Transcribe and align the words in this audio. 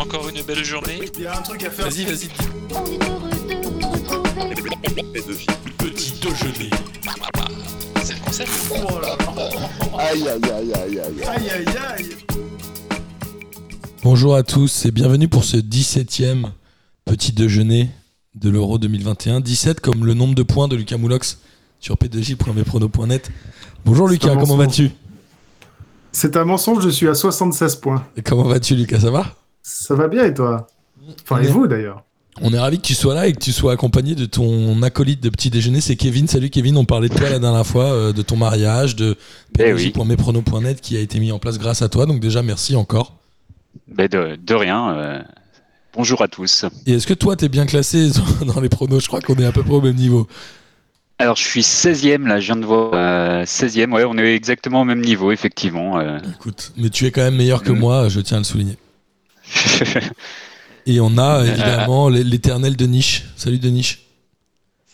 encore 0.00 0.28
une 0.28 0.42
belle 0.42 0.64
journée. 0.64 1.00
Il 1.16 1.22
y 1.22 1.26
a 1.26 1.38
un 1.38 1.42
truc 1.42 1.64
à 1.64 1.70
faire. 1.70 1.88
Vas-y, 1.88 2.04
vas-y. 2.04 2.28
On 2.74 2.84
est 2.86 3.08
heureux 3.08 3.30
de 3.30 3.54
vous 3.54 3.80
retrouver. 3.80 5.46
Petit 5.78 6.12
déjeuner. 6.20 6.70
C'est 8.04 8.14
le 8.14 8.20
concept. 8.24 8.50
Oh 8.70 9.00
là 9.00 9.16
là. 9.18 9.48
Aïe 9.98 10.28
aïe 10.28 10.40
aïe 10.52 10.72
aïe 10.74 11.00
aïe. 11.00 11.24
Aïe 11.26 11.50
aïe 11.50 11.76
aïe. 11.96 12.06
Bonjour 14.02 14.34
à 14.36 14.42
tous 14.42 14.86
et 14.86 14.90
bienvenue 14.90 15.28
pour 15.28 15.44
ce 15.44 15.56
17e 15.56 16.46
petit 17.04 17.32
déjeuner 17.32 17.90
de 18.34 18.50
l'Euro 18.50 18.78
2021. 18.78 19.40
17 19.40 19.80
comme 19.80 20.04
le 20.04 20.14
nombre 20.14 20.34
de 20.34 20.42
points 20.42 20.68
de 20.68 20.76
Lucas 20.76 20.96
Moulox 20.98 21.38
sur 21.80 21.96
p2j.mesprono.net. 21.96 23.30
Bonjour 23.84 24.06
C'est 24.08 24.12
Lucas, 24.14 24.28
un 24.28 24.34
comment 24.36 24.56
mensonge. 24.56 24.58
vas-tu? 24.66 24.90
C'est 26.12 26.36
un 26.36 26.44
mensonge, 26.44 26.82
je 26.84 26.88
suis 26.88 27.08
à 27.08 27.14
76 27.14 27.76
points. 27.76 28.04
Et 28.16 28.22
Comment 28.22 28.44
vas-tu 28.44 28.74
Lucas, 28.76 29.00
ça 29.00 29.10
va? 29.10 29.34
Ça 29.62 29.94
va 29.94 30.08
bien 30.08 30.24
et 30.24 30.34
toi? 30.34 30.66
Enfin, 31.22 31.40
On 31.40 31.44
et 31.44 31.48
vous 31.48 31.66
d'ailleurs? 31.66 32.02
On 32.40 32.52
est 32.52 32.58
ravi 32.58 32.76
que 32.78 32.86
tu 32.86 32.94
sois 32.94 33.14
là 33.14 33.26
et 33.26 33.32
que 33.32 33.40
tu 33.40 33.50
sois 33.50 33.72
accompagné 33.72 34.14
de 34.14 34.24
ton 34.24 34.80
acolyte 34.82 35.20
de 35.20 35.28
petit 35.28 35.50
déjeuner, 35.50 35.80
c'est 35.80 35.96
Kevin. 35.96 36.28
Salut 36.28 36.50
Kevin, 36.50 36.76
on 36.76 36.84
parlait 36.84 37.08
de 37.08 37.14
toi 37.14 37.28
la 37.28 37.40
dernière 37.40 37.66
fois, 37.66 37.86
euh, 37.92 38.12
de 38.12 38.22
ton 38.22 38.36
mariage, 38.36 38.94
de 38.94 39.16
Eh 39.58 39.72
oui. 39.72 39.92
p2j.mesprono.net 39.92 40.80
qui 40.80 40.96
a 40.96 41.00
été 41.00 41.18
mis 41.18 41.32
en 41.32 41.40
place 41.40 41.58
grâce 41.58 41.82
à 41.82 41.88
toi. 41.88 42.06
Donc 42.06 42.20
déjà 42.20 42.42
merci 42.42 42.76
encore. 42.76 43.16
Ben 43.88 44.06
de, 44.08 44.36
de 44.40 44.54
rien. 44.54 44.94
euh, 44.96 45.18
bonjour 45.94 46.22
à 46.22 46.28
tous. 46.28 46.64
Et 46.86 46.92
est-ce 46.92 47.08
que 47.08 47.14
toi 47.14 47.34
t'es 47.34 47.48
bien 47.48 47.66
classé 47.66 48.08
dans 48.46 48.60
les 48.60 48.68
pronos? 48.68 49.02
Je 49.02 49.08
crois 49.08 49.20
qu'on 49.20 49.34
est 49.36 49.44
à 49.46 49.52
peu 49.52 49.64
près 49.64 49.74
au 49.74 49.80
même 49.82 49.96
niveau. 49.96 50.28
Alors, 51.20 51.34
je 51.34 51.42
suis 51.42 51.62
16e, 51.62 52.28
là, 52.28 52.38
je 52.38 52.46
viens 52.46 52.56
de 52.56 52.64
voir. 52.64 52.92
euh, 52.94 53.42
16e, 53.44 53.92
ouais, 53.92 54.04
on 54.04 54.16
est 54.16 54.36
exactement 54.36 54.82
au 54.82 54.84
même 54.84 55.00
niveau, 55.00 55.32
effectivement. 55.32 55.98
euh. 55.98 56.18
Écoute, 56.36 56.72
mais 56.76 56.90
tu 56.90 57.06
es 57.06 57.10
quand 57.10 57.22
même 57.22 57.34
meilleur 57.34 57.64
que 57.64 57.72
Mm. 57.72 57.78
moi, 57.80 58.08
je 58.08 58.20
tiens 58.20 58.36
à 58.36 58.40
le 58.40 58.44
souligner. 58.44 58.76
Et 60.86 61.00
on 61.00 61.18
a 61.18 61.44
évidemment 61.46 62.08
l- 62.08 62.26
l'éternel 62.28 62.76
de 62.76 62.86
niche. 62.86 63.24
Salut 63.36 63.58
de 63.58 63.68
niche. 63.68 64.00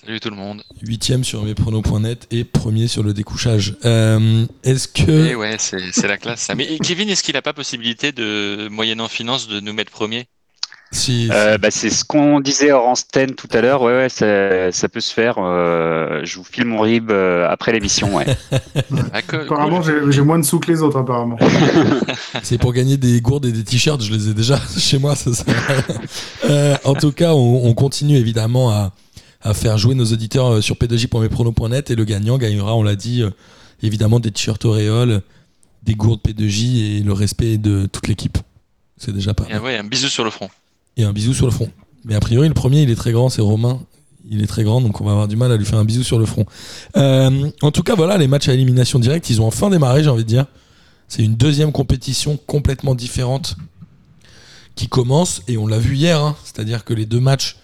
Salut 0.05 0.21
tout 0.21 0.29
le 0.31 0.37
monde. 0.37 0.63
Huitième 0.83 1.25
sur 1.25 1.43
mespronos.net 1.45 2.27
et 2.31 2.45
premier 2.45 2.89
sur 2.89 3.03
le 3.03 3.15
découchage. 3.15 3.77
Euh, 3.85 4.45
Est-ce 4.63 4.87
que 4.89 5.29
Et 5.31 5.35
ouais, 5.35 5.57
c'est 5.59 6.07
la 6.07 6.19
classe. 6.19 6.41
ça. 6.43 6.55
Mais 6.55 6.79
Kevin, 6.79 7.09
est-ce 7.09 7.23
qu'il 7.23 7.37
a 7.37 7.43
pas 7.43 7.53
possibilité 7.55 8.13
de, 8.13 8.69
moyennant 8.71 9.09
finance, 9.09 9.49
de 9.49 9.61
nous 9.61 9.73
mettre 9.73 9.91
premier? 9.93 10.27
Si, 10.95 11.29
Euh, 11.33 11.59
bah, 11.59 11.71
c'est 11.71 11.91
ce 11.91 12.05
qu'on 12.05 12.41
disait 12.41 12.73
hors 12.73 12.87
antenne 12.89 13.35
tout 13.35 13.49
à 13.53 13.61
l'heure. 13.61 13.83
Ouais, 13.83 13.93
ouais, 13.93 14.09
ça, 14.09 14.73
ça 14.73 14.89
peut 14.89 15.01
se 15.01 15.13
faire. 15.13 15.37
euh, 15.39 16.21
je 16.25 16.37
vous 16.39 16.45
file 16.45 16.65
mon 16.65 16.81
rib 16.81 17.11
euh, 17.11 17.47
après 17.49 17.73
l'émission, 17.73 18.17
ouais. 18.17 18.25
Ah, 19.13 19.19
Apparemment, 19.33 19.81
cool. 19.83 20.07
j'ai 20.07 20.13
j'ai 20.13 20.23
moins 20.23 20.39
de 20.39 20.45
sous 20.45 20.59
que 20.61 20.71
les 20.73 20.83
autres, 20.83 20.99
apparemment. 20.99 21.37
c'est 22.43 22.59
pour 22.59 22.73
gagner 22.73 22.97
des 22.97 23.21
gourdes 23.21 23.47
et 23.47 23.53
des 23.53 23.65
t-shirts, 23.65 24.03
je 24.03 24.13
les 24.13 24.29
ai 24.31 24.35
déjà 24.35 24.59
chez 24.79 24.99
moi. 24.99 25.15
Ça. 25.17 25.31
Euh, 26.45 26.77
en 26.85 26.95
tout 26.95 27.13
cas, 27.13 27.33
on, 27.35 27.67
on 27.67 27.75
continue 27.75 28.17
évidemment 28.17 28.71
à, 28.71 28.93
à 29.43 29.55
faire 29.55 29.79
jouer 29.79 29.95
nos 29.95 30.07
auditeurs 30.07 30.63
sur 30.63 30.77
p2j.mespronos.net 30.77 31.91
et 31.91 31.95
le 31.97 32.05
gagnant 32.05 32.39
gagnera, 32.39 32.75
on 32.77 32.83
l'a 32.83 32.97
dit, 32.97 33.23
évidemment 33.83 34.21
des 34.21 34.31
t-shirts 34.31 34.65
Auréole, 34.65 35.23
des 35.83 35.95
gourdes 35.95 36.21
P2J 36.27 36.99
et 36.99 37.03
le 37.03 37.13
respect 37.13 37.59
de 37.59 37.87
toute 37.87 38.09
l'équipe. 38.09 38.39
C'est 38.97 39.13
déjà 39.13 39.35
pas 39.35 39.45
Et 39.51 39.55
mal. 39.55 39.63
ouais, 39.63 39.77
un 39.77 39.85
bisou 39.85 40.09
sur 40.09 40.25
le 40.25 40.31
front. 40.31 40.49
Et 40.97 41.05
un 41.05 41.13
bisou 41.13 41.35
sur 41.35 41.47
le 41.47 41.53
front. 41.53 41.71
Mais 42.05 42.15
a 42.15 42.21
priori, 42.21 42.49
le 42.49 42.55
premier, 42.55 42.83
il 42.83 42.91
est 42.91 42.97
très 42.97 43.13
grand, 43.13 43.29
c'est 43.29 43.43
Romain. 43.43 43.81
Il 44.31 44.43
est 44.43 44.47
très 44.47 44.65
grand, 44.65 44.81
donc 44.81 45.01
on 45.01 45.05
va 45.05 45.11
avoir 45.11 45.29
du 45.29 45.37
mal 45.37 45.53
à 45.53 45.57
lui 45.57 45.67
faire 45.67 45.79
un 45.79 45.85
bisou 45.85 46.03
sur 46.03 46.19
le 46.19 46.25
front. 46.25 46.47
Euh, 46.97 47.51
en 47.61 47.71
tout 47.71 47.83
cas, 47.83 47.95
voilà, 47.95 48.17
les 48.17 48.27
matchs 48.27 48.49
à 48.49 48.55
élimination 48.55 48.99
directe, 48.99 49.29
ils 49.29 49.41
ont 49.43 49.47
enfin 49.47 49.69
démarré, 49.69 50.03
j'ai 50.03 50.09
envie 50.09 50.25
de 50.25 50.29
dire. 50.29 50.47
C'est 51.09 51.23
une 51.23 51.35
deuxième 51.35 51.73
compétition 51.73 52.39
complètement 52.47 52.95
différente 52.95 53.57
qui 54.77 54.89
commence, 54.89 55.43
et 55.47 55.59
on 55.59 55.67
l'a 55.67 55.79
vu 55.79 55.95
hier, 55.95 56.21
hein. 56.21 56.37
c'est-à-dire 56.43 56.85
que 56.85 56.95
les 56.95 57.05
deux 57.05 57.21
matchs 57.21 57.59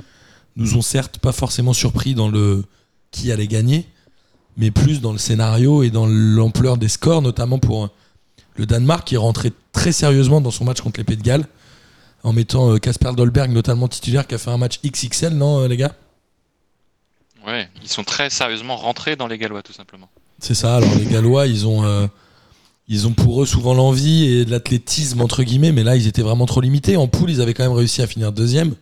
nous 0.57 0.77
ont 0.77 0.83
certes 0.83 1.19
pas 1.19 1.33
forcément 1.33 1.73
surpris 1.73 2.15
dans 2.15 2.29
le 2.29 2.65
qui 3.11 3.33
allait 3.33 3.49
gagner, 3.49 3.87
mais 4.57 4.71
plus 4.71 5.01
dans 5.01 5.13
le 5.13 5.19
scénario 5.19 5.83
et 5.83 5.91
dans 5.91 6.07
l'ampleur 6.07 6.77
des 6.77 6.89
scores, 6.89 7.23
notamment 7.23 7.59
pour 7.59 7.89
le 8.57 8.67
Danemark 8.67 9.07
qui 9.07 9.15
est 9.15 9.19
rentré 9.19 9.53
très 9.73 9.93
sérieusement 9.93 10.41
dans 10.41 10.51
son 10.51 10.65
match 10.65 10.81
contre 10.81 11.01
les 11.01 11.05
Pays 11.05 11.17
de 11.17 11.23
Galles 11.23 11.47
en 12.23 12.33
mettant 12.33 12.73
euh, 12.73 12.79
Casper 12.79 13.13
Dolberg 13.17 13.51
notamment 13.51 13.89
titulaire 13.89 14.27
qui 14.27 14.35
a 14.35 14.39
fait 14.39 14.51
un 14.51 14.59
match 14.59 14.81
XXL, 14.85 15.35
non 15.35 15.61
euh, 15.61 15.69
les 15.69 15.77
gars? 15.77 15.95
Ouais, 17.47 17.69
ils 17.83 17.89
sont 17.89 18.05
très 18.05 18.29
sérieusement 18.31 18.77
rentrés 18.77 19.17
dans 19.17 19.27
les 19.27 19.39
Gallois, 19.39 19.63
tout 19.63 19.73
simplement. 19.73 20.09
C'est 20.39 20.55
ça, 20.55 20.77
alors 20.77 20.95
les 20.95 21.07
Gallois, 21.07 21.47
ils 21.47 21.67
ont, 21.67 21.85
euh, 21.85 22.07
ils 22.89 23.07
ont 23.07 23.13
pour 23.13 23.43
eux 23.43 23.47
souvent 23.47 23.75
l'envie 23.75 24.25
et 24.27 24.45
de 24.45 24.51
l'athlétisme 24.51 25.21
entre 25.21 25.43
guillemets, 25.43 25.73
mais 25.73 25.83
là 25.83 25.97
ils 25.97 26.07
étaient 26.07 26.23
vraiment 26.23 26.47
trop 26.47 26.61
limités. 26.61 26.97
En 26.97 27.09
poule, 27.09 27.31
ils 27.31 27.41
avaient 27.41 27.55
quand 27.55 27.65
même 27.65 27.73
réussi 27.77 28.03
à 28.03 28.07
finir 28.07 28.33
deuxième. 28.33 28.75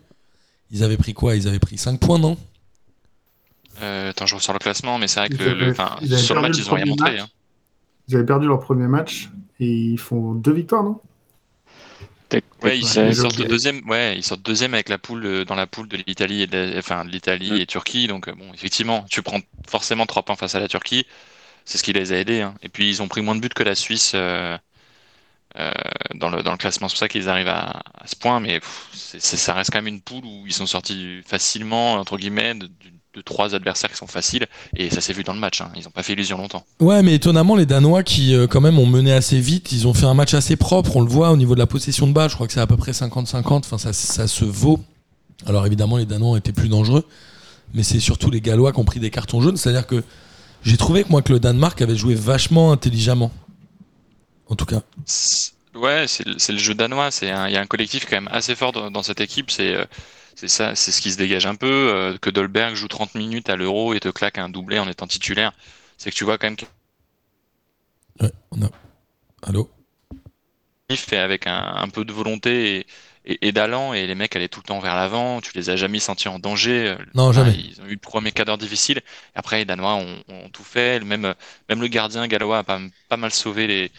Ils 0.70 0.82
avaient 0.84 0.96
pris 0.96 1.14
quoi? 1.14 1.34
Ils 1.36 1.48
avaient 1.48 1.58
pris 1.58 1.78
5 1.78 1.98
points, 1.98 2.18
non? 2.18 2.36
Euh, 3.80 4.10
attends, 4.10 4.26
je 4.26 4.34
ressors 4.34 4.54
le 4.54 4.58
classement, 4.58 4.98
mais 4.98 5.06
c'est 5.08 5.20
vrai 5.20 5.28
que 5.28 5.34
Ils 6.02 6.10
le, 6.10 6.16
sur 6.16 6.34
le 6.34 6.40
perdu 6.40 6.48
match, 6.48 6.58
le 6.58 6.64
ils 6.64 6.70
ont 6.70 6.74
rien 6.74 6.84
montré. 6.84 7.18
hein. 7.20 7.28
Ils 8.08 8.16
avaient 8.16 8.26
perdu 8.26 8.46
leur 8.48 8.60
premier 8.60 8.88
match 8.88 9.30
et 9.60 9.66
ils 9.70 9.98
font 9.98 10.34
deux 10.34 10.52
victoires, 10.52 10.82
non? 10.82 11.00
Ouais, 12.62 12.76
ils, 12.78 12.84
Ouais, 12.96 13.08
ils 13.08 13.14
j'ai 13.14 13.14
sortent 13.14 13.40
deuxième. 13.42 13.88
Ouais, 13.88 14.16
ils 14.16 14.24
sortent 14.24 14.42
deuxième 14.42 14.74
avec 14.74 14.88
la 14.88 14.98
poule 14.98 15.24
euh, 15.26 15.44
dans 15.44 15.54
la 15.54 15.66
poule 15.68 15.88
de 15.88 15.96
l'Italie 15.96 16.42
et 16.42 16.46
de, 16.48 16.74
enfin 16.76 17.04
de 17.04 17.10
l'Italie 17.10 17.56
Mm. 17.56 17.60
et 17.60 17.66
Turquie. 17.66 18.08
Donc 18.08 18.28
euh, 18.28 18.32
bon, 18.34 18.52
effectivement, 18.52 19.04
tu 19.10 19.22
prends 19.22 19.40
forcément 19.68 20.06
trois 20.06 20.24
points 20.24 20.34
face 20.36 20.54
à 20.56 20.60
la 20.60 20.66
Turquie. 20.68 21.06
C'est 21.64 21.78
ce 21.78 21.84
qui 21.84 21.92
les 21.92 22.12
a 22.12 22.18
aidés. 22.18 22.42
hein. 22.42 22.54
Et 22.62 22.68
puis 22.70 22.88
ils 22.90 23.02
ont 23.02 23.08
pris 23.08 23.22
moins 23.22 23.36
de 23.36 23.40
buts 23.40 23.50
que 23.50 23.62
la 23.64 23.74
Suisse 23.76 24.12
euh, 24.14 24.58
euh, 25.58 25.72
dans 26.14 26.30
le 26.30 26.42
dans 26.42 26.52
le 26.52 26.58
classement. 26.58 26.88
C'est 26.88 26.94
pour 26.94 26.98
ça 27.00 27.08
qu'ils 27.08 27.28
arrivent 27.28 27.48
à, 27.48 27.82
à 27.94 28.06
ce 28.06 28.16
point. 28.16 28.40
Mais 28.40 28.60
pff, 28.60 28.88
ça 29.18 29.54
reste 29.54 29.70
quand 29.72 29.78
même 29.82 29.88
une 29.94 30.02
poule 30.02 30.24
où 30.24 30.44
ils 30.46 30.52
sont 30.54 30.66
sortis 30.66 31.22
facilement 31.26 31.94
entre 31.94 32.18
guillemets 32.18 32.54
de, 32.54 32.70
de- 33.18 33.22
trois 33.22 33.54
adversaires 33.54 33.90
qui 33.90 33.96
sont 33.96 34.06
faciles. 34.06 34.46
Et 34.76 34.90
ça 34.90 35.00
s'est 35.00 35.12
vu 35.12 35.24
dans 35.24 35.34
le 35.34 35.40
match. 35.40 35.60
hein. 35.60 35.70
Ils 35.76 35.84
n'ont 35.84 35.90
pas 35.90 36.02
fait 36.02 36.14
illusion 36.14 36.38
longtemps. 36.38 36.64
Ouais, 36.80 37.02
mais 37.02 37.14
étonnamment, 37.14 37.56
les 37.56 37.66
Danois 37.66 38.02
qui, 38.02 38.34
euh, 38.34 38.46
quand 38.46 38.60
même, 38.60 38.78
ont 38.78 38.86
mené 38.86 39.12
assez 39.12 39.40
vite, 39.40 39.72
ils 39.72 39.86
ont 39.86 39.94
fait 39.94 40.06
un 40.06 40.14
match 40.14 40.34
assez 40.34 40.56
propre. 40.56 40.96
On 40.96 41.00
le 41.00 41.08
voit 41.08 41.30
au 41.30 41.36
niveau 41.36 41.54
de 41.54 41.60
la 41.60 41.66
possession 41.66 42.06
de 42.06 42.12
balle. 42.12 42.30
Je 42.30 42.34
crois 42.34 42.46
que 42.46 42.52
c'est 42.52 42.60
à 42.60 42.66
peu 42.66 42.76
près 42.76 42.92
50-50. 42.92 43.66
Enfin, 43.66 43.78
ça, 43.78 43.92
ça 43.92 44.26
se 44.26 44.44
vaut. 44.44 44.80
Alors, 45.46 45.66
évidemment, 45.66 45.96
les 45.98 46.06
Danois 46.06 46.30
ont 46.30 46.36
été 46.36 46.52
plus 46.52 46.68
dangereux. 46.68 47.04
Mais 47.74 47.82
c'est 47.82 48.00
surtout 48.00 48.30
les 48.30 48.40
Gallois 48.40 48.72
qui 48.72 48.78
ont 48.80 48.84
pris 48.84 49.00
des 49.00 49.10
cartons 49.10 49.40
jaunes. 49.42 49.56
C'est-à-dire 49.58 49.86
que 49.86 50.02
j'ai 50.62 50.76
trouvé 50.76 51.04
que 51.04 51.10
moi, 51.10 51.20
que 51.22 51.32
le 51.32 51.38
Danemark 51.40 51.80
avait 51.82 51.96
joué 51.96 52.14
vachement 52.14 52.72
intelligemment. 52.72 53.30
En 54.48 54.54
tout 54.56 54.64
cas. 54.64 54.80
Ouais, 55.74 56.06
c'est 56.08 56.24
le, 56.52 56.58
jeu 56.58 56.74
danois. 56.74 57.10
Il 57.22 57.28
y 57.28 57.30
a 57.30 57.60
un 57.60 57.66
collectif 57.66 58.06
quand 58.08 58.16
même 58.16 58.28
assez 58.32 58.54
fort 58.54 58.72
dans, 58.72 58.90
dans 58.90 59.02
cette 59.02 59.20
équipe. 59.20 59.50
C'est 59.50 59.74
euh, 59.74 59.84
c'est 60.38 60.48
ça, 60.48 60.74
c'est 60.74 60.92
ce 60.92 61.00
qui 61.02 61.12
se 61.12 61.18
dégage 61.18 61.46
un 61.46 61.54
peu. 61.54 61.66
euh, 61.68 62.18
que 62.18 62.30
Dolberg 62.30 62.74
joue 62.74 62.88
30 62.88 63.14
minutes 63.14 63.48
à 63.50 63.56
l'Euro 63.56 63.94
et 63.94 64.00
te 64.00 64.08
claque 64.08 64.38
un 64.38 64.48
doublé 64.48 64.78
en 64.78 64.88
étant 64.88 65.06
titulaire. 65.06 65.52
C'est 65.98 66.10
que 66.10 66.16
tu 66.16 66.24
vois 66.24 66.38
quand 66.38 66.46
même 66.48 66.56
Ouais, 68.20 68.32
on 68.52 68.62
a. 68.62 68.70
Allô? 69.42 69.70
Fait 70.90 71.18
avec 71.18 71.46
un, 71.46 71.74
un 71.76 71.88
peu 71.90 72.04
de 72.06 72.12
volonté 72.14 72.78
et, 72.78 72.86
et, 73.34 73.48
et 73.48 73.52
d'allant. 73.52 73.92
Et 73.92 74.06
les 74.06 74.14
mecs 74.14 74.34
allaient 74.36 74.48
tout 74.48 74.60
le 74.60 74.64
temps 74.68 74.78
vers 74.80 74.94
l'avant. 74.96 75.40
Tu 75.42 75.50
les 75.54 75.68
as 75.70 75.76
jamais 75.76 75.98
sentis 75.98 76.28
en 76.28 76.38
danger. 76.38 76.88
euh, 76.88 76.96
Non, 77.14 77.32
jamais. 77.32 77.54
Ils 77.54 77.80
ont 77.82 77.86
eu 77.86 77.92
le 77.92 77.98
premier 77.98 78.32
quart 78.32 78.46
d'heure 78.46 78.56
difficile. 78.58 79.02
Après, 79.34 79.58
les 79.58 79.64
Danois 79.66 79.96
ont, 79.96 80.22
ont 80.28 80.48
tout 80.48 80.64
fait. 80.64 81.00
Même, 81.04 81.34
même 81.68 81.80
le 81.82 81.88
gardien 81.88 82.26
gallois 82.26 82.58
a 82.58 82.64
pas, 82.64 82.80
pas 83.08 83.18
mal 83.18 83.32
sauvé 83.32 83.66
les, 83.66 83.92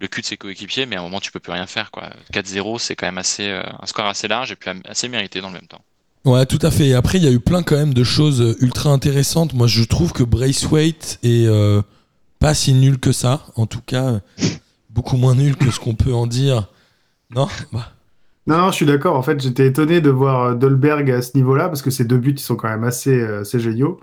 le 0.00 0.08
cul 0.08 0.22
de 0.22 0.26
ses 0.26 0.36
coéquipiers, 0.36 0.86
mais 0.86 0.96
à 0.96 1.00
un 1.00 1.02
moment, 1.02 1.20
tu 1.20 1.30
peux 1.30 1.40
plus 1.40 1.52
rien 1.52 1.66
faire. 1.66 1.90
quoi. 1.90 2.10
4-0, 2.32 2.78
c'est 2.78 2.96
quand 2.96 3.06
même 3.06 3.18
assez, 3.18 3.48
euh, 3.48 3.62
un 3.80 3.86
score 3.86 4.06
assez 4.06 4.28
large 4.28 4.52
et 4.52 4.56
puis 4.56 4.70
assez 4.88 5.08
mérité 5.08 5.40
dans 5.40 5.48
le 5.48 5.54
même 5.54 5.66
temps. 5.66 5.82
Ouais, 6.24 6.44
tout 6.46 6.58
à 6.62 6.70
fait. 6.70 6.88
Et 6.88 6.94
après, 6.94 7.18
il 7.18 7.24
y 7.24 7.28
a 7.28 7.30
eu 7.30 7.40
plein 7.40 7.62
quand 7.62 7.76
même 7.76 7.94
de 7.94 8.04
choses 8.04 8.40
euh, 8.40 8.56
ultra 8.60 8.90
intéressantes. 8.90 9.54
Moi, 9.54 9.66
je 9.66 9.82
trouve 9.84 10.12
que 10.12 10.22
Braithwaite 10.22 11.18
est 11.22 11.46
euh, 11.46 11.80
pas 12.38 12.54
si 12.54 12.74
nul 12.74 12.98
que 12.98 13.12
ça. 13.12 13.46
En 13.56 13.66
tout 13.66 13.80
cas, 13.80 14.20
beaucoup 14.90 15.16
moins 15.16 15.34
nul 15.34 15.56
que 15.56 15.70
ce 15.70 15.80
qu'on 15.80 15.94
peut 15.94 16.12
en 16.12 16.26
dire. 16.26 16.68
Non? 17.30 17.48
Bah, 17.72 17.92
Non, 18.46 18.58
non, 18.58 18.70
je 18.70 18.76
suis 18.76 18.86
d'accord. 18.86 19.16
En 19.16 19.22
fait, 19.22 19.40
j'étais 19.40 19.66
étonné 19.66 20.00
de 20.00 20.10
voir 20.10 20.56
Dolberg 20.56 21.10
à 21.10 21.22
ce 21.22 21.30
niveau-là 21.36 21.68
parce 21.68 21.80
que 21.82 21.90
ces 21.90 22.04
deux 22.04 22.18
buts, 22.18 22.34
ils 22.36 22.40
sont 22.40 22.56
quand 22.56 22.68
même 22.68 22.84
assez, 22.84 23.18
euh, 23.18 23.40
assez 23.42 23.60
géniaux. 23.60 24.00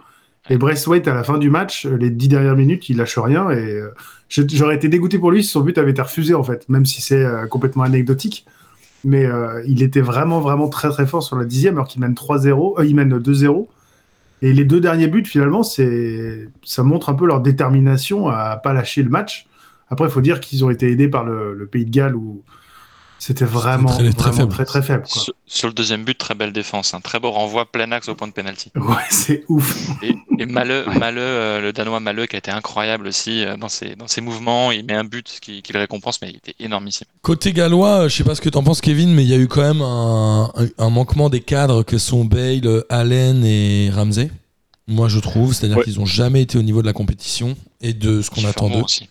Et 0.49 0.57
Braithwaite, 0.57 1.07
à 1.07 1.13
la 1.13 1.23
fin 1.23 1.37
du 1.37 1.49
match, 1.49 1.85
euh, 1.85 1.97
les 1.97 2.09
dix 2.09 2.27
dernières 2.27 2.55
minutes, 2.55 2.89
il 2.89 2.97
lâche 2.97 3.17
rien. 3.17 3.49
Et 3.51 3.73
euh, 3.73 3.93
j'aurais 4.29 4.75
été 4.75 4.87
dégoûté 4.87 5.19
pour 5.19 5.31
lui 5.31 5.43
si 5.43 5.49
son 5.49 5.61
but 5.61 5.77
avait 5.77 5.91
été 5.91 6.01
refusé, 6.01 6.33
en 6.33 6.43
fait, 6.43 6.67
même 6.69 6.85
si 6.85 7.01
c'est 7.01 7.23
euh, 7.23 7.47
complètement 7.47 7.83
anecdotique. 7.83 8.45
Mais 9.03 9.25
il 9.67 9.83
était 9.83 10.01
vraiment, 10.01 10.41
vraiment 10.41 10.67
très, 10.67 10.89
très 10.89 11.05
fort 11.05 11.23
sur 11.23 11.37
la 11.37 11.45
dixième, 11.45 11.75
alors 11.75 11.87
qu'il 11.87 12.01
mène 12.01 12.13
3-0, 12.13 12.79
euh, 12.79 12.85
il 12.85 12.95
mène 12.95 13.17
2-0. 13.17 13.67
Et 14.41 14.51
les 14.51 14.65
deux 14.65 14.81
derniers 14.81 15.07
buts, 15.07 15.23
finalement, 15.23 15.63
c'est, 15.63 16.49
ça 16.63 16.83
montre 16.83 17.09
un 17.09 17.13
peu 17.13 17.25
leur 17.25 17.39
détermination 17.39 18.27
à 18.27 18.57
pas 18.57 18.73
lâcher 18.73 19.03
le 19.03 19.09
match. 19.09 19.47
Après, 19.89 20.07
il 20.07 20.11
faut 20.11 20.21
dire 20.21 20.39
qu'ils 20.39 20.65
ont 20.65 20.69
été 20.69 20.91
aidés 20.91 21.07
par 21.07 21.23
le, 21.23 21.53
le 21.53 21.65
Pays 21.67 21.85
de 21.85 21.91
Galles 21.91 22.15
où 22.15 22.43
C'était 23.19 23.45
vraiment, 23.45 23.89
très- 23.89 24.11
très 24.13 24.29
vraiment 24.29 24.37
faible. 24.37 24.51
très, 24.53 24.65
très 24.65 24.81
faible. 24.83 25.03
Quoi. 25.11 25.21
Sur, 25.23 25.33
sur 25.47 25.67
le 25.67 25.73
deuxième 25.73 26.03
but, 26.05 26.17
très 26.17 26.35
belle 26.35 26.53
défense. 26.53 26.93
Un 26.93 27.01
très 27.01 27.19
beau 27.19 27.31
renvoi 27.31 27.65
plein 27.71 27.91
axe 27.91 28.07
au 28.09 28.15
point 28.15 28.27
de 28.27 28.33
pénalty. 28.33 28.71
Ouais, 28.75 28.95
c'est 29.09 29.43
ouf. 29.49 29.75
Et, 30.03 30.15
et 30.39 30.45
Maleux, 30.45 30.87
Ouais. 30.87 30.97
Maleux, 30.99 31.21
euh, 31.21 31.59
le 31.61 31.73
Danois 31.73 31.99
Maleux, 31.99 32.27
qui 32.27 32.35
a 32.35 32.39
été 32.39 32.51
incroyable 32.51 33.07
aussi 33.07 33.43
euh, 33.43 33.57
dans 33.57 33.69
ses, 33.69 33.95
dans 33.95 34.07
ses 34.07 34.21
mouvements. 34.21 34.71
Il 34.71 34.85
met 34.85 34.93
un 34.93 35.03
but 35.03 35.39
qui, 35.41 35.61
qui 35.61 35.73
le 35.73 35.79
récompense, 35.79 36.21
mais 36.21 36.29
il 36.29 36.35
était 36.37 36.55
énormissime. 36.59 37.07
Côté 37.23 37.53
gallois, 37.53 38.01
euh, 38.03 38.09
je 38.09 38.15
sais 38.15 38.23
pas 38.23 38.35
ce 38.35 38.41
que 38.41 38.49
t'en 38.49 38.63
penses, 38.63 38.81
Kevin, 38.81 39.13
mais 39.13 39.23
il 39.23 39.29
y 39.29 39.33
a 39.33 39.37
eu 39.37 39.47
quand 39.47 39.61
même 39.61 39.81
un, 39.81 40.89
manquement 40.89 41.29
des 41.29 41.41
cadres 41.41 41.83
que 41.83 41.97
sont 41.97 42.23
Bale, 42.25 42.83
Allen 42.89 43.43
et 43.43 43.89
Ramsey. 43.93 44.29
Moi, 44.87 45.07
je 45.09 45.19
trouve, 45.19 45.53
c'est-à-dire 45.53 45.77
Ouais. 45.77 45.83
qu'ils 45.83 45.99
ont 45.99 46.05
jamais 46.05 46.43
été 46.43 46.57
au 46.57 46.61
niveau 46.61 46.81
de 46.81 46.87
la 46.87 46.93
compétition 46.93 47.57
et 47.81 47.93
de 47.93 48.21
ce 48.21 48.29
qu'on 48.29 48.45
attend 48.45 48.69
d'eux. 48.69 48.81
aussi. 48.83 49.09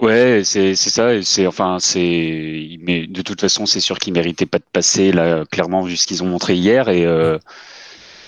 Ouais, 0.00 0.42
c'est 0.44 0.76
c'est 0.76 0.90
ça. 0.90 1.20
C'est 1.22 1.46
enfin 1.48 1.78
c'est 1.80 2.78
mais 2.80 3.06
de 3.08 3.20
toute 3.22 3.40
façon 3.40 3.66
c'est 3.66 3.80
sûr 3.80 3.98
qu'ils 3.98 4.12
méritaient 4.12 4.46
pas 4.46 4.58
de 4.58 4.64
passer 4.72 5.10
là 5.10 5.44
clairement 5.50 5.82
vu 5.82 5.96
ce 5.96 6.06
qu'ils 6.06 6.22
ont 6.22 6.26
montré 6.26 6.54
hier 6.54 6.88
et 6.88 7.04
euh, 7.04 7.36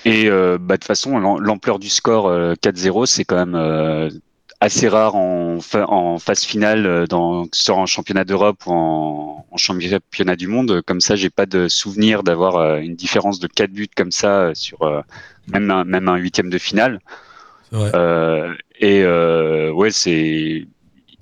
et 0.05 0.29
euh, 0.31 0.59
bah 0.61 0.77
de 0.77 0.81
toute 0.81 0.87
façon 0.89 1.19
l'am- 1.19 1.41
l'ampleur 1.41 1.79
du 1.79 1.89
score 1.91 2.29
euh, 2.29 2.55
4-0 2.61 3.07
c'est 3.07 3.25
quand 3.25 3.37
même 3.37 3.55
euh, 3.57 4.11
assez 4.61 4.89
rare 4.89 5.15
en 5.17 5.61
fa- 5.61 5.89
en 5.91 6.19
phase 6.19 6.45
finale 6.45 6.87
euh, 6.87 7.07
dans 7.07 7.45
que 7.47 7.57
ce 7.57 7.65
soit 7.65 7.77
en 7.77 7.87
championnat 7.87 8.25
d'Europe 8.25 8.67
ou 8.67 8.73
en, 8.73 9.47
en 9.51 9.57
championnat 9.57 10.37
du 10.37 10.49
monde 10.49 10.83
comme 10.83 11.01
ça 11.01 11.17
j'ai 11.17 11.31
pas 11.31 11.47
de 11.47 11.69
souvenir 11.69 12.23
d'avoir 12.25 12.57
euh, 12.57 12.79
une 12.81 12.97
différence 12.97 13.41
de 13.41 13.47
4 13.49 13.73
buts 13.73 13.89
comme 13.97 14.13
ça 14.13 14.41
euh, 14.49 14.55
sur 14.55 14.83
euh, 14.83 15.03
même 15.47 15.71
un, 15.71 15.85
même 15.85 16.09
un 16.09 16.17
huitième 16.17 16.51
de 16.51 16.59
finale. 16.59 17.01
C'est 17.71 17.77
vrai. 17.77 17.95
Euh, 17.95 18.55
et 18.81 19.03
euh, 19.05 19.73
ouais, 19.73 19.91
c'est 19.91 20.67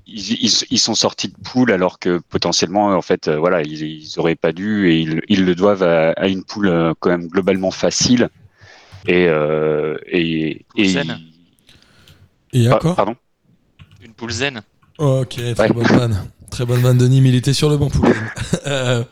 ils, 0.09 0.45
ils, 0.45 0.53
ils 0.71 0.79
sont 0.79 0.95
sortis 0.95 1.29
de 1.29 1.35
poule 1.45 1.71
alors 1.73 1.99
que 1.99 2.19
potentiellement, 2.31 2.87
en 2.89 3.03
fait, 3.03 3.29
euh, 3.29 3.39
voilà, 3.39 3.63
ils, 3.63 3.83
ils 3.83 4.19
auraient 4.19 4.35
pas 4.37 4.53
dû 4.53 4.91
et 4.91 5.01
ils, 5.01 5.21
ils 5.29 5.45
le 5.45 5.55
doivent 5.55 5.83
à, 5.85 6.11
à 6.13 6.29
une 6.29 6.45
poule 6.45 6.69
euh, 6.69 6.95
quand 7.01 7.11
même 7.11 7.29
globalement 7.29 7.71
facile. 7.71 8.29
Et 9.07 9.27
euh, 9.29 9.97
et, 10.07 10.65
Poule 10.71 10.85
et. 10.85 10.95
Et 12.53 12.69
Ah, 12.69 12.77
encore 12.77 12.97
pardon. 12.97 13.17
Une 14.03 14.13
poule 14.15 14.31
zen. 14.33 14.63
Ok, 14.99 15.37
très 15.55 15.71
Ouais. 15.73 15.73
bonne 15.73 15.87
vanne. 15.87 16.31
Très 16.51 16.65
bonne 16.65 16.81
vanne 16.81 16.99
de 16.99 17.07
Nîmes, 17.07 17.27
il 17.27 17.35
était 17.35 17.53
sur 17.53 17.69
le 17.71 17.77
bon 17.77 17.89
poulet. 17.91 18.15
Euh, 18.67 19.05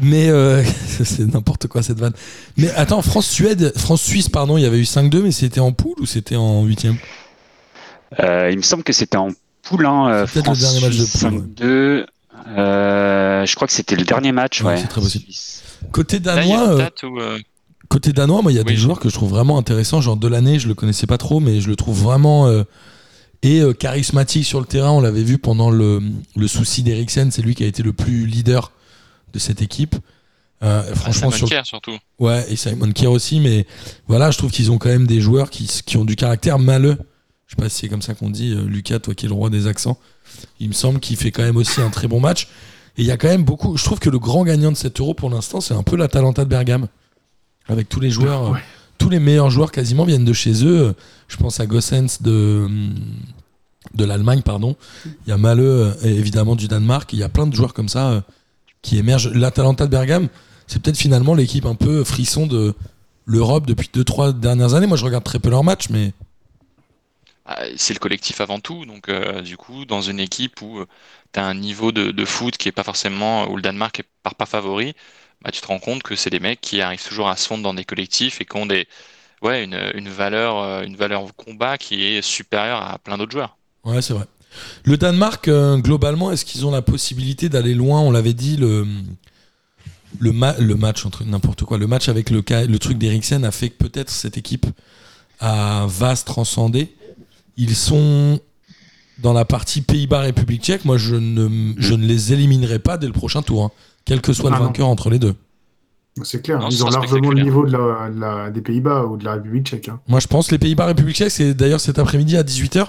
mais 0.00 0.28
euh, 0.30 0.62
c'est 1.04 1.26
n'importe 1.32 1.66
quoi 1.68 1.82
cette 1.82 1.98
vanne. 1.98 2.14
Mais 2.56 2.70
attends, 2.70 3.02
France-Suède, 3.02 3.72
France-Suisse, 3.76 4.28
pardon, 4.28 4.56
il 4.56 4.62
y 4.62 4.66
avait 4.66 4.78
eu 4.78 4.84
5-2, 4.84 5.22
mais 5.22 5.30
c'était 5.32 5.60
en 5.60 5.72
poule 5.72 5.96
ou 6.00 6.06
c'était 6.06 6.36
en 6.36 6.64
huitième? 6.64 6.96
Euh, 8.20 8.50
il 8.50 8.56
me 8.58 8.62
semble 8.62 8.82
que 8.82 8.92
c'était 8.92 9.16
en 9.16 9.28
poule. 9.76 9.86
Hein, 9.86 10.08
euh, 10.08 10.26
C'est 10.26 10.42
peut-être 10.42 10.54
le 10.54 10.60
dernier 10.60 10.80
match 10.80 10.96
de 10.96 11.04
poule, 11.04 11.38
ouais. 11.38 12.04
5-2. 12.04 12.06
Euh, 12.58 13.46
je 13.46 13.54
crois 13.54 13.66
que 13.68 13.72
c'était 13.72 13.96
le 13.96 14.04
dernier 14.04 14.32
match. 14.32 14.60
Ouais, 14.62 14.68
Ouais, 14.74 14.76
c'est 14.78 14.88
très 14.88 15.00
possible. 15.00 15.24
Suisse. 15.24 15.62
Côté 15.90 16.18
Là, 16.20 16.42
il 16.42 16.48
y 16.48 16.52
a 16.52 16.56
danois, 16.58 16.90
euh, 17.04 17.06
où, 17.08 17.20
euh, 17.20 17.38
côté 17.88 18.12
danois, 18.12 18.42
moi, 18.42 18.52
il 18.52 18.56
y 18.56 18.60
a 18.60 18.64
des 18.64 18.76
joueurs 18.76 19.00
que 19.00 19.08
je 19.08 19.14
trouve 19.14 19.30
vraiment 19.30 19.58
intéressants. 19.58 20.00
Genre 20.00 20.16
Delaney, 20.16 20.58
je 20.58 20.68
le 20.68 20.74
connaissais 20.74 21.06
pas 21.06 21.18
trop, 21.18 21.40
mais 21.40 21.60
je 21.60 21.68
le 21.68 21.76
trouve 21.76 22.00
vraiment 22.02 22.46
euh, 22.46 22.64
et 23.42 23.60
euh, 23.60 23.72
charismatique 23.72 24.44
sur 24.44 24.60
le 24.60 24.66
terrain. 24.66 24.90
On 24.90 25.00
l'avait 25.00 25.22
vu 25.24 25.38
pendant 25.38 25.70
le, 25.70 26.00
le 26.36 26.48
souci 26.48 26.82
d'Eriksen, 26.82 27.30
c'est 27.30 27.42
lui 27.42 27.54
qui 27.54 27.64
a 27.64 27.66
été 27.66 27.82
le 27.82 27.92
plus 27.92 28.26
leader 28.26 28.72
de 29.32 29.38
cette 29.38 29.62
équipe. 29.62 29.96
Euh, 30.62 30.82
franchement, 30.94 31.30
Simon 31.30 31.46
sur 31.46 31.48
Kjær, 31.48 31.66
surtout. 31.66 31.96
Ouais, 32.20 32.44
et 32.48 32.54
Simon 32.56 32.92
Kier 32.92 33.08
aussi, 33.08 33.40
mais 33.40 33.66
voilà, 34.06 34.30
je 34.30 34.38
trouve 34.38 34.52
qu'ils 34.52 34.70
ont 34.70 34.78
quand 34.78 34.90
même 34.90 35.08
des 35.08 35.20
joueurs 35.20 35.50
qui, 35.50 35.66
qui 35.84 35.96
ont 35.96 36.04
du 36.04 36.14
caractère 36.14 36.58
maleux. 36.60 36.96
Je 37.52 37.56
sais 37.56 37.62
pas 37.64 37.68
si 37.68 37.80
c'est 37.80 37.88
comme 37.90 38.00
ça 38.00 38.14
qu'on 38.14 38.30
dit, 38.30 38.52
euh, 38.54 38.64
Lucas, 38.64 38.98
toi 38.98 39.14
qui 39.14 39.26
es 39.26 39.28
le 39.28 39.34
roi 39.34 39.50
des 39.50 39.66
accents. 39.66 39.98
Il 40.58 40.68
me 40.68 40.72
semble 40.72 41.00
qu'il 41.00 41.16
fait 41.18 41.30
quand 41.30 41.42
même 41.42 41.58
aussi 41.58 41.82
un 41.82 41.90
très 41.90 42.08
bon 42.08 42.18
match. 42.18 42.44
Et 42.96 43.02
il 43.02 43.04
y 43.04 43.10
a 43.10 43.18
quand 43.18 43.28
même 43.28 43.44
beaucoup. 43.44 43.76
Je 43.76 43.84
trouve 43.84 43.98
que 43.98 44.08
le 44.08 44.18
grand 44.18 44.42
gagnant 44.44 44.72
de 44.72 44.76
cet 44.76 45.00
euro 45.00 45.12
pour 45.12 45.28
l'instant, 45.28 45.60
c'est 45.60 45.74
un 45.74 45.82
peu 45.82 45.96
l'Atalanta 45.96 46.44
de 46.44 46.48
Bergame. 46.48 46.86
Avec 47.68 47.90
tous 47.90 48.00
les 48.00 48.10
joueurs, 48.10 48.44
euh, 48.46 48.52
Ouais. 48.52 48.60
tous 48.96 49.10
les 49.10 49.18
meilleurs 49.18 49.50
joueurs 49.50 49.70
quasiment 49.70 50.06
viennent 50.06 50.24
de 50.24 50.32
chez 50.32 50.64
eux. 50.64 50.94
Je 51.28 51.36
pense 51.36 51.60
à 51.60 51.66
Gossens 51.66 52.22
de, 52.22 52.62
hum, 52.64 52.94
de 53.94 54.04
l'Allemagne, 54.06 54.40
pardon. 54.40 54.74
Il 55.04 55.28
y 55.28 55.32
a 55.32 55.36
Maleux, 55.36 55.92
euh, 55.92 55.92
évidemment, 56.04 56.56
du 56.56 56.68
Danemark. 56.68 57.12
Il 57.12 57.18
y 57.18 57.22
a 57.22 57.28
plein 57.28 57.46
de 57.46 57.54
joueurs 57.54 57.74
comme 57.74 57.88
ça 57.90 58.24
qui 58.80 58.96
émergent. 58.96 59.28
L'Atalanta 59.28 59.84
de 59.84 59.90
Bergame, 59.90 60.28
c'est 60.66 60.80
peut-être 60.80 60.96
finalement 60.96 61.34
l'équipe 61.34 61.66
un 61.66 61.74
peu 61.74 62.02
frisson 62.02 62.46
de 62.46 62.72
l'Europe 63.26 63.66
depuis 63.66 63.90
2-3 63.92 64.32
dernières 64.32 64.72
années. 64.72 64.86
Moi, 64.86 64.96
je 64.96 65.04
regarde 65.04 65.22
très 65.24 65.38
peu 65.38 65.50
leurs 65.50 65.64
matchs, 65.64 65.90
mais 65.90 66.14
c'est 67.76 67.94
le 67.94 67.98
collectif 67.98 68.40
avant 68.40 68.60
tout. 68.60 68.84
Donc, 68.86 69.08
euh, 69.08 69.42
du 69.42 69.56
coup, 69.56 69.84
dans 69.84 70.00
une 70.00 70.20
équipe 70.20 70.62
où 70.62 70.84
tu 71.32 71.40
as 71.40 71.44
un 71.44 71.54
niveau 71.54 71.92
de, 71.92 72.24
foot 72.24 72.56
qui 72.56 72.68
est 72.68 72.72
pas 72.72 72.84
forcément, 72.84 73.48
où 73.50 73.56
le 73.56 73.62
Danemark 73.62 74.00
est 74.00 74.06
part 74.22 74.34
pas 74.34 74.46
favori, 74.46 74.94
bah, 75.42 75.50
tu 75.50 75.60
te 75.60 75.66
rends 75.66 75.78
compte 75.78 76.02
que 76.02 76.14
c'est 76.14 76.30
des 76.30 76.40
mecs 76.40 76.60
qui 76.60 76.80
arrivent 76.80 77.06
toujours 77.06 77.28
à 77.28 77.36
se 77.36 77.46
fondre 77.46 77.62
dans 77.62 77.74
des 77.74 77.84
collectifs 77.84 78.40
et 78.40 78.44
qui 78.44 78.56
ont 78.56 78.68
une, 79.42 80.08
valeur, 80.08 80.58
euh, 80.58 80.82
une 80.82 80.96
valeur 80.96 81.34
combat 81.34 81.78
qui 81.78 82.04
est 82.04 82.22
supérieure 82.22 82.82
à 82.82 82.98
plein 82.98 83.18
d'autres 83.18 83.32
joueurs. 83.32 83.56
ouais, 83.84 84.02
c'est 84.02 84.14
vrai. 84.14 84.26
Le 84.84 84.96
Danemark, 84.96 85.48
euh, 85.48 85.78
globalement, 85.78 86.30
est-ce 86.30 86.44
qu'ils 86.44 86.66
ont 86.66 86.70
la 86.70 86.82
possibilité 86.82 87.48
d'aller 87.48 87.74
loin? 87.74 88.00
On 88.00 88.10
l'avait 88.10 88.34
dit, 88.34 88.56
le, 88.58 88.86
le, 90.20 90.32
ma- 90.32 90.56
le 90.58 90.76
match, 90.76 91.06
entre 91.06 91.24
n'importe 91.24 91.64
quoi, 91.64 91.78
le 91.78 91.86
match 91.86 92.08
avec 92.08 92.30
le 92.30 92.78
truc 92.78 92.98
d'Eriksen 92.98 93.44
a 93.44 93.50
fait 93.50 93.70
que 93.70 93.78
peut-être 93.78 94.10
cette 94.10 94.36
équipe 94.36 94.66
a, 95.40 95.86
va 95.88 96.14
se 96.16 96.24
transcender. 96.24 96.94
Ils 97.56 97.74
sont 97.76 98.40
dans 99.18 99.32
la 99.32 99.44
partie 99.44 99.82
Pays-Bas-République 99.82 100.62
tchèque. 100.62 100.84
Moi, 100.84 100.96
je 100.98 101.14
ne, 101.16 101.74
je 101.78 101.94
ne 101.94 102.04
les 102.06 102.32
éliminerai 102.32 102.78
pas 102.78 102.96
dès 102.98 103.06
le 103.06 103.12
prochain 103.12 103.42
tour, 103.42 103.64
hein, 103.64 103.70
quel 104.04 104.20
que 104.20 104.32
soit 104.32 104.50
Ah 104.52 104.54
le 104.54 104.60
non. 104.60 104.66
vainqueur 104.66 104.88
entre 104.88 105.10
les 105.10 105.18
deux. 105.18 105.34
C'est 106.24 106.42
clair, 106.42 106.58
Non, 106.58 106.68
ils 106.68 106.84
ont 106.84 106.90
largement 106.90 107.30
le 107.30 107.42
niveau 107.42 107.64
de 107.66 107.72
la, 107.72 108.10
de 108.10 108.20
la- 108.20 108.50
des 108.50 108.60
Pays-Bas 108.60 109.04
ou 109.06 109.16
de 109.16 109.24
la 109.24 109.34
République 109.34 109.66
tchèque. 109.66 109.88
hein. 109.88 110.00
Moi, 110.08 110.20
je 110.20 110.26
pense 110.26 110.50
les 110.50 110.58
Pays-Bas, 110.58 110.86
République 110.86 111.16
tchèque, 111.16 111.30
c'est 111.30 111.54
d'ailleurs 111.54 111.80
cet 111.80 111.98
après-midi 111.98 112.36
à 112.36 112.42
18h. 112.42 112.88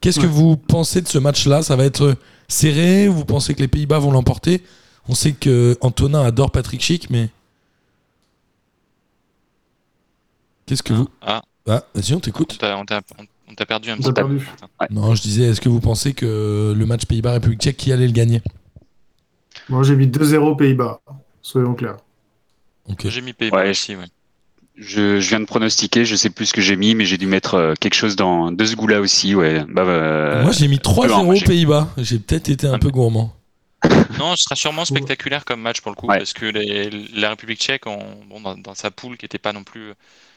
Qu'est-ce 0.00 0.18
que 0.20 0.26
vous 0.26 0.56
pensez 0.56 1.00
de 1.02 1.08
ce 1.08 1.18
match-là? 1.18 1.62
Ça 1.62 1.76
va 1.76 1.84
être 1.84 2.16
serré? 2.48 3.08
Vous 3.08 3.24
pensez 3.24 3.54
que 3.54 3.60
les 3.60 3.68
Pays-Bas 3.68 3.98
vont 3.98 4.10
l'emporter? 4.10 4.62
On 5.08 5.14
sait 5.14 5.32
que 5.32 5.76
Antonin 5.80 6.22
adore 6.24 6.50
Patrick 6.50 6.80
Schick, 6.82 7.10
mais. 7.10 7.28
Qu'est-ce 10.66 10.82
que 10.82 10.92
vous. 10.92 11.08
Ah, 11.20 11.42
Ah, 11.68 11.84
vas-y, 11.94 12.12
on 12.14 12.16
on 12.16 12.20
t'écoute. 12.20 12.56
t'a 12.58 12.76
on 12.76 12.84
t'a- 12.84 13.02
on 13.18 13.24
t'a 13.54 13.66
perdu 13.66 13.90
un 13.90 13.94
On 13.94 14.02
petit 14.02 14.12
peu. 14.12 14.38
Non, 14.90 15.14
je 15.14 15.22
disais, 15.22 15.44
est-ce 15.44 15.60
que 15.60 15.68
vous 15.68 15.80
pensez 15.80 16.12
que 16.14 16.74
le 16.76 16.86
match 16.86 17.04
Pays-Bas, 17.06 17.32
République 17.32 17.60
tchèque, 17.60 17.76
qui 17.76 17.92
allait 17.92 18.06
le 18.06 18.12
gagner? 18.12 18.42
Moi, 19.68 19.82
j'ai 19.82 19.96
mis 19.96 20.06
2-0 20.06 20.56
Pays-Bas, 20.56 21.00
soyons 21.42 21.74
clairs. 21.74 21.96
Ok. 22.88 23.06
J'ai 23.08 23.20
mis 23.20 23.32
Pays-Bas 23.32 23.58
Ouais, 23.62 23.70
aussi, 23.70 23.94
ouais. 23.96 24.04
Je, 24.76 25.20
je 25.20 25.28
viens 25.28 25.40
de 25.40 25.44
pronostiquer, 25.44 26.04
je 26.04 26.16
sais 26.16 26.30
plus 26.30 26.46
ce 26.46 26.54
que 26.54 26.62
j'ai 26.62 26.76
mis, 26.76 26.94
mais 26.94 27.04
j'ai 27.04 27.18
dû 27.18 27.26
mettre 27.26 27.54
euh, 27.54 27.74
quelque 27.78 27.94
chose 27.94 28.16
dans 28.16 28.50
de 28.50 28.64
ce 28.64 28.74
goût-là 28.74 29.00
aussi, 29.00 29.34
ouais. 29.34 29.64
Bah, 29.68 29.82
euh, 29.82 30.42
Moi, 30.42 30.52
j'ai 30.52 30.66
mis 30.66 30.80
alors, 30.84 31.24
moi, 31.24 31.34
3-0 31.34 31.38
j'ai- 31.40 31.46
Pays-Bas. 31.46 31.88
J'ai 31.98 32.18
peut-être 32.18 32.48
été 32.48 32.66
un 32.66 32.78
peu 32.78 32.90
gourmand. 32.90 33.34
Non, 34.18 34.36
ce 34.36 34.44
sera 34.44 34.54
sûrement 34.56 34.84
spectaculaire 34.84 35.44
comme 35.44 35.60
match 35.60 35.80
pour 35.80 35.90
le 35.90 35.96
coup, 35.96 36.06
Ouais. 36.06 36.18
parce 36.18 36.32
que 36.32 36.46
les- 36.46 36.90
la 37.14 37.30
République 37.30 37.58
tchèque, 37.60 37.86
ont- 37.86 38.20
bon, 38.28 38.40
dans, 38.40 38.56
dans 38.56 38.74
sa 38.74 38.90
poule, 38.90 39.16
qui 39.16 39.24
n'était 39.24 39.38
pas 39.38 39.52
non 39.52 39.64
plus 39.64 39.92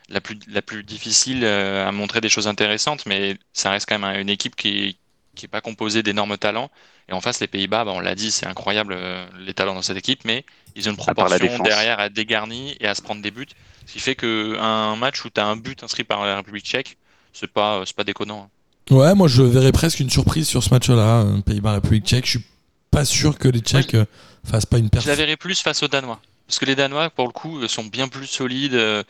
la 0.10 0.22
plus, 0.22 0.38
la 0.48 0.62
plus 0.62 0.84
difficile, 0.84 1.44
euh, 1.44 1.88
a 1.88 1.92
montré 1.92 2.22
des 2.22 2.30
choses 2.30 2.48
intéressantes, 2.48 3.06
mais 3.06 3.38
ça 3.54 3.72
reste 3.72 3.88
quand 3.90 4.00
même 4.00 4.20
une 4.20 4.30
équipe 4.30 4.56
qui 4.56 4.98
qui 5.36 5.48
est 5.48 5.50
pas 5.50 5.60
composée 5.60 6.02
d'énormes 6.02 6.38
talents. 6.38 6.72
Et 7.10 7.14
en 7.14 7.20
face, 7.20 7.42
les 7.42 7.48
Pays-Bas, 7.48 7.84
bah, 7.84 7.92
on 7.94 8.00
l'a 8.00 8.16
dit, 8.16 8.32
c'est 8.32 8.46
incroyable 8.48 8.94
euh, 8.98 9.26
les 9.46 9.54
talents 9.54 9.76
dans 9.76 9.82
cette 9.82 9.98
équipe, 9.98 10.22
mais 10.24 10.46
ils 10.78 10.88
ont 10.88 10.92
une 10.92 10.98
proportion 10.98 11.60
derrière 11.60 12.00
à 12.00 12.06
être 12.06 12.14
dégarnie 12.14 12.78
et 12.80 12.88
à 12.88 12.96
se 12.96 13.02
prendre 13.02 13.22
des 13.22 13.32
buts, 13.32 13.46
ce 13.86 13.92
qui 13.92 14.00
fait 14.00 14.16
qu'un 14.16 14.96
match 14.96 15.26
où 15.26 15.30
tu 15.30 15.42
as 15.42 15.46
un 15.46 15.58
but 15.58 15.84
inscrit 15.84 16.06
par 16.06 16.26
la 16.26 16.38
République 16.38 16.66
tchèque, 16.66 16.96
c'est 17.34 17.52
pas, 17.52 17.84
c'est 17.86 17.96
pas 17.96 18.06
déconnant. 18.06 18.50
hein. 18.90 18.96
Ouais, 18.96 19.14
moi, 19.14 19.28
je 19.28 19.44
verrais 19.44 19.74
presque 19.74 20.00
une 20.00 20.10
surprise 20.10 20.48
sur 20.48 20.64
ce 20.64 20.70
match-là. 20.70 21.20
hein, 21.20 21.42
Pays-Bas, 21.42 21.74
République 21.74 22.06
tchèque. 22.06 22.26
Je 22.26 22.32
suis 22.38 22.46
pas 22.90 23.04
sûr 23.04 23.38
que 23.38 23.50
les 23.50 23.60
Tchèques 23.60 23.96
euh, 23.96 24.06
fassent 24.46 24.66
pas 24.66 24.78
une 24.78 24.86
Je 24.86 24.90
perte. 24.92 25.06
la 25.06 25.16
verrais 25.16 25.36
plus 25.36 25.60
face 25.60 25.84
aux 25.84 25.90
Danois. 25.90 26.22
Parce 26.48 26.60
que 26.60 26.66
les 26.66 26.76
Danois, 26.76 27.10
pour 27.10 27.26
le 27.28 27.32
coup, 27.32 27.60
euh, 27.60 27.68
sont 27.68 27.84
bien 27.86 28.08
plus 28.08 28.28
solides 28.28 28.76
euh, 28.76 29.04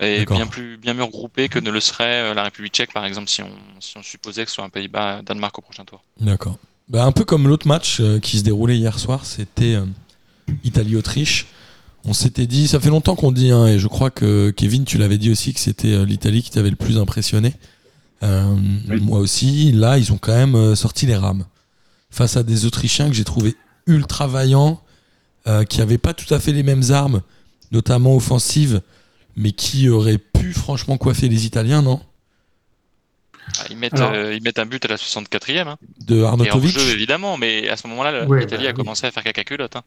et 0.00 0.24
bien, 0.24 0.46
plus, 0.46 0.76
bien 0.76 0.94
mieux 0.94 1.04
regroupés 1.04 1.48
que 1.48 1.58
ne 1.58 1.70
le 1.70 1.80
serait 1.80 2.22
euh, 2.22 2.34
la 2.34 2.44
République 2.44 2.72
tchèque, 2.72 2.92
par 2.92 3.04
exemple, 3.04 3.28
si 3.28 3.42
on, 3.42 3.50
si 3.80 3.96
on 3.98 4.02
supposait 4.02 4.44
que 4.44 4.50
ce 4.50 4.56
soit 4.56 4.64
un 4.64 4.70
Pays-Bas-Danemark 4.70 5.58
au 5.58 5.62
prochain 5.62 5.84
tour. 5.84 6.02
D'accord. 6.20 6.58
Bah, 6.88 7.04
un 7.04 7.12
peu 7.12 7.24
comme 7.24 7.46
l'autre 7.46 7.68
match 7.68 8.02
qui 8.22 8.38
se 8.38 8.42
déroulait 8.42 8.76
hier 8.76 8.98
soir, 8.98 9.24
c'était 9.24 9.74
euh, 9.74 9.84
Italie-Autriche. 10.64 11.46
On 12.04 12.14
s'était 12.14 12.46
dit, 12.46 12.66
ça 12.66 12.80
fait 12.80 12.88
longtemps 12.88 13.14
qu'on 13.14 13.30
dit, 13.30 13.50
hein, 13.50 13.66
et 13.66 13.78
je 13.78 13.86
crois 13.86 14.10
que 14.10 14.50
Kevin, 14.50 14.84
tu 14.84 14.96
l'avais 14.96 15.18
dit 15.18 15.30
aussi, 15.30 15.52
que 15.52 15.60
c'était 15.60 16.04
l'Italie 16.06 16.42
qui 16.42 16.50
t'avait 16.50 16.70
le 16.70 16.76
plus 16.76 16.98
impressionné. 16.98 17.54
Euh, 18.22 18.56
Oui. 18.88 19.00
Moi 19.00 19.18
aussi, 19.18 19.70
là, 19.70 19.98
ils 19.98 20.10
ont 20.10 20.18
quand 20.18 20.34
même 20.34 20.74
sorti 20.74 21.06
les 21.06 21.14
rames. 21.16 21.44
Face 22.10 22.36
à 22.36 22.42
des 22.42 22.64
Autrichiens 22.64 23.08
que 23.08 23.14
j'ai 23.14 23.24
trouvé 23.24 23.54
ultra 23.86 24.26
vaillants, 24.26 24.80
euh, 25.46 25.64
qui 25.64 25.78
n'avaient 25.78 25.98
pas 25.98 26.14
tout 26.14 26.32
à 26.34 26.38
fait 26.38 26.52
les 26.52 26.62
mêmes 26.62 26.82
armes, 26.90 27.22
notamment 27.72 28.14
offensives, 28.16 28.80
mais 29.36 29.52
qui 29.52 29.88
auraient 29.88 30.18
pu 30.18 30.52
franchement 30.52 30.96
coiffer 30.98 31.28
les 31.28 31.46
Italiens, 31.46 31.82
non? 31.82 32.00
Ah, 33.58 33.64
Ils 33.70 33.76
mettent, 33.76 33.94
Alors- 33.94 34.12
euh, 34.14 34.34
ils 34.34 34.42
mettent 34.42 34.58
un 34.58 34.66
but 34.66 34.84
à 34.84 34.88
la 34.88 34.96
64e. 34.96 35.66
Hein. 35.68 35.76
De 36.06 36.16
Et 36.18 36.24
Arnautovic. 36.24 36.78
jeu, 36.78 36.92
évidemment, 36.92 37.36
mais 37.36 37.68
à 37.68 37.76
ce 37.76 37.86
moment-là, 37.88 38.26
Ouais, 38.26 38.40
l'Italie 38.40 38.62
bah 38.64 38.68
a 38.68 38.72
oui. 38.72 38.76
commencé 38.76 39.06
à 39.06 39.10
faire 39.10 39.24
caca 39.24 39.42
culotte. 39.44 39.76
Hein. 39.76 39.82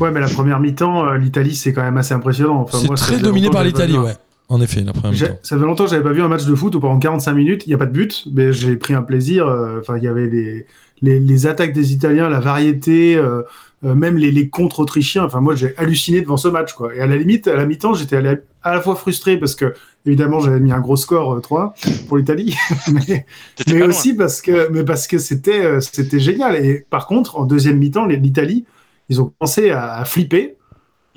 Ouais, 0.00 0.10
mais 0.10 0.20
la 0.20 0.28
première 0.28 0.60
mi-temps, 0.60 1.06
euh, 1.08 1.16
l'Italie, 1.16 1.56
c'est 1.56 1.72
quand 1.72 1.82
même 1.82 1.96
assez 1.96 2.12
impressionnant. 2.14 2.60
Enfin, 2.60 2.78
C'est 2.80 2.94
très 2.94 3.18
dominé 3.18 3.50
par 3.50 3.64
l'Italie, 3.64 3.96
ouais. 3.96 4.14
En 4.48 4.60
effet, 4.60 4.82
la 4.82 4.92
première 4.92 5.12
mi-temps. 5.12 5.38
Ça 5.42 5.56
fait 5.58 5.64
longtemps 5.64 5.84
que 5.84 5.90
j'avais 5.90 6.02
pas 6.02 6.12
vu 6.12 6.22
un 6.22 6.28
match 6.28 6.44
de 6.44 6.54
foot 6.54 6.74
où 6.74 6.80
pendant 6.80 6.98
45 6.98 7.32
minutes, 7.32 7.62
il 7.66 7.70
n'y 7.70 7.74
a 7.74 7.78
pas 7.78 7.86
de 7.86 7.92
but, 7.92 8.24
mais 8.32 8.52
j'ai 8.52 8.76
pris 8.76 8.94
un 8.94 9.02
plaisir. 9.02 9.46
euh, 9.48 9.80
Enfin, 9.80 9.96
il 9.96 10.04
y 10.04 10.08
avait 10.08 10.26
les, 10.28 10.66
les, 11.00 11.18
les 11.18 11.46
attaques 11.46 11.72
des 11.72 11.92
Italiens, 11.92 12.28
la 12.28 12.40
variété, 12.40 13.16
euh, 13.16 13.42
même 13.82 14.16
les, 14.16 14.30
les 14.30 14.48
contre 14.48 14.80
autrichiens. 14.80 15.24
Enfin, 15.24 15.40
moi, 15.40 15.54
j'ai 15.54 15.76
halluciné 15.76 16.20
devant 16.20 16.36
ce 16.36 16.48
match, 16.48 16.72
quoi. 16.72 16.94
Et 16.94 17.00
à 17.00 17.06
la 17.06 17.16
limite, 17.16 17.48
à 17.48 17.56
la 17.56 17.66
mi-temps, 17.66 17.94
j'étais 17.94 18.16
à 18.16 18.20
la, 18.20 18.36
à 18.62 18.74
la 18.74 18.80
fois 18.80 18.94
frustré 18.94 19.36
parce 19.36 19.54
que, 19.54 19.74
évidemment, 20.06 20.40
j'avais 20.40 20.60
mis 20.60 20.72
un 20.72 20.80
gros 20.80 20.96
score 20.96 21.34
euh, 21.34 21.40
3 21.40 21.74
pour 22.08 22.16
l'Italie, 22.16 22.56
mais, 22.92 23.26
loin. 23.66 23.88
aussi 23.88 24.14
parce 24.14 24.40
que, 24.40 24.68
mais 24.70 24.84
parce 24.84 25.06
que 25.06 25.18
c'était, 25.18 25.64
euh, 25.64 25.80
c'était 25.80 26.20
génial. 26.20 26.56
Et 26.64 26.86
par 26.88 27.06
contre, 27.06 27.36
en 27.36 27.44
deuxième 27.44 27.78
mi-temps, 27.78 28.06
l'Italie, 28.06 28.64
ils 29.08 29.20
ont 29.20 29.32
commencé 29.38 29.70
à, 29.70 29.94
à 29.94 30.04
flipper. 30.04 30.56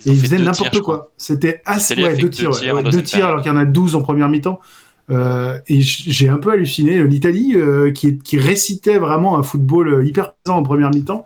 Ils 0.06 0.12
Et 0.12 0.16
ils 0.16 0.22
faisaient 0.22 0.40
n'importe 0.40 0.82
quoi. 0.82 1.12
C'était 1.18 1.62
assez. 1.66 1.96
Ouais, 2.02 2.18
deux 2.18 2.30
tirs, 2.30 2.50
ouais, 2.50 2.84
tirs 2.84 2.84
deux 2.84 3.24
alors 3.24 3.42
qu'il 3.42 3.52
y 3.52 3.56
en 3.56 3.58
a 3.58 3.66
12 3.66 3.96
en 3.96 4.02
première 4.02 4.28
mi-temps. 4.28 4.60
Euh, 5.12 5.60
et 5.68 5.82
j'ai 5.82 6.30
un 6.30 6.38
peu 6.38 6.52
halluciné. 6.52 7.04
L'Italie, 7.04 7.54
euh, 7.56 7.92
qui, 7.92 8.18
qui 8.18 8.38
récitait 8.38 8.98
vraiment 8.98 9.38
un 9.38 9.44
football 9.44 9.94
euh, 9.94 10.06
hyper 10.06 10.34
présent 10.34 10.58
en 10.58 10.64
première 10.64 10.90
mi-temps, 10.90 11.24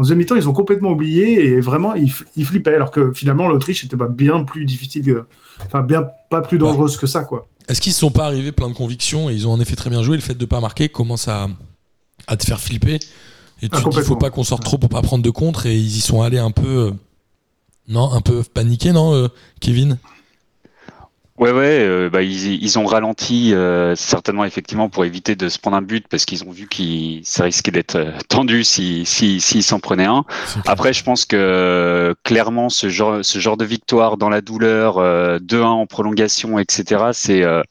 en 0.00 0.02
deuxième 0.02 0.16
mi-temps, 0.18 0.36
ils 0.36 0.48
ont 0.48 0.54
complètement 0.54 0.92
oublié 0.92 1.44
et 1.44 1.60
vraiment, 1.60 1.94
ils, 1.94 2.10
ils 2.34 2.46
flippaient. 2.46 2.74
Alors 2.74 2.90
que 2.90 3.12
finalement, 3.12 3.48
l'Autriche 3.48 3.84
était 3.84 3.98
pas 3.98 4.08
bien 4.08 4.44
plus 4.44 4.64
difficile, 4.64 5.04
que- 5.04 5.26
enfin, 5.66 5.82
bien 5.82 6.06
pas 6.30 6.40
plus 6.40 6.56
dangereuse 6.56 6.96
que 6.96 7.06
ça, 7.06 7.24
quoi. 7.24 7.46
Est-ce 7.68 7.82
qu'ils 7.82 7.90
ne 7.92 7.96
sont 7.96 8.10
pas 8.10 8.24
arrivés 8.24 8.50
plein 8.50 8.68
de 8.70 8.74
convictions 8.74 9.28
et 9.28 9.34
ils 9.34 9.46
ont 9.46 9.52
en 9.52 9.60
effet 9.60 9.76
très 9.76 9.90
bien 9.90 10.02
joué 10.02 10.16
Le 10.16 10.22
fait 10.22 10.32
de 10.34 10.40
ne 10.40 10.46
pas 10.46 10.60
marquer 10.60 10.88
commence 10.88 11.28
à, 11.28 11.48
à 12.26 12.36
te 12.38 12.46
faire 12.46 12.60
flipper. 12.60 12.94
Et 13.60 13.68
tu 13.68 13.76
Ah, 13.76 13.82
te 13.82 13.90
dis, 13.90 14.00
faut 14.00 14.16
pas 14.16 14.30
qu'on 14.30 14.42
sorte 14.42 14.64
trop 14.64 14.78
pour 14.78 14.88
pas 14.88 15.02
prendre 15.02 15.22
de 15.22 15.28
contre. 15.28 15.66
Et 15.66 15.76
ils 15.76 15.96
y 15.98 16.00
sont 16.00 16.22
allés 16.22 16.38
un 16.38 16.50
peu. 16.50 16.66
euh, 16.66 16.90
non, 17.88 18.10
un 18.10 18.22
peu 18.22 18.42
paniqués, 18.42 18.92
non, 18.92 19.12
euh, 19.14 19.28
Kevin? 19.60 19.98
Ouais, 21.40 21.52
ouais, 21.52 21.80
euh, 21.80 22.10
bah, 22.10 22.20
ils, 22.20 22.62
ils 22.62 22.78
ont 22.78 22.84
ralenti 22.84 23.54
euh, 23.54 23.96
certainement 23.96 24.44
effectivement 24.44 24.90
pour 24.90 25.06
éviter 25.06 25.36
de 25.36 25.48
se 25.48 25.58
prendre 25.58 25.78
un 25.78 25.82
but 25.82 26.06
parce 26.06 26.26
qu'ils 26.26 26.44
ont 26.44 26.50
vu 26.50 26.66
que 26.68 27.24
ça 27.24 27.44
risquait 27.44 27.70
d'être 27.70 27.96
euh, 27.96 28.12
tendu 28.28 28.62
si 28.62 29.06
si 29.06 29.40
s'ils 29.40 29.62
s'en 29.62 29.80
prenaient 29.80 30.04
un. 30.04 30.26
Après, 30.66 30.92
je 30.92 31.02
pense 31.02 31.24
que 31.24 31.36
euh, 31.36 32.14
clairement 32.24 32.68
ce 32.68 32.90
genre 32.90 33.24
ce 33.24 33.38
genre 33.38 33.56
de 33.56 33.64
victoire 33.64 34.18
dans 34.18 34.28
la 34.28 34.42
douleur, 34.42 34.98
euh, 34.98 35.38
2-1 35.38 35.62
en 35.64 35.86
prolongation, 35.86 36.58
etc. 36.58 37.04
C'est 37.14 37.42
euh, 37.42 37.62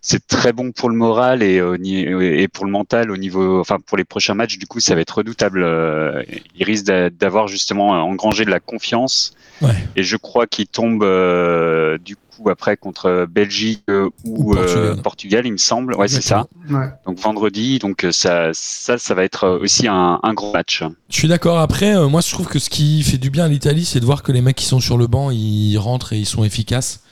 c'est 0.00 0.26
très 0.26 0.52
bon 0.52 0.72
pour 0.72 0.88
le 0.88 0.96
moral 0.96 1.42
et, 1.42 1.60
ni- 1.78 2.00
et 2.00 2.48
pour 2.48 2.64
le 2.64 2.70
mental 2.70 3.10
au 3.10 3.16
niveau, 3.16 3.60
enfin 3.60 3.78
pour 3.84 3.98
les 3.98 4.04
prochains 4.04 4.34
matchs. 4.34 4.58
Du 4.58 4.66
coup, 4.66 4.80
ça 4.80 4.94
va 4.94 5.00
être 5.02 5.18
redoutable. 5.18 5.62
euh, 5.62 6.22
Ils 6.56 6.64
risquent 6.64 6.86
d'a- 6.86 7.10
d'avoir 7.10 7.48
justement 7.48 7.90
engrangé 7.90 8.44
de 8.44 8.50
la 8.50 8.60
confiance. 8.60 9.34
Ouais. 9.60 9.74
Et 9.96 10.02
je 10.02 10.16
crois 10.16 10.46
qu'ils 10.46 10.68
tombent 10.68 11.02
euh, 11.02 11.98
du 11.98 12.16
coup 12.16 12.48
après 12.48 12.78
contre 12.78 13.26
Belgique 13.30 13.82
euh, 13.90 14.08
ou, 14.24 14.52
Ou 14.52 14.54
Portugal. 14.54 14.84
euh, 14.86 14.96
Portugal, 15.02 15.46
il 15.46 15.52
me 15.52 15.58
semble. 15.58 15.94
Ouais, 15.96 16.08
c'est 16.08 16.22
ça. 16.22 16.46
Ouais. 16.70 16.86
Donc 17.04 17.18
vendredi, 17.18 17.78
donc 17.78 18.04
euh, 18.04 18.10
ça, 18.12 18.50
ça, 18.54 18.96
ça 18.96 19.14
va 19.14 19.22
être 19.24 19.46
aussi 19.60 19.86
un, 19.86 20.18
un 20.22 20.32
gros 20.32 20.50
match. 20.54 20.82
Je 21.10 21.14
suis 21.16 21.28
d'accord. 21.28 21.58
Après, 21.58 21.94
euh, 21.94 22.08
moi, 22.08 22.22
je 22.22 22.30
trouve 22.30 22.46
que 22.46 22.58
ce 22.58 22.70
qui 22.70 23.02
fait 23.02 23.18
du 23.18 23.28
bien 23.28 23.44
à 23.44 23.48
l'Italie, 23.48 23.84
c'est 23.84 24.00
de 24.00 24.06
voir 24.06 24.22
que 24.22 24.32
les 24.32 24.40
mecs 24.40 24.56
qui 24.56 24.64
sont 24.64 24.80
sur 24.80 24.96
le 24.96 25.06
banc, 25.08 25.30
ils 25.30 25.76
rentrent 25.76 26.14
et 26.14 26.18
ils 26.18 26.24
sont 26.26 26.42
efficaces. 26.42 27.02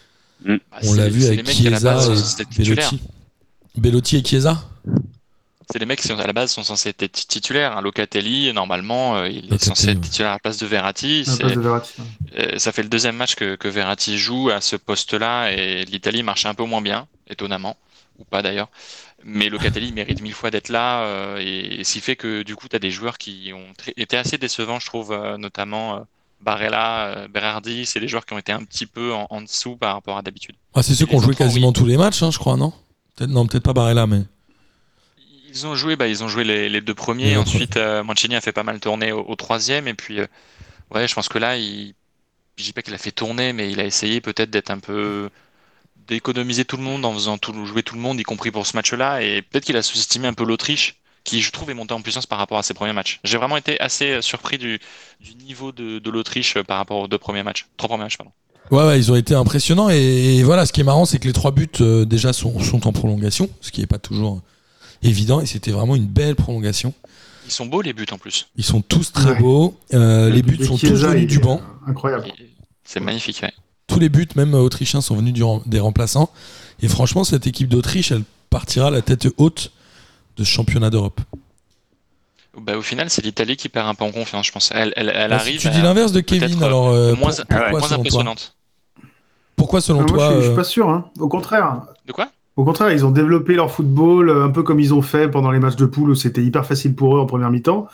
Bah, 0.44 0.54
On 0.82 0.92
c'est- 0.92 0.96
l'a 0.96 1.08
vu 1.08 1.24
avec 1.24 1.36
les 1.38 1.42
mecs 1.42 1.54
qui, 1.54 1.66
à 1.66 1.70
la 1.70 1.76
Chiesa 1.78 1.94
base, 1.94 2.40
et. 2.40 2.62
Bellotti. 2.62 3.00
Bellotti 3.76 4.16
et 4.16 4.24
Chiesa 4.24 4.62
C'est 5.70 5.78
les 5.78 5.86
mecs 5.86 6.00
qui, 6.00 6.10
à 6.10 6.26
la 6.26 6.32
base, 6.32 6.50
sont 6.52 6.62
censés 6.62 6.94
être 6.98 7.26
titulaires. 7.28 7.76
hein. 7.76 7.82
Locatelli, 7.82 8.52
normalement, 8.54 9.16
euh, 9.16 9.28
il 9.28 9.52
est 9.52 9.62
censé 9.62 9.90
être 9.90 10.00
titulaire 10.00 10.30
à 10.30 10.34
la 10.34 10.38
place 10.38 10.56
de 10.58 10.66
Verratti. 10.66 11.24
À 11.26 11.30
la 11.30 11.32
C'est- 11.36 11.38
place 11.42 11.54
de 11.54 11.60
Verratti. 11.60 11.92
Euh, 12.38 12.58
ça 12.58 12.72
fait 12.72 12.82
le 12.82 12.88
deuxième 12.88 13.16
match 13.16 13.34
que, 13.34 13.56
que 13.56 13.68
Verratti 13.68 14.16
joue 14.16 14.48
à 14.50 14.60
ce 14.62 14.76
poste-là 14.76 15.50
et 15.52 15.84
l'Italie 15.84 16.22
marche 16.22 16.46
un 16.46 16.54
peu 16.54 16.64
moins 16.64 16.80
bien, 16.80 17.06
étonnamment, 17.28 17.76
ou 18.18 18.24
pas 18.24 18.40
d'ailleurs. 18.42 18.68
Mais 19.24 19.48
Locatelli 19.50 19.92
mérite 19.92 20.22
mille 20.22 20.32
fois 20.32 20.50
d'être 20.50 20.68
là 20.70 21.02
euh, 21.02 21.36
et, 21.38 21.82
ce 21.84 21.92
qui 21.94 22.00
fait 22.00 22.16
que 22.16 22.42
du 22.44 22.54
coup, 22.56 22.68
tu 22.68 22.76
as 22.76 22.78
des 22.78 22.90
joueurs 22.92 23.18
qui 23.18 23.50
ont 23.52 23.74
été 23.96 24.16
assez 24.16 24.38
décevants, 24.38 24.78
je 24.78 24.86
trouve, 24.86 25.12
euh, 25.12 25.36
notamment 25.36 25.96
euh, 25.96 26.00
Barella, 26.40 27.06
euh, 27.06 27.28
Berardi, 27.28 27.84
c'est 27.86 28.00
des 28.00 28.08
joueurs 28.08 28.24
qui 28.24 28.32
ont 28.34 28.38
été 28.38 28.52
un 28.52 28.62
petit 28.64 28.86
peu 28.86 29.12
en, 29.12 29.26
en 29.30 29.40
dessous 29.42 29.76
par 29.76 29.94
rapport 29.94 30.16
à 30.18 30.22
d'habitude. 30.22 30.54
Ah, 30.74 30.82
C'est 30.82 30.94
ceux 30.94 31.06
qui 31.06 31.14
ont 31.14 31.20
joué 31.20 31.34
quasiment 31.34 31.68
oui. 31.68 31.72
tous 31.72 31.86
les 31.86 31.96
matchs, 31.96 32.22
hein, 32.22 32.30
je 32.30 32.38
crois, 32.38 32.56
non 32.56 32.72
Peut-être 33.16 33.30
non, 33.30 33.46
peut-être 33.46 33.64
pas 33.64 33.72
Barella, 33.72 34.06
mais. 34.06 34.22
Ils 35.50 35.66
ont 35.66 35.74
joué, 35.74 35.96
bah, 35.96 36.06
ils 36.06 36.22
ont 36.22 36.28
joué 36.28 36.44
les, 36.44 36.68
les 36.68 36.80
deux 36.80 36.94
premiers. 36.94 37.36
Ensuite, 37.36 37.76
euh, 37.76 38.04
Mancini 38.04 38.36
a 38.36 38.40
fait 38.40 38.52
pas 38.52 38.62
mal 38.62 38.78
tourner 38.80 39.12
au, 39.12 39.24
au 39.26 39.34
troisième. 39.34 39.88
Et 39.88 39.94
puis, 39.94 40.20
euh, 40.20 40.26
ouais, 40.94 41.08
je 41.08 41.14
pense 41.14 41.28
que 41.28 41.38
là, 41.38 41.56
il... 41.56 41.94
je 42.56 42.64
dis 42.64 42.72
pas 42.72 42.82
qu'il 42.82 42.94
a 42.94 42.98
fait 42.98 43.10
tourner, 43.12 43.52
mais 43.52 43.70
il 43.70 43.80
a 43.80 43.84
essayé 43.84 44.20
peut-être 44.20 44.50
d'être 44.50 44.70
un 44.70 44.78
peu 44.78 45.30
d'économiser 46.06 46.64
tout 46.64 46.76
le 46.76 46.82
monde 46.82 47.04
en 47.04 47.12
faisant 47.12 47.38
tout, 47.38 47.66
jouer 47.66 47.82
tout 47.82 47.94
le 47.94 48.00
monde, 48.00 48.20
y 48.20 48.22
compris 48.22 48.50
pour 48.50 48.66
ce 48.66 48.76
match-là. 48.76 49.22
Et 49.22 49.42
peut-être 49.42 49.64
qu'il 49.64 49.76
a 49.76 49.82
sous-estimé 49.82 50.28
un 50.28 50.34
peu 50.34 50.44
l'Autriche, 50.44 50.96
qui 51.24 51.40
je 51.42 51.50
trouve 51.52 51.70
est 51.70 51.74
montée 51.74 51.94
en 51.94 52.00
puissance 52.00 52.26
par 52.26 52.38
rapport 52.38 52.58
à 52.58 52.62
ses 52.62 52.74
premiers 52.74 52.92
matchs. 52.92 53.20
J'ai 53.24 53.36
vraiment 53.36 53.56
été 53.56 53.78
assez 53.80 54.10
euh, 54.12 54.22
surpris 54.22 54.58
du, 54.58 54.78
du 55.20 55.34
niveau 55.36 55.72
de, 55.72 55.98
de 55.98 56.10
l'Autriche 56.10 56.56
euh, 56.56 56.62
par 56.64 56.78
rapport 56.78 56.98
aux 56.98 57.08
deux 57.08 57.18
premiers 57.18 57.42
matchs, 57.42 57.66
trois 57.76 57.88
premiers 57.88 58.04
matchs, 58.04 58.16
pardon. 58.16 58.32
Ouais, 58.70 58.86
ouais, 58.86 58.98
ils 58.98 59.10
ont 59.10 59.16
été 59.16 59.34
impressionnants. 59.34 59.88
Et, 59.90 60.36
et 60.36 60.42
voilà, 60.42 60.66
ce 60.66 60.72
qui 60.72 60.80
est 60.80 60.84
marrant, 60.84 61.04
c'est 61.06 61.18
que 61.18 61.26
les 61.26 61.32
trois 61.32 61.50
buts 61.52 61.68
euh, 61.80 62.04
déjà 62.04 62.32
sont, 62.32 62.58
sont 62.60 62.86
en 62.86 62.92
prolongation, 62.92 63.48
ce 63.60 63.70
qui 63.70 63.80
n'est 63.80 63.86
pas 63.86 63.98
toujours 63.98 64.42
évident. 65.02 65.40
Et 65.40 65.46
c'était 65.46 65.70
vraiment 65.70 65.96
une 65.96 66.06
belle 66.06 66.36
prolongation. 66.36 66.92
Ils 67.46 67.52
sont 67.52 67.64
beaux 67.66 67.80
les 67.80 67.94
buts 67.94 68.06
en 68.10 68.18
plus. 68.18 68.48
Ils 68.56 68.64
sont 68.64 68.82
tous 68.82 69.10
très 69.12 69.30
Ouais. 69.30 69.38
beaux. 69.38 69.74
Euh, 69.94 70.28
les 70.28 70.42
buts 70.42 70.62
sont 70.64 70.76
tous 70.76 71.02
venus 71.02 71.26
du 71.26 71.38
banc. 71.38 71.62
Incroyable. 71.86 72.26
C'est 72.84 73.00
magnifique, 73.00 73.40
ouais. 73.42 73.52
Tous 73.86 73.98
les 73.98 74.10
buts, 74.10 74.28
même 74.36 74.52
autrichiens, 74.52 75.00
sont 75.00 75.16
venus 75.16 75.32
du 75.32 75.42
des 75.64 75.80
remplaçants. 75.80 76.30
Et 76.82 76.88
franchement, 76.88 77.24
cette 77.24 77.46
équipe 77.46 77.68
d'Autriche, 77.70 78.12
elle 78.12 78.22
partira 78.50 78.90
la 78.90 79.00
tête 79.00 79.28
haute 79.38 79.72
de 80.38 80.44
ce 80.44 80.48
championnat 80.50 80.90
d'Europe. 80.90 81.20
Bah, 82.60 82.76
au 82.76 82.82
final, 82.82 83.08
c'est 83.10 83.22
l'Italie 83.24 83.56
qui 83.56 83.68
perd 83.68 83.86
un 83.88 83.94
peu 83.94 84.04
en 84.04 84.10
confiance, 84.10 84.46
je 84.46 84.52
pense. 84.52 84.70
Elle, 84.74 84.92
elle, 84.96 85.12
elle 85.14 85.32
Ah, 85.32 85.38
si 85.38 85.48
arrive 85.48 85.60
tu 85.60 85.68
à- 85.68 85.70
dis 85.70 85.82
l'inverse 85.82 86.12
de 86.12 86.20
Kevin, 86.20 86.60
euh, 86.62 86.66
alors 86.66 86.88
euh, 86.88 87.14
moins, 87.14 87.30
pour- 87.30 87.44
pourquoi, 87.46 87.70
moins 87.70 87.80
selon 87.80 87.88
toi 87.88 87.96
impressionnante. 87.98 88.56
Pourquoi 89.56 89.80
selon 89.80 90.00
Ah, 90.00 90.02
moi, 90.02 90.10
toi 90.10 90.26
je, 90.28 90.32
suis, 90.32 90.36
je 90.38 90.42
suis 90.44 90.52
euh, 90.52 90.56
pas 90.56 90.64
sûr. 90.64 90.88
Hein. 90.90 91.10
Au 91.20 91.28
contraire. 91.28 91.82
De 92.06 92.12
quoi? 92.12 92.28
Au 92.56 92.64
contraire, 92.64 92.90
ils 92.90 93.04
ont 93.06 93.10
développé 93.12 93.54
leur 93.54 93.70
football 93.70 94.30
euh, 94.30 94.44
un 94.44 94.50
peu 94.50 94.62
comme 94.64 94.80
ils 94.80 94.92
ont 94.92 95.02
fait 95.02 95.28
pendant 95.30 95.50
les 95.52 95.60
matchs 95.60 95.76
de 95.76 95.86
poule 95.86 96.10
où 96.10 96.14
c'était 96.16 96.42
hyper 96.42 96.66
facile 96.66 96.94
pour 96.94 97.16
eux 97.16 97.20
en 97.20 97.26
première 97.26 97.50
mi-temps. 97.50 97.86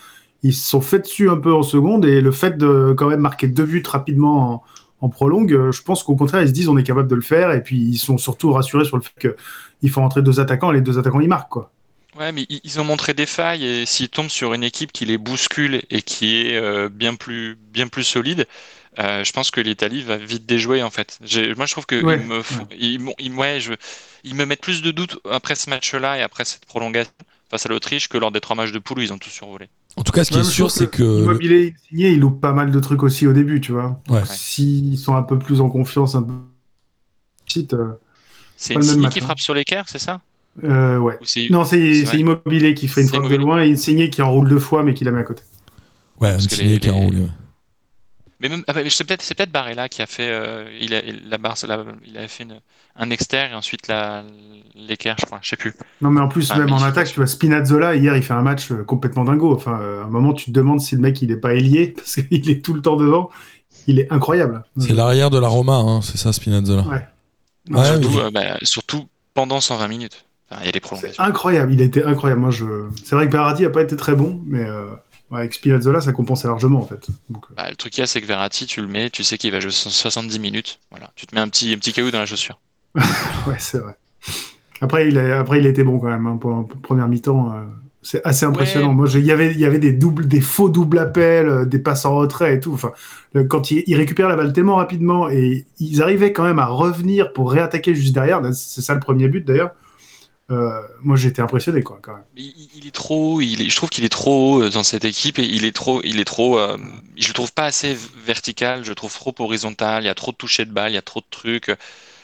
Ils 0.42 0.54
se 0.54 0.66
sont 0.68 0.80
fait 0.80 1.00
dessus 1.00 1.28
un 1.30 1.36
peu 1.36 1.54
en 1.54 1.62
seconde 1.62 2.04
et 2.06 2.20
le 2.20 2.32
fait 2.32 2.56
de 2.56 2.94
quand 2.96 3.08
même 3.08 3.20
marquer 3.20 3.48
deux 3.48 3.64
buts 3.64 3.82
rapidement 3.86 4.52
en, 5.00 5.06
en 5.06 5.08
prolongue, 5.10 5.70
je 5.70 5.82
pense 5.82 6.02
qu'au 6.02 6.16
contraire, 6.16 6.40
ils 6.42 6.48
se 6.48 6.52
disent 6.52 6.68
on 6.68 6.76
est 6.78 6.82
capable 6.82 7.08
de 7.08 7.14
le 7.14 7.22
faire 7.22 7.50
et 7.52 7.62
puis 7.62 7.76
ils 7.78 7.96
sont 7.98 8.16
surtout 8.18 8.52
rassurés 8.52 8.84
sur 8.86 8.96
le 8.96 9.02
fait 9.02 9.34
qu'il 9.80 9.90
faut 9.90 10.00
rentrer 10.00 10.22
deux 10.22 10.40
attaquants 10.40 10.70
et 10.70 10.74
les 10.74 10.80
deux 10.82 10.98
attaquants 10.98 11.20
ils 11.20 11.28
marquent 11.28 11.50
quoi. 11.50 11.70
Ouais, 12.18 12.30
mais 12.30 12.46
ils 12.48 12.80
ont 12.80 12.84
montré 12.84 13.12
des 13.12 13.26
failles 13.26 13.64
et 13.64 13.86
s'ils 13.86 14.08
tombent 14.08 14.28
sur 14.28 14.54
une 14.54 14.62
équipe 14.62 14.92
qui 14.92 15.04
les 15.04 15.18
bouscule 15.18 15.82
et 15.90 16.00
qui 16.02 16.36
est 16.46 16.56
euh, 16.56 16.88
bien 16.88 17.16
plus 17.16 17.56
bien 17.56 17.88
plus 17.88 18.04
solide, 18.04 18.46
euh, 19.00 19.24
je 19.24 19.32
pense 19.32 19.50
que 19.50 19.60
l'Italie 19.60 20.02
va 20.02 20.16
vite 20.16 20.46
déjouer 20.46 20.84
en 20.84 20.90
fait. 20.90 21.18
J'ai- 21.24 21.54
Moi, 21.56 21.66
je 21.66 21.72
trouve 21.72 21.86
que 21.86 22.04
Ouais, 22.04 22.14
ils 22.14 22.26
me 22.26 22.42
font- 22.42 22.68
ils, 22.78 23.00
m'ont- 23.00 23.14
ils- 23.18 23.32
ouais, 23.34 23.58
je, 23.60 23.72
ils 24.22 24.36
me 24.36 24.46
mettent 24.46 24.60
plus 24.60 24.80
de 24.80 24.92
doutes 24.92 25.18
après 25.28 25.56
ce 25.56 25.68
match-là 25.70 26.18
et 26.18 26.22
après 26.22 26.44
cette 26.44 26.66
prolongation 26.66 27.10
face 27.50 27.66
à 27.66 27.68
l'Autriche 27.68 28.08
que 28.08 28.16
lors 28.16 28.30
des 28.30 28.40
trois 28.40 28.54
matchs 28.54 28.70
de 28.72 28.78
poule 28.78 29.00
où 29.00 29.02
ils 29.02 29.12
ont 29.12 29.18
tout 29.18 29.30
survolé. 29.30 29.68
En 29.96 30.02
tout 30.04 30.12
cas, 30.12 30.22
ce 30.22 30.30
qui 30.30 30.38
est 30.38 30.44
sûr, 30.44 30.70
c'est 30.70 30.88
que. 30.88 31.02
le- 31.02 31.22
Immobilier 31.22 31.74
signé, 31.88 32.10
il 32.12 32.20
loupe 32.20 32.40
pas 32.40 32.52
mal 32.52 32.70
de 32.70 32.78
trucs 32.78 33.02
aussi 33.02 33.26
au 33.26 33.32
début, 33.32 33.60
tu 33.60 33.72
vois. 33.72 34.00
Ouais. 34.08 34.24
S'ils 34.24 34.98
sont 34.98 35.16
un 35.16 35.22
peu 35.24 35.36
plus 35.38 35.60
en 35.60 35.68
confiance, 35.68 36.14
un 36.14 36.22
peu. 36.22 36.32
Site, 37.46 37.74
euh, 37.74 37.94
C'est 38.56 38.74
Pas 38.74 38.80
le 38.80 38.86
même 38.86 38.94
Insigne 38.94 39.02
match, 39.02 39.12
qui 39.14 39.20
hein. 39.20 39.24
frappe 39.24 39.40
sur 39.40 39.54
l'équerre, 39.54 39.88
c'est 39.88 39.98
ça? 39.98 40.20
Euh, 40.62 40.98
ouais. 40.98 41.18
Non, 41.50 41.64
c'est. 41.64 42.04
Immobilier 42.18 42.74
qui 42.74 42.88
fait 42.88 43.02
une 43.02 43.08
frappe 43.08 43.28
de 43.28 43.36
loin 43.36 43.62
et 43.62 43.72
Insigné 43.72 44.10
qui 44.10 44.22
enroule 44.22 44.48
deux 44.48 44.58
fois 44.60 44.82
mais 44.82 44.94
qui 44.94 45.04
la 45.04 45.10
met 45.10 45.20
à 45.20 45.24
côté. 45.24 45.42
Ouais, 46.20 46.36
les- 46.36 46.78
qui 46.78 46.90
ouais. 46.90 47.10
Mais 48.40 48.48
même, 48.48 48.64
ah 48.66 48.72
bah, 48.72 48.80
c'est 48.88 49.04
peut-être 49.04 49.22
c'est 49.22 49.34
peut-être 49.34 49.52
Barella 49.52 49.88
qui 49.88 50.02
a 50.02 50.06
fait 50.06 50.28
euh, 50.28 50.68
il 50.80 50.94
a 50.94 51.00
la 51.28 51.38
barre 51.38 51.56
la- 51.66 51.84
il 52.04 52.16
avait 52.18 52.28
fait 52.28 52.42
une- 52.44 52.60
un 52.96 53.10
externe 53.10 53.52
et 53.52 53.54
ensuite 53.54 53.88
la 53.88 54.22
l'équerre, 54.74 55.16
je 55.20 55.24
crois, 55.26 55.38
je 55.40 55.48
sais 55.50 55.56
plus. 55.56 55.72
Non, 56.00 56.10
mais 56.10 56.20
en 56.20 56.28
plus, 56.28 56.52
même 56.54 56.72
en 56.72 56.82
attaque, 56.82 57.08
tu 57.08 57.16
vois, 57.16 57.26
Spinazzola, 57.26 57.94
hier, 57.96 58.16
il 58.16 58.22
fait 58.22 58.34
un 58.34 58.42
match 58.42 58.70
euh, 58.72 58.82
complètement 58.84 59.24
dingo. 59.24 59.54
Enfin, 59.54 59.74
à 59.74 60.04
un 60.04 60.08
moment, 60.10 60.32
tu 60.34 60.46
te 60.46 60.50
demandes 60.50 60.80
si 60.80 60.94
le 60.96 61.00
mec, 61.00 61.22
il 61.22 61.30
est 61.30 61.36
pas 61.36 61.54
ailier, 61.54 61.88
parce 61.96 62.16
qu'il 62.16 62.50
est 62.50 62.64
tout 62.64 62.74
le 62.74 62.82
temps 62.82 62.96
devant. 62.96 63.30
Il 63.86 63.98
est 64.00 64.12
incroyable. 64.12 64.64
C'est 64.78 64.92
l'arrière 64.94 65.30
de 65.30 65.38
la 65.38 65.48
Roma, 65.48 65.74
hein, 65.76 66.00
c'est 66.02 66.16
ça, 66.16 66.32
Spinazzola. 66.32 66.82
Ouais. 66.88 67.06
Ouais, 67.70 67.84
surtout, 67.86 68.18
euh, 68.18 68.30
bah, 68.30 68.58
surtout 68.62 69.06
pendant 69.32 69.60
120 69.60 69.88
minutes. 69.88 70.24
Enfin, 70.54 70.62
il 70.62 70.66
y 70.66 70.68
a 70.68 70.72
des 70.72 70.76
C'est 70.76 70.80
prolongations. 70.80 71.22
incroyable. 71.24 71.72
Il 71.72 71.82
a 71.82 71.84
été 71.84 72.04
incroyable. 72.04 72.40
Moi, 72.40 72.50
je... 72.50 72.64
C'est 73.04 73.14
vrai 73.16 73.26
que 73.26 73.32
Berardi 73.32 73.64
a 73.64 73.70
pas 73.70 73.82
été 73.82 73.96
très 73.96 74.14
bon, 74.14 74.40
mais 74.46 74.64
euh, 74.64 74.86
avec 75.32 75.54
Spinazzola, 75.54 76.00
ça 76.00 76.12
compensait 76.12 76.48
largement, 76.48 76.80
en 76.80 76.86
fait. 76.86 77.06
Donc, 77.30 77.44
euh, 77.50 77.54
Bah, 77.56 77.68
le 77.70 77.76
truc 77.76 77.92
qu'il 77.92 78.02
y 78.02 78.04
a, 78.04 78.06
c'est 78.06 78.20
que 78.20 78.26
Verratti, 78.26 78.66
tu 78.66 78.80
le 78.80 78.86
mets, 78.88 79.10
tu 79.10 79.24
sais 79.24 79.36
qu'il 79.38 79.50
va 79.52 79.60
jouer 79.60 79.70
so- 79.72 79.90
70 79.90 80.38
minutes. 80.38 80.78
Voilà, 80.90 81.10
tu 81.16 81.26
te 81.26 81.34
mets 81.34 81.40
un 81.40 81.48
petit, 81.48 81.72
un 81.72 81.76
petit 81.78 81.92
caillou 81.92 82.10
dans 82.10 82.20
la 82.20 82.26
chaussure. 82.26 82.60
ouais, 82.94 83.56
c'est 83.58 83.78
vrai. 83.78 83.96
Après, 84.80 85.08
il 85.08 85.18
a, 85.18 85.38
après, 85.40 85.58
il 85.58 85.66
était 85.66 85.84
bon 85.84 85.98
quand 85.98 86.08
même 86.08 86.26
hein, 86.26 86.36
pour, 86.36 86.66
pour 86.68 86.80
première 86.80 87.08
mi-temps. 87.08 87.52
euh, 87.54 87.62
c'est 88.06 88.20
assez 88.26 88.44
impressionnant. 88.44 88.88
Ouais. 88.88 88.94
Moi, 88.94 89.06
il 89.14 89.24
y 89.24 89.32
avait, 89.32 89.50
il 89.52 89.58
y 89.58 89.64
avait 89.64 89.78
des 89.78 89.92
doubles, 89.92 90.28
des 90.28 90.42
faux 90.42 90.68
doubles 90.68 90.98
appels, 90.98 91.48
euh, 91.48 91.64
des 91.64 91.78
passes 91.78 92.04
en 92.04 92.14
retrait 92.16 92.54
et 92.56 92.60
tout. 92.60 92.74
Enfin, 92.74 92.92
le- 93.32 93.44
quand 93.44 93.70
ils 93.70 93.82
il 93.86 93.96
récupèrent 93.96 94.28
la 94.28 94.36
balle 94.36 94.52
tellement 94.52 94.76
rapidement 94.76 95.30
et 95.30 95.64
ils 95.80 96.02
arrivaient 96.02 96.32
quand 96.34 96.44
même 96.44 96.58
à 96.58 96.66
revenir 96.66 97.32
pour 97.32 97.50
réattaquer 97.50 97.94
juste 97.94 98.12
derrière. 98.14 98.42
C'est 98.52 98.82
ça 98.82 98.92
le 98.94 99.00
premier 99.00 99.28
but 99.28 99.44
d'ailleurs. 99.46 99.70
Euh, 100.50 100.82
moi, 101.00 101.16
j'étais 101.16 101.42
impressionné 101.42 101.82
quoi, 101.82 101.98
quand 102.02 102.14
même. 102.14 102.24
Il, 102.36 102.86
est 102.88 102.90
trop, 102.90 103.40
il 103.40 103.62
est- 103.62 103.68
je 103.70 103.76
trouve 103.76 103.90
qu'il 103.90 104.04
est 104.04 104.08
trop 104.08 104.56
haut 104.56 104.62
euh, 104.64 104.70
dans 104.70 104.82
cette 104.82 105.04
équipe 105.04 105.38
et 105.38 105.44
il 105.44 105.64
est 105.64 105.70
trop, 105.74 106.00
il 106.02 106.18
est 106.18 106.24
trop, 106.24 106.58
euh, 106.58 106.76
je 107.16 107.28
le 107.28 107.32
trouve 107.34 107.52
pas 107.52 107.66
assez 107.66 107.96
vertical, 108.16 108.82
je 108.84 108.88
le 108.88 108.96
trouve 108.96 109.12
trop 109.14 109.32
horizontal, 109.38 110.02
il 110.02 110.06
y 110.06 110.08
a 110.08 110.14
trop 110.16 110.32
de 110.32 110.36
touchés 110.36 110.64
de 110.64 110.72
balle, 110.72 110.90
il 110.90 110.94
y 110.96 110.98
a 110.98 111.02
trop 111.02 111.20
de 111.20 111.26
trucs, 111.30 111.68
euh, 111.68 111.76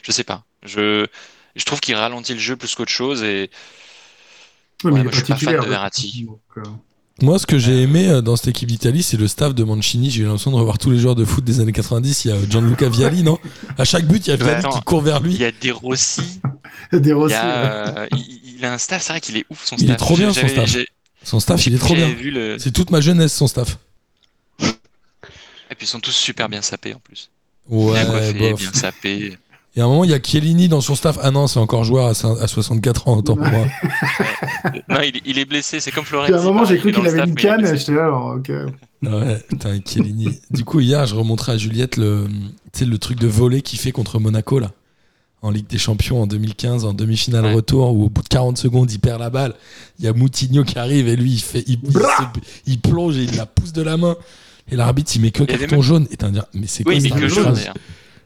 je 0.02 0.10
sais 0.10 0.24
pas. 0.24 0.44
Je, 0.64 1.06
je 1.54 1.64
trouve 1.64 1.78
qu'il 1.80 1.94
ralentit 1.94 2.32
le 2.34 2.40
jeu 2.40 2.56
plus 2.56 2.74
qu'autre 2.74 2.90
chose 2.90 3.22
et 3.22 3.50
Ouais, 4.84 4.90
Ouais, 4.90 5.02
moi, 5.02 5.10
je 5.12 5.16
suis 5.18 5.26
pas 5.26 5.36
fan 5.36 5.58
de 5.58 5.66
hein. 5.66 5.66
Verratti. 5.66 6.26
Donc, 6.26 6.42
euh, 6.58 6.62
Moi, 7.22 7.38
ce 7.38 7.46
que 7.46 7.58
j'ai 7.58 7.82
aimé 7.82 8.08
euh, 8.08 8.22
dans 8.22 8.34
cette 8.36 8.48
équipe 8.48 8.68
d'Italie, 8.68 9.02
c'est 9.02 9.18
le 9.18 9.28
staff 9.28 9.54
de 9.54 9.62
Mancini. 9.62 10.10
J'ai 10.10 10.22
eu 10.22 10.24
l'impression 10.24 10.52
de 10.52 10.56
revoir 10.56 10.78
tous 10.78 10.90
les 10.90 10.98
joueurs 10.98 11.14
de 11.14 11.24
foot 11.26 11.44
des 11.44 11.60
années 11.60 11.72
90. 11.72 12.24
Il 12.24 12.28
y 12.30 12.32
a 12.32 12.36
Gianluca 12.48 12.88
Vialli, 12.88 13.22
non? 13.22 13.38
À 13.76 13.84
chaque 13.84 14.06
but, 14.06 14.26
il 14.26 14.30
y 14.30 14.32
a 14.32 14.36
Vialli 14.36 14.64
Ouais, 14.64 14.72
qui 14.72 14.80
court 14.82 15.02
vers 15.02 15.18
il 15.22 15.26
lui. 15.28 15.36
y 15.36 15.44
a 15.44 15.52
des 15.52 15.70
Rossi, 15.70 16.40
Des 16.92 17.10
il, 17.10 17.14
Rossi, 17.14 17.34
y 17.34 17.36
a, 17.36 17.84
ouais. 17.84 17.98
euh, 17.98 18.06
il, 18.16 18.56
il 18.56 18.64
a 18.64 18.72
un 18.72 18.78
staff, 18.78 19.02
c'est 19.02 19.12
vrai 19.12 19.20
qu'il 19.20 19.36
est 19.36 19.44
ouf 19.50 19.64
son 19.66 19.76
Il 19.76 19.84
est 19.84 19.86
staff. 19.88 19.98
trop 19.98 20.16
bien, 20.16 20.32
son 20.32 20.48
staff. 20.48 20.76
Son 21.22 21.40
staff, 21.40 21.66
il 21.66 21.74
est 21.74 21.78
trop 21.78 21.94
bien. 21.94 22.08
le... 22.22 22.56
C'est 22.58 22.70
toute 22.72 22.90
ma 22.90 23.02
jeunesse, 23.02 23.34
son 23.34 23.46
staff. 23.46 23.76
Et 24.62 25.74
puis 25.76 25.84
ils 25.84 25.86
sont 25.86 26.00
tous 26.00 26.12
super 26.12 26.48
bien 26.48 26.62
sapés 26.62 26.94
en 26.94 26.98
plus. 27.00 27.28
Ouais, 27.68 28.02
bien 28.02 28.10
coiffés, 28.10 28.32
bof. 28.50 28.60
bien 28.60 28.72
sapés. 28.72 29.38
Et 29.76 29.80
à 29.80 29.84
un 29.84 29.88
moment, 29.88 30.02
il 30.04 30.10
y 30.10 30.14
a 30.14 30.18
Chiellini 30.20 30.68
dans 30.68 30.80
son 30.80 30.94
staff. 30.96 31.16
Ah 31.22 31.30
non, 31.30 31.46
c'est 31.46 31.60
encore 31.60 31.84
joueur 31.84 32.06
à, 32.06 32.12
cin- 32.12 32.36
à 32.40 32.46
64 32.48 33.06
ans, 33.08 33.16
autant 33.18 33.36
pour 33.36 33.46
moi. 33.46 33.66
Non, 34.88 35.00
il, 35.02 35.16
est- 35.16 35.22
il 35.24 35.38
est 35.38 35.44
blessé, 35.44 35.80
c'est 35.80 35.90
comme 35.92 36.02
Puis 36.04 36.10
Florenzi. 36.10 36.32
à 36.32 36.38
un 36.38 36.42
moment, 36.42 36.64
j'ai 36.64 36.76
cru 36.78 36.92
qu'il 36.92 37.02
le 37.02 37.08
avait 37.08 37.18
staff, 37.18 37.28
une 37.28 37.34
canne. 37.36 37.76
J'étais 37.78 37.92
là, 37.94 38.04
alors, 38.04 38.36
ok. 38.36 38.50
Ouais, 39.02 39.38
putain, 39.48 39.78
Chiellini. 39.86 40.40
Du 40.50 40.64
coup, 40.64 40.80
hier, 40.80 41.06
je 41.06 41.14
remontrais 41.14 41.52
à 41.52 41.56
Juliette 41.56 41.96
le, 41.96 42.26
tu 42.72 42.80
sais, 42.80 42.84
le 42.84 42.98
truc 42.98 43.18
de 43.18 43.26
voler 43.28 43.62
qu'il 43.62 43.78
fait 43.78 43.92
contre 43.92 44.18
Monaco, 44.18 44.58
là. 44.58 44.72
En 45.42 45.50
Ligue 45.50 45.68
des 45.68 45.78
Champions 45.78 46.20
en 46.22 46.26
2015, 46.26 46.84
en 46.84 46.92
demi-finale 46.92 47.44
Ouais. 47.46 47.54
retour, 47.54 47.94
où 47.94 48.04
au 48.04 48.08
bout 48.10 48.22
de 48.22 48.28
40 48.28 48.58
secondes, 48.58 48.90
il 48.92 48.98
perd 48.98 49.20
la 49.20 49.30
balle. 49.30 49.54
Il 49.98 50.04
y 50.04 50.08
a 50.08 50.12
Moutinho 50.12 50.64
qui 50.64 50.78
arrive 50.78 51.08
et 51.08 51.16
lui, 51.16 51.32
il, 51.32 51.40
fait, 51.40 51.64
il, 51.66 51.78
il, 51.82 51.92
Bra 51.92 52.10
se- 52.34 52.40
il 52.66 52.78
plonge 52.80 53.16
et 53.16 53.22
il 53.22 53.36
la 53.36 53.46
pousse 53.46 53.72
de 53.72 53.80
la 53.80 53.96
main. 53.96 54.16
Et 54.70 54.76
l'arbitre, 54.76 55.10
il 55.14 55.22
met 55.22 55.30
que 55.30 55.44
carton 55.44 55.80
jaune. 55.80 56.06
Et 56.10 56.16
t'as 56.18 56.28
dire, 56.28 56.44
mais 56.52 56.66
c'est 56.66 56.84
quoi 56.84 56.92
Oui, 56.92 57.00
mais 57.02 57.08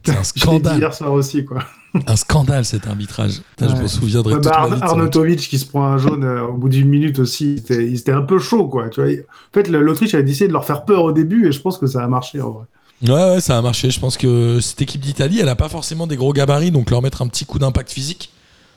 C'est 0.04 0.16
un 0.16 0.24
scandale. 0.24 0.78
hier 0.78 0.92
soir 0.94 1.12
aussi, 1.12 1.44
quoi. 1.44 1.62
Un 2.06 2.16
scandale, 2.16 2.64
cet 2.64 2.86
arbitrage. 2.88 3.40
Putain, 3.56 3.74
Je 3.76 3.80
me 3.82 3.86
souviendrai 3.86 4.34
Ouais, 4.34 4.40
toute 4.40 4.50
bah, 4.50 4.58
ma 4.62 4.74
vie 4.74 4.80
match. 4.80 4.90
Arnautovic 4.90 5.38
qui 5.40 5.58
se 5.58 5.66
prend 5.66 5.84
un 5.86 5.96
jaune 5.98 6.24
euh, 6.24 6.42
au 6.46 6.54
bout 6.54 6.68
d'une 6.68 6.88
minute 6.88 7.18
aussi, 7.20 7.52
il 7.52 7.58
était, 7.58 7.86
il 7.86 7.94
était 7.96 8.12
un 8.12 8.22
peu 8.22 8.38
chaud, 8.40 8.66
quoi. 8.66 8.88
Tu 8.88 9.00
vois. 9.00 9.10
En 9.12 9.52
fait, 9.54 9.68
le- 9.68 9.80
l'Autriche 9.80 10.12
avait 10.14 10.24
décidé 10.24 10.48
de 10.48 10.52
leur 10.52 10.64
faire 10.64 10.84
peur 10.84 11.04
au 11.04 11.12
début 11.12 11.46
et 11.46 11.52
je 11.52 11.60
pense 11.60 11.78
que 11.78 11.86
ça 11.86 12.02
a 12.02 12.08
marché 12.08 12.40
en 12.40 12.50
vrai. 12.50 12.64
Ouais, 13.06 13.34
ouais, 13.34 13.40
ça 13.40 13.56
a 13.58 13.62
marché. 13.62 13.90
Je 13.90 14.00
pense 14.00 14.16
que 14.16 14.58
cette 14.60 14.82
équipe 14.82 15.00
d'Italie, 15.02 15.38
elle 15.40 15.48
a 15.48 15.54
pas 15.56 15.68
forcément 15.68 16.06
des 16.08 16.16
gros 16.16 16.32
gabarits, 16.32 16.70
donc 16.72 16.90
leur 16.90 17.00
mettre 17.00 17.22
un 17.22 17.28
petit 17.28 17.44
coup 17.46 17.58
d'impact 17.60 17.92
physique, 17.92 18.30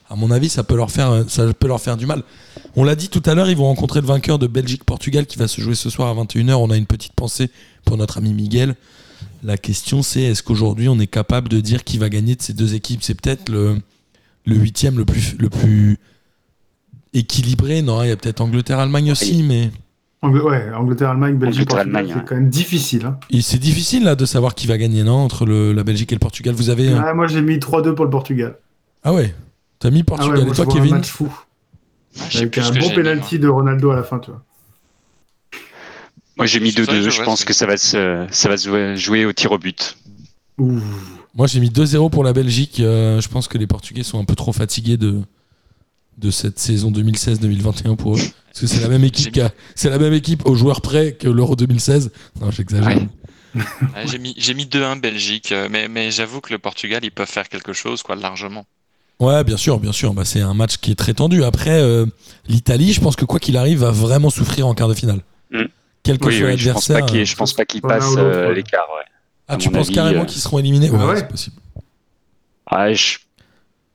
à 0.09 0.15
mon 0.15 0.29
avis, 0.31 0.49
ça 0.49 0.63
peut 0.63 0.75
leur 0.75 0.91
faire, 0.91 1.23
ça 1.27 1.51
peut 1.53 1.67
leur 1.67 1.81
faire 1.81 1.97
du 1.97 2.05
mal. 2.05 2.21
On 2.75 2.83
l'a 2.83 2.95
dit 2.95 3.09
tout 3.09 3.23
à 3.25 3.33
l'heure, 3.33 3.49
ils 3.49 3.57
vont 3.57 3.65
rencontrer 3.65 3.99
le 4.01 4.07
vainqueur 4.07 4.37
de 4.37 4.45
Belgique-Portugal 4.47 5.25
qui 5.25 5.37
va 5.39 5.47
se 5.47 5.59
jouer 5.59 5.73
ce 5.75 5.89
soir 5.89 6.07
à 6.09 6.13
21h. 6.23 6.53
On 6.53 6.69
a 6.69 6.77
une 6.77 6.85
petite 6.85 7.13
pensée 7.13 7.49
pour 7.83 7.97
notre 7.97 8.17
ami 8.19 8.33
Miguel. 8.33 8.75
La 9.47 9.55
question, 9.57 10.01
c'est 10.01 10.23
est-ce 10.23 10.43
qu'aujourd'hui 10.43 10.89
on 10.89 10.99
est 10.99 11.07
capable 11.07 11.47
de 11.47 11.61
dire 11.61 11.85
qui 11.85 11.97
va 11.97 12.09
gagner 12.09 12.35
de 12.35 12.41
ces 12.41 12.51
deux 12.53 12.75
équipes? 12.75 13.01
C'est 13.01 13.15
peut-être 13.19 13.47
le, 13.47 13.77
le 14.45 14.55
huitième 14.55 14.97
le 14.97 15.05
plus, 15.05 15.37
le 15.39 15.49
plus 15.49 15.97
équilibré. 17.13 17.81
Non, 17.81 18.03
il 18.03 18.09
y 18.09 18.11
a 18.11 18.17
peut-être 18.17 18.41
Angleterre-Allemagne 18.41 19.11
aussi, 19.11 19.43
mais 19.43 19.71
ouais, 20.21 20.69
Angleterre, 20.73 21.11
Allemagne, 21.11 21.35
Belgique, 21.37 21.61
Angleterre, 21.61 21.65
Portugal, 21.65 21.79
Allemagne, 21.79 22.07
c'est 22.09 22.19
ouais. 22.19 22.25
quand 22.27 22.35
même 22.35 22.49
difficile. 22.49 23.05
hein. 23.05 23.19
c'est 23.41 23.57
difficile 23.59 24.03
là 24.03 24.15
de 24.15 24.25
savoir 24.25 24.53
qui 24.53 24.67
va 24.67 24.77
gagner, 24.77 25.03
non 25.03 25.13
Entre 25.15 25.45
le- 25.45 25.71
la 25.71 25.83
Belgique 25.85 26.11
et 26.11 26.15
le 26.15 26.19
Portugal? 26.19 26.53
Vous 26.53 26.69
avez. 26.69 26.91
un- 26.91 27.01
Ouais, 27.03 27.13
moi, 27.13 27.27
j'ai 27.27 27.41
mis 27.41 27.57
3-2 27.57 27.95
pour 27.95 28.03
le 28.05 28.11
Portugal. 28.11 28.57
Ah 29.03 29.13
ouais? 29.13 29.33
T'as 29.79 29.91
mis 29.91 30.01
Ah 30.01 30.03
Portugal. 30.03 30.39
ouais, 30.39 30.43
moi, 30.43 30.53
et 30.53 30.55
toi, 30.55 30.65
je 30.65 30.69
vois 30.69 30.73
un 30.79 30.83
Kevin? 30.83 30.95
match 30.95 31.07
fou. 31.09 31.33
Ah, 32.19 32.23
Avec 32.35 32.57
un 32.57 32.71
bon 32.71 32.89
penalty 32.89 33.39
de 33.39 33.47
Ronaldo 33.47 33.91
à 33.91 33.95
la 33.95 34.03
fin, 34.03 34.19
tu 34.19 34.31
vois. 34.31 34.43
Moi 36.37 36.45
j'ai 36.45 36.59
mis 36.59 36.71
C'est 36.71 36.83
vrai 36.83 36.99
que 36.99 37.07
2-2, 37.07 37.09
je 37.09 37.23
pense 37.23 37.43
que 37.43 37.53
ça 37.53 37.65
va 37.65 37.77
se, 37.77 38.25
ça 38.31 38.49
va 38.49 38.57
se 38.57 38.95
jouer, 38.95 39.25
au 39.25 39.33
tir 39.33 39.51
au 39.51 39.57
but. 39.57 39.97
Ouh. 40.57 40.81
Moi, 41.35 41.45
j'ai 41.45 41.59
mis 41.59 41.69
2-0 41.69 42.09
pour 42.09 42.23
la 42.23 42.33
Belgique. 42.33 42.79
Euh, 42.79 43.21
je 43.21 43.27
pense 43.27 43.47
que 43.47 43.59
les 43.59 43.67
Portugais 43.67 44.01
sont 44.01 44.19
un 44.19 44.25
peu 44.25 44.33
trop 44.33 44.53
fatigués 44.53 44.97
de, 44.97 45.21
de 46.17 46.31
cette 46.31 46.57
saison 46.57 46.91
2016-2021 46.91 47.95
pour 47.95 48.15
eux. 48.15 48.21
Parce 48.47 48.61
que 48.61 48.67
c'est 48.67 48.81
la 48.81 48.87
même 48.87 49.03
équipe, 49.03 49.39
c'est 49.75 49.89
la 49.89 49.99
même 49.99 50.13
équipe 50.13 50.47
aux 50.47 50.55
joueurs 50.55 50.81
près 50.81 51.13
que 51.13 51.27
l'Euro 51.27 51.55
2016. 51.55 52.11
Non, 52.41 52.51
j'exagère. 52.51 52.87
Ouais. 52.87 53.07
Ouais, 53.55 54.05
j'ai 54.05 54.19
mis, 54.19 54.35
j'ai 54.37 54.53
mis 54.53 54.65
2-1 54.65 54.99
Belgique, 54.99 55.51
euh, 55.51 55.67
mais, 55.71 55.87
mais 55.87 56.11
j'avoue 56.11 56.41
que 56.41 56.53
le 56.53 56.59
Portugal, 56.59 56.99
ils 57.03 57.11
peuvent 57.11 57.29
faire 57.29 57.49
quelque 57.49 57.73
chose, 57.73 58.03
quoi, 58.03 58.15
largement. 58.15 58.65
Ouais, 59.19 59.43
bien 59.43 59.57
sûr, 59.57 59.79
bien 59.79 59.93
sûr. 59.93 60.13
Bah, 60.13 60.25
c'est 60.25 60.41
un 60.41 60.53
match 60.53 60.77
qui 60.77 60.91
est 60.91 60.95
très 60.95 61.15
tendu. 61.15 61.43
Après, 61.43 61.81
euh, 61.81 62.05
l'Italie, 62.47 62.93
je 62.93 63.01
pense 63.01 63.15
que 63.15 63.25
quoi 63.25 63.39
qu'il 63.39 63.57
arrive, 63.57 63.79
va 63.79 63.89
vraiment 63.89 64.29
souffrir 64.29 64.67
en 64.67 64.75
quart 64.75 64.89
de 64.89 64.93
finale. 64.93 65.21
Mm. 65.49 65.63
Quel 66.07 66.17
que 66.17 66.31
soit 66.31 66.47
oui, 66.47 66.57
je 66.57 66.71
pense 66.71 66.89
l'adversaire. 66.89 66.99
pas 66.99 67.11
qu'il 67.13 67.25
je 67.25 67.35
pense 67.35 67.53
pas 67.53 67.65
qu'il 67.65 67.81
Pas 67.81 67.87
l'un 67.89 67.99
passe 67.99 68.11
ou 68.11 68.15
l'autre, 68.17 68.37
euh, 68.37 68.53
l'écart. 68.53 68.87
Ouais. 68.95 69.03
ah, 69.47 69.57
tu 69.57 69.69
penses 69.69 69.87
avis, 69.87 69.95
carrément 69.95 70.21
euh, 70.23 70.25
qu'ils 70.25 70.41
seront 70.41 70.59
éliminés? 70.59 70.89
Ah 70.91 70.95
Ouais, 70.97 71.05
ouais 71.05 71.15
c'est 71.17 71.27
possible. 71.27 71.55
Ah, 72.65 72.91
je- 72.93 73.17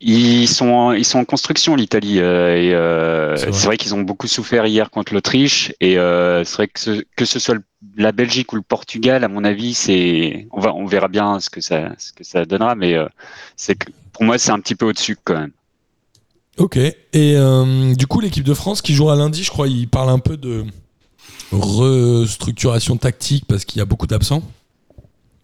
Ils 0.05 0.49
sont, 0.49 0.69
en- 0.69 0.93
ils 0.93 1.05
sont 1.05 1.21
en 1.21 1.25
construction 1.25 1.77
l'Italie 1.77 2.19
euh, 2.19 2.57
et 2.57 2.75
euh, 2.75 3.37
C'est 3.37 3.45
vrai. 3.47 3.53
c'est 3.53 3.67
vrai, 3.67 3.77
qu'ils 3.77 3.95
ont 3.95 4.01
beaucoup 4.03 4.27
souffert 4.27 4.67
hier 4.67 4.91
contre 4.91 5.15
l'Autriche 5.15 5.73
et 5.81 5.97
euh, 5.97 6.43
c'est 6.43 6.57
vrai 6.57 6.67
que 6.69 6.81
ce, 6.81 7.05
que 7.15 7.25
ce 7.25 7.39
soit 7.39 7.55
le- 7.55 7.63
la 7.97 8.11
Belgique 8.11 8.53
ou 8.53 8.57
le 8.57 8.63
Portugal, 8.63 9.23
à 9.23 9.29
mon 9.29 9.45
avis, 9.45 9.75
c'est 9.75 10.49
on 10.51 10.61
va 10.61 10.75
on 10.75 10.87
verra 10.87 11.07
bien 11.07 11.39
ce 11.39 11.51
que 11.51 11.61
ça 11.61 11.93
ce 11.99 12.13
que 12.13 12.25
ça 12.25 12.45
donnera, 12.45 12.75
mais 12.75 12.95
euh, 12.95 13.07
c'est 13.57 13.77
que 13.77 13.91
pour 14.13 14.25
moi 14.25 14.39
c'est 14.39 14.51
un 14.51 14.59
petit 14.59 14.75
peu 14.75 14.87
au-dessus 14.87 15.17
quand 15.23 15.35
même. 15.39 15.53
Ok. 16.59 16.77
Et 16.79 16.97
euh, 17.37 17.95
du 17.95 18.07
coup, 18.09 18.21
l'équipe 18.21 18.45
de 18.45 18.55
France 18.55 18.83
qui 18.83 18.95
jouera 18.95 19.15
lundi, 19.17 19.43
je 19.45 19.51
crois, 19.51 19.69
il 19.69 19.89
parle 19.89 20.11
un 20.11 20.19
peu 20.19 20.37
de 20.37 20.65
restructuration 21.53 22.97
tactique 22.97 23.45
parce 23.47 23.65
qu'il 23.65 23.79
y 23.79 23.83
a 23.83 23.85
beaucoup 23.85 24.07
d'absents. 24.07 24.43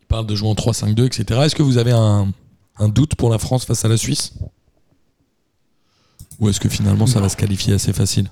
Il 0.02 0.06
parle 0.08 0.26
de 0.26 0.34
jouer 0.34 0.48
en 0.48 0.54
3-5-2, 0.54 1.04
etc. 1.06 1.40
Est-ce 1.44 1.54
que 1.54 1.62
vous 1.62 1.76
avez 1.78 1.92
un, 1.92 2.32
un 2.78 2.88
doute 2.88 3.14
pour 3.14 3.30
la 3.30 3.38
France 3.38 3.64
face 3.66 3.84
à 3.84 3.88
la 3.88 3.96
Suisse? 3.96 4.32
Ou 6.40 6.48
est-ce 6.48 6.60
que 6.60 6.68
finalement 6.68 7.06
ça 7.06 7.20
va 7.20 7.28
se 7.28 7.36
qualifier 7.36 7.74
assez 7.74 7.92
facile? 7.92 8.28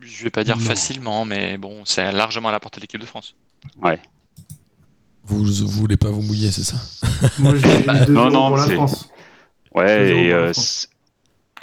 Je 0.00 0.24
vais 0.24 0.30
pas 0.30 0.44
dire 0.44 0.56
Non. 0.56 0.64
facilement, 0.64 1.24
mais 1.24 1.58
bon, 1.58 1.82
c'est 1.84 2.10
largement 2.12 2.48
à 2.48 2.52
la 2.52 2.60
portée 2.60 2.80
de 2.80 2.82
l'équipe 2.82 3.00
de 3.00 3.06
France. 3.06 3.34
vous, 5.24 5.44
vous 5.44 5.68
voulez 5.68 5.96
pas 5.96 6.08
vous 6.10 6.22
mouiller, 6.22 6.50
c'est 6.52 6.62
ça? 6.64 6.76
Moi, 7.38 7.54
j'ai 7.56 7.66
mis 7.78 7.84
2-0 7.84 8.10
non, 8.10 8.30
non, 8.30 8.48
pour 8.48 8.56
la 8.58 8.66
c'est- 8.66 8.74
France. 8.74 9.08
Ouais, 9.74 10.16
et 10.16 10.32
euh, 10.32 10.52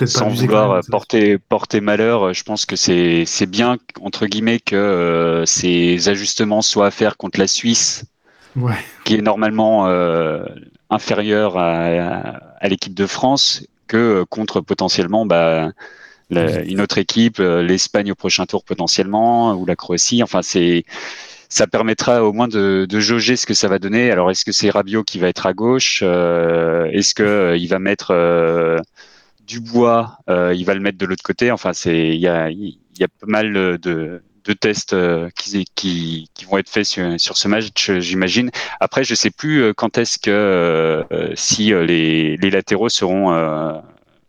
sans 0.05 0.29
vouloir 0.29 0.71
euh, 0.71 0.79
porter 0.89 1.37
porter 1.37 1.81
malheur, 1.81 2.27
euh, 2.27 2.33
je 2.33 2.43
pense 2.43 2.65
que 2.65 2.75
c'est 2.75 3.25
bien 3.47 3.77
entre 4.01 4.25
guillemets 4.27 4.59
que 4.59 4.75
euh, 4.75 5.45
ces 5.45 6.09
ajustements 6.09 6.61
soient 6.61 6.87
à 6.87 6.91
faire 6.91 7.17
contre 7.17 7.39
la 7.39 7.47
Suisse, 7.47 8.05
Ouais. 8.55 8.73
qui 9.03 9.15
est 9.15 9.21
normalement 9.21 9.87
euh, 9.87 10.43
inférieure 10.89 11.57
à, 11.57 12.39
l'équipe 12.63 12.93
de 12.93 13.05
France, 13.05 13.65
que 13.87 14.23
contre 14.29 14.61
potentiellement 14.61 15.25
bah, 15.25 15.71
la- 16.29 16.61
une 16.63 16.79
autre 16.81 16.97
équipe, 16.97 17.37
l'Espagne 17.39 18.11
au 18.11 18.15
prochain 18.15 18.45
tour 18.45 18.63
potentiellement 18.63 19.53
ou 19.53 19.65
la 19.65 19.75
Croatie. 19.75 20.23
Enfin, 20.23 20.41
c'est 20.41 20.85
ça 21.49 21.67
permettra 21.67 22.23
au 22.23 22.33
moins 22.33 22.47
de, 22.47 22.85
de 22.89 22.99
jauger 22.99 23.35
ce 23.35 23.45
que 23.45 23.53
ça 23.53 23.67
va 23.67 23.77
donner. 23.77 24.09
Alors, 24.11 24.31
est-ce 24.31 24.43
que 24.43 24.51
c'est 24.51 24.69
Rabiot 24.69 25.03
qui 25.03 25.19
va 25.19 25.27
être 25.27 25.45
à 25.45 25.53
gauche 25.53 25.99
Euh, 26.03 26.85
Est-ce 26.91 27.13
que 27.13 27.23
euh, 27.23 27.57
il 27.57 27.67
va 27.67 27.77
mettre 27.79 28.11
Dubois 29.47 30.17
euh, 30.29 30.53
Il 30.55 30.65
va 30.65 30.73
le 30.73 30.79
mettre 30.79 30.97
de 30.97 31.05
l'autre 31.05 31.23
côté 31.23 31.51
Enfin, 31.51 31.73
c'est 31.73 32.09
il 32.09 32.19
y 32.21 32.27
a 32.27 32.49
il 32.49 32.77
y 32.99 33.03
a 33.03 33.07
pas 33.07 33.27
mal 33.27 33.53
de, 33.53 34.21
de 34.45 34.53
tests 34.53 34.93
euh, 34.93 35.29
qui, 35.37 35.65
qui, 35.75 36.29
qui 36.33 36.45
vont 36.45 36.57
être 36.57 36.69
faits 36.69 36.85
sur, 36.85 37.19
sur 37.19 37.35
ce 37.37 37.47
match, 37.49 37.91
j'imagine. 37.99 38.51
Après, 38.79 39.03
je 39.03 39.15
sais 39.15 39.31
plus 39.31 39.61
euh, 39.63 39.73
quand 39.73 39.97
est-ce 39.97 40.17
que 40.17 40.29
euh, 40.31 41.03
si 41.35 41.73
euh, 41.73 41.85
les, 41.85 42.37
les 42.37 42.49
latéraux 42.49 42.89
seront 42.89 43.33
euh, 43.33 43.73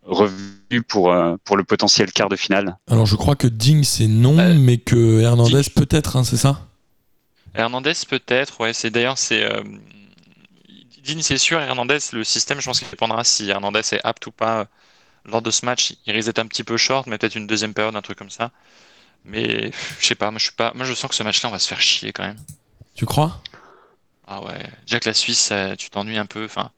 revus 0.03 0.83
pour 0.87 1.11
euh, 1.13 1.35
pour 1.45 1.55
le 1.57 1.63
potentiel 1.63 2.11
quart 2.11 2.29
de 2.29 2.35
finale. 2.35 2.77
Alors 2.89 3.05
je 3.05 3.15
crois 3.15 3.35
que 3.35 3.47
Ding 3.47 3.83
c'est 3.83 4.07
non, 4.07 4.37
Euh, 4.37 4.53
mais 4.53 4.77
que 4.77 5.21
Hernandez 5.21 5.61
Ding. 5.61 5.73
peut-être, 5.75 6.17
hein, 6.17 6.23
c'est 6.23 6.37
ça? 6.37 6.67
Hernandez 7.55 7.93
peut-être, 8.07 8.59
ouais, 8.61 8.73
c'est 8.73 8.89
d'ailleurs 8.91 9.17
c'est 9.17 9.43
euh, 9.43 9.63
Digne 11.03 11.21
c'est 11.21 11.37
sûr, 11.37 11.59
Hernandez 11.59 11.99
le 12.13 12.23
système 12.23 12.59
je 12.59 12.65
pense 12.65 12.79
qu'il 12.79 12.89
dépendra 12.89 13.23
si 13.23 13.49
Hernandez 13.49 13.79
est 13.93 14.01
apte 14.03 14.27
ou 14.27 14.31
pas 14.31 14.59
euh, 14.61 14.65
lors 15.27 15.41
de 15.41 15.51
ce 15.51 15.65
match. 15.65 15.93
Il 16.05 16.13
risque 16.13 16.27
d'être 16.27 16.39
un 16.39 16.47
petit 16.47 16.63
peu 16.63 16.77
short, 16.77 17.07
mais 17.07 17.17
peut-être 17.17 17.35
une 17.35 17.47
deuxième 17.47 17.73
période, 17.73 17.95
un 17.95 18.01
truc 18.01 18.17
comme 18.17 18.29
ça. 18.29 18.51
Mais 19.25 19.71
je 19.99 20.05
sais 20.05 20.15
pas, 20.15 20.31
moi 20.31 20.39
je 20.39 20.45
suis 20.45 20.53
pas, 20.55 20.71
moi 20.75 20.85
je 20.85 20.93
sens 20.93 21.09
que 21.09 21.15
ce 21.15 21.23
match-là 21.23 21.49
on 21.49 21.51
va 21.51 21.59
se 21.59 21.67
faire 21.67 21.81
chier 21.81 22.13
quand 22.13 22.23
même. 22.23 22.37
Tu 22.95 23.05
crois? 23.05 23.41
Ah 24.27 24.41
ouais, 24.43 24.61
déjà 24.85 24.99
que 24.99 25.09
la 25.09 25.13
Suisse, 25.13 25.39
ça- 25.39 25.75
tu 25.75 25.89
t'ennuies 25.89 26.17
un 26.17 26.25
peu. 26.25 26.45
Enfin, 26.45 26.71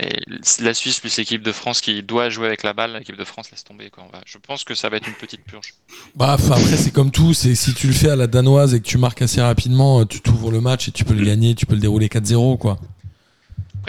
Et 0.00 0.20
la 0.60 0.72
Suisse 0.72 1.00
plus 1.00 1.14
l'équipe 1.18 1.42
de 1.42 1.52
France 1.52 1.80
qui 1.80 2.02
doit 2.02 2.30
jouer 2.30 2.46
avec 2.46 2.62
la 2.62 2.72
balle, 2.72 2.92
l'équipe 2.96 3.16
de 3.16 3.24
France 3.24 3.50
laisse 3.50 3.64
tomber. 3.64 3.90
Quoi. 3.90 4.04
On 4.06 4.10
va- 4.10 4.22
Je 4.24 4.38
pense 4.38 4.64
que 4.64 4.74
ça 4.74 4.88
va 4.88 4.96
être 4.96 5.08
une 5.08 5.14
petite 5.14 5.44
purge. 5.44 5.74
Bah, 6.14 6.32
après, 6.32 6.58
c'est 6.76 6.92
comme 6.92 7.10
tout. 7.10 7.34
C'est 7.34 7.54
si 7.54 7.74
tu 7.74 7.88
le 7.88 7.92
fais 7.92 8.08
à 8.10 8.16
la 8.16 8.28
danoise 8.28 8.72
et 8.74 8.80
que 8.80 8.86
tu 8.86 8.96
marques 8.98 9.20
assez 9.20 9.42
rapidement, 9.42 10.00
euh, 10.00 10.04
tu 10.04 10.20
t'ouvres 10.20 10.50
le 10.52 10.60
match 10.60 10.88
et 10.88 10.92
tu 10.92 11.04
peux 11.04 11.12
le 11.14 11.24
gagner, 11.24 11.54
tu 11.54 11.66
peux 11.66 11.74
le 11.74 11.80
dérouler 11.80 12.08
4-0, 12.08 12.56
quoi. 12.56 12.78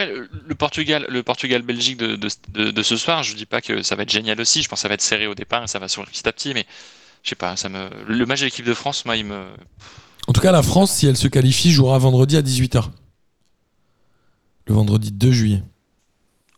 Après, 0.00 0.14
le, 0.14 0.28
le 0.46 0.54
Portugal, 0.54 1.04
le 1.08 1.22
Portugal-Belgique 1.22 1.98
de, 1.98 2.16
de, 2.16 2.28
de- 2.52 2.70
de 2.70 2.82
ce 2.82 2.96
soir, 2.96 3.22
je 3.22 3.34
dis 3.34 3.44
pas 3.46 3.60
que 3.60 3.82
ça 3.82 3.96
va 3.96 4.02
être 4.04 4.10
génial 4.10 4.40
aussi. 4.40 4.62
Je 4.62 4.68
pense 4.68 4.78
que 4.78 4.82
ça 4.82 4.88
va 4.88 4.94
être 4.94 5.02
serré 5.02 5.26
au 5.26 5.34
départ 5.34 5.64
et 5.64 5.66
ça 5.66 5.78
va 5.78 5.88
s'ouvrir 5.88 6.10
petit 6.10 6.26
à 6.28 6.32
petit, 6.32 6.54
mais 6.54 6.66
je 7.22 7.28
sais 7.30 7.34
pas. 7.36 7.54
Ça 7.56 7.68
me... 7.68 7.88
Le 8.08 8.24
match 8.24 8.40
de 8.40 8.46
l'équipe 8.46 8.64
de 8.64 8.72
France, 8.74 9.04
moi, 9.04 9.16
il 9.16 9.26
me. 9.26 9.44
En 10.26 10.32
tout 10.32 10.40
cas, 10.40 10.52
la 10.52 10.62
France, 10.62 10.92
si 10.92 11.06
elle 11.06 11.16
se 11.16 11.28
qualifie, 11.28 11.70
jouera 11.70 11.98
vendredi 11.98 12.36
à 12.36 12.42
18h. 12.42 12.84
Le 14.66 14.74
vendredi 14.74 15.10
2 15.12 15.32
juillet. 15.32 15.62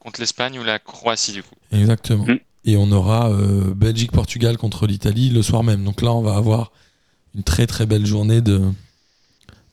Contre 0.01 0.21
l'Espagne 0.21 0.59
ou 0.59 0.65
la 0.65 0.79
Croatie, 0.79 1.33
du 1.33 1.43
coup. 1.43 1.55
Exactement. 1.71 2.25
Mm. 2.27 2.39
Et 2.65 2.77
on 2.77 2.91
aura 2.93 3.31
euh, 3.31 3.75
Belgique-Portugal 3.75 4.57
contre 4.57 4.87
l'Italie 4.87 5.31
le 5.31 5.43
soir 5.43 5.63
même. 5.65 5.83
Donc 5.85 6.01
là, 6.03 6.13
on 6.13 6.23
va 6.23 6.37
avoir 6.37 6.71
une 7.35 7.43
très 7.43 7.67
très 7.67 7.87
belle 7.87 8.07
journée 8.07 8.41
de 8.41 8.61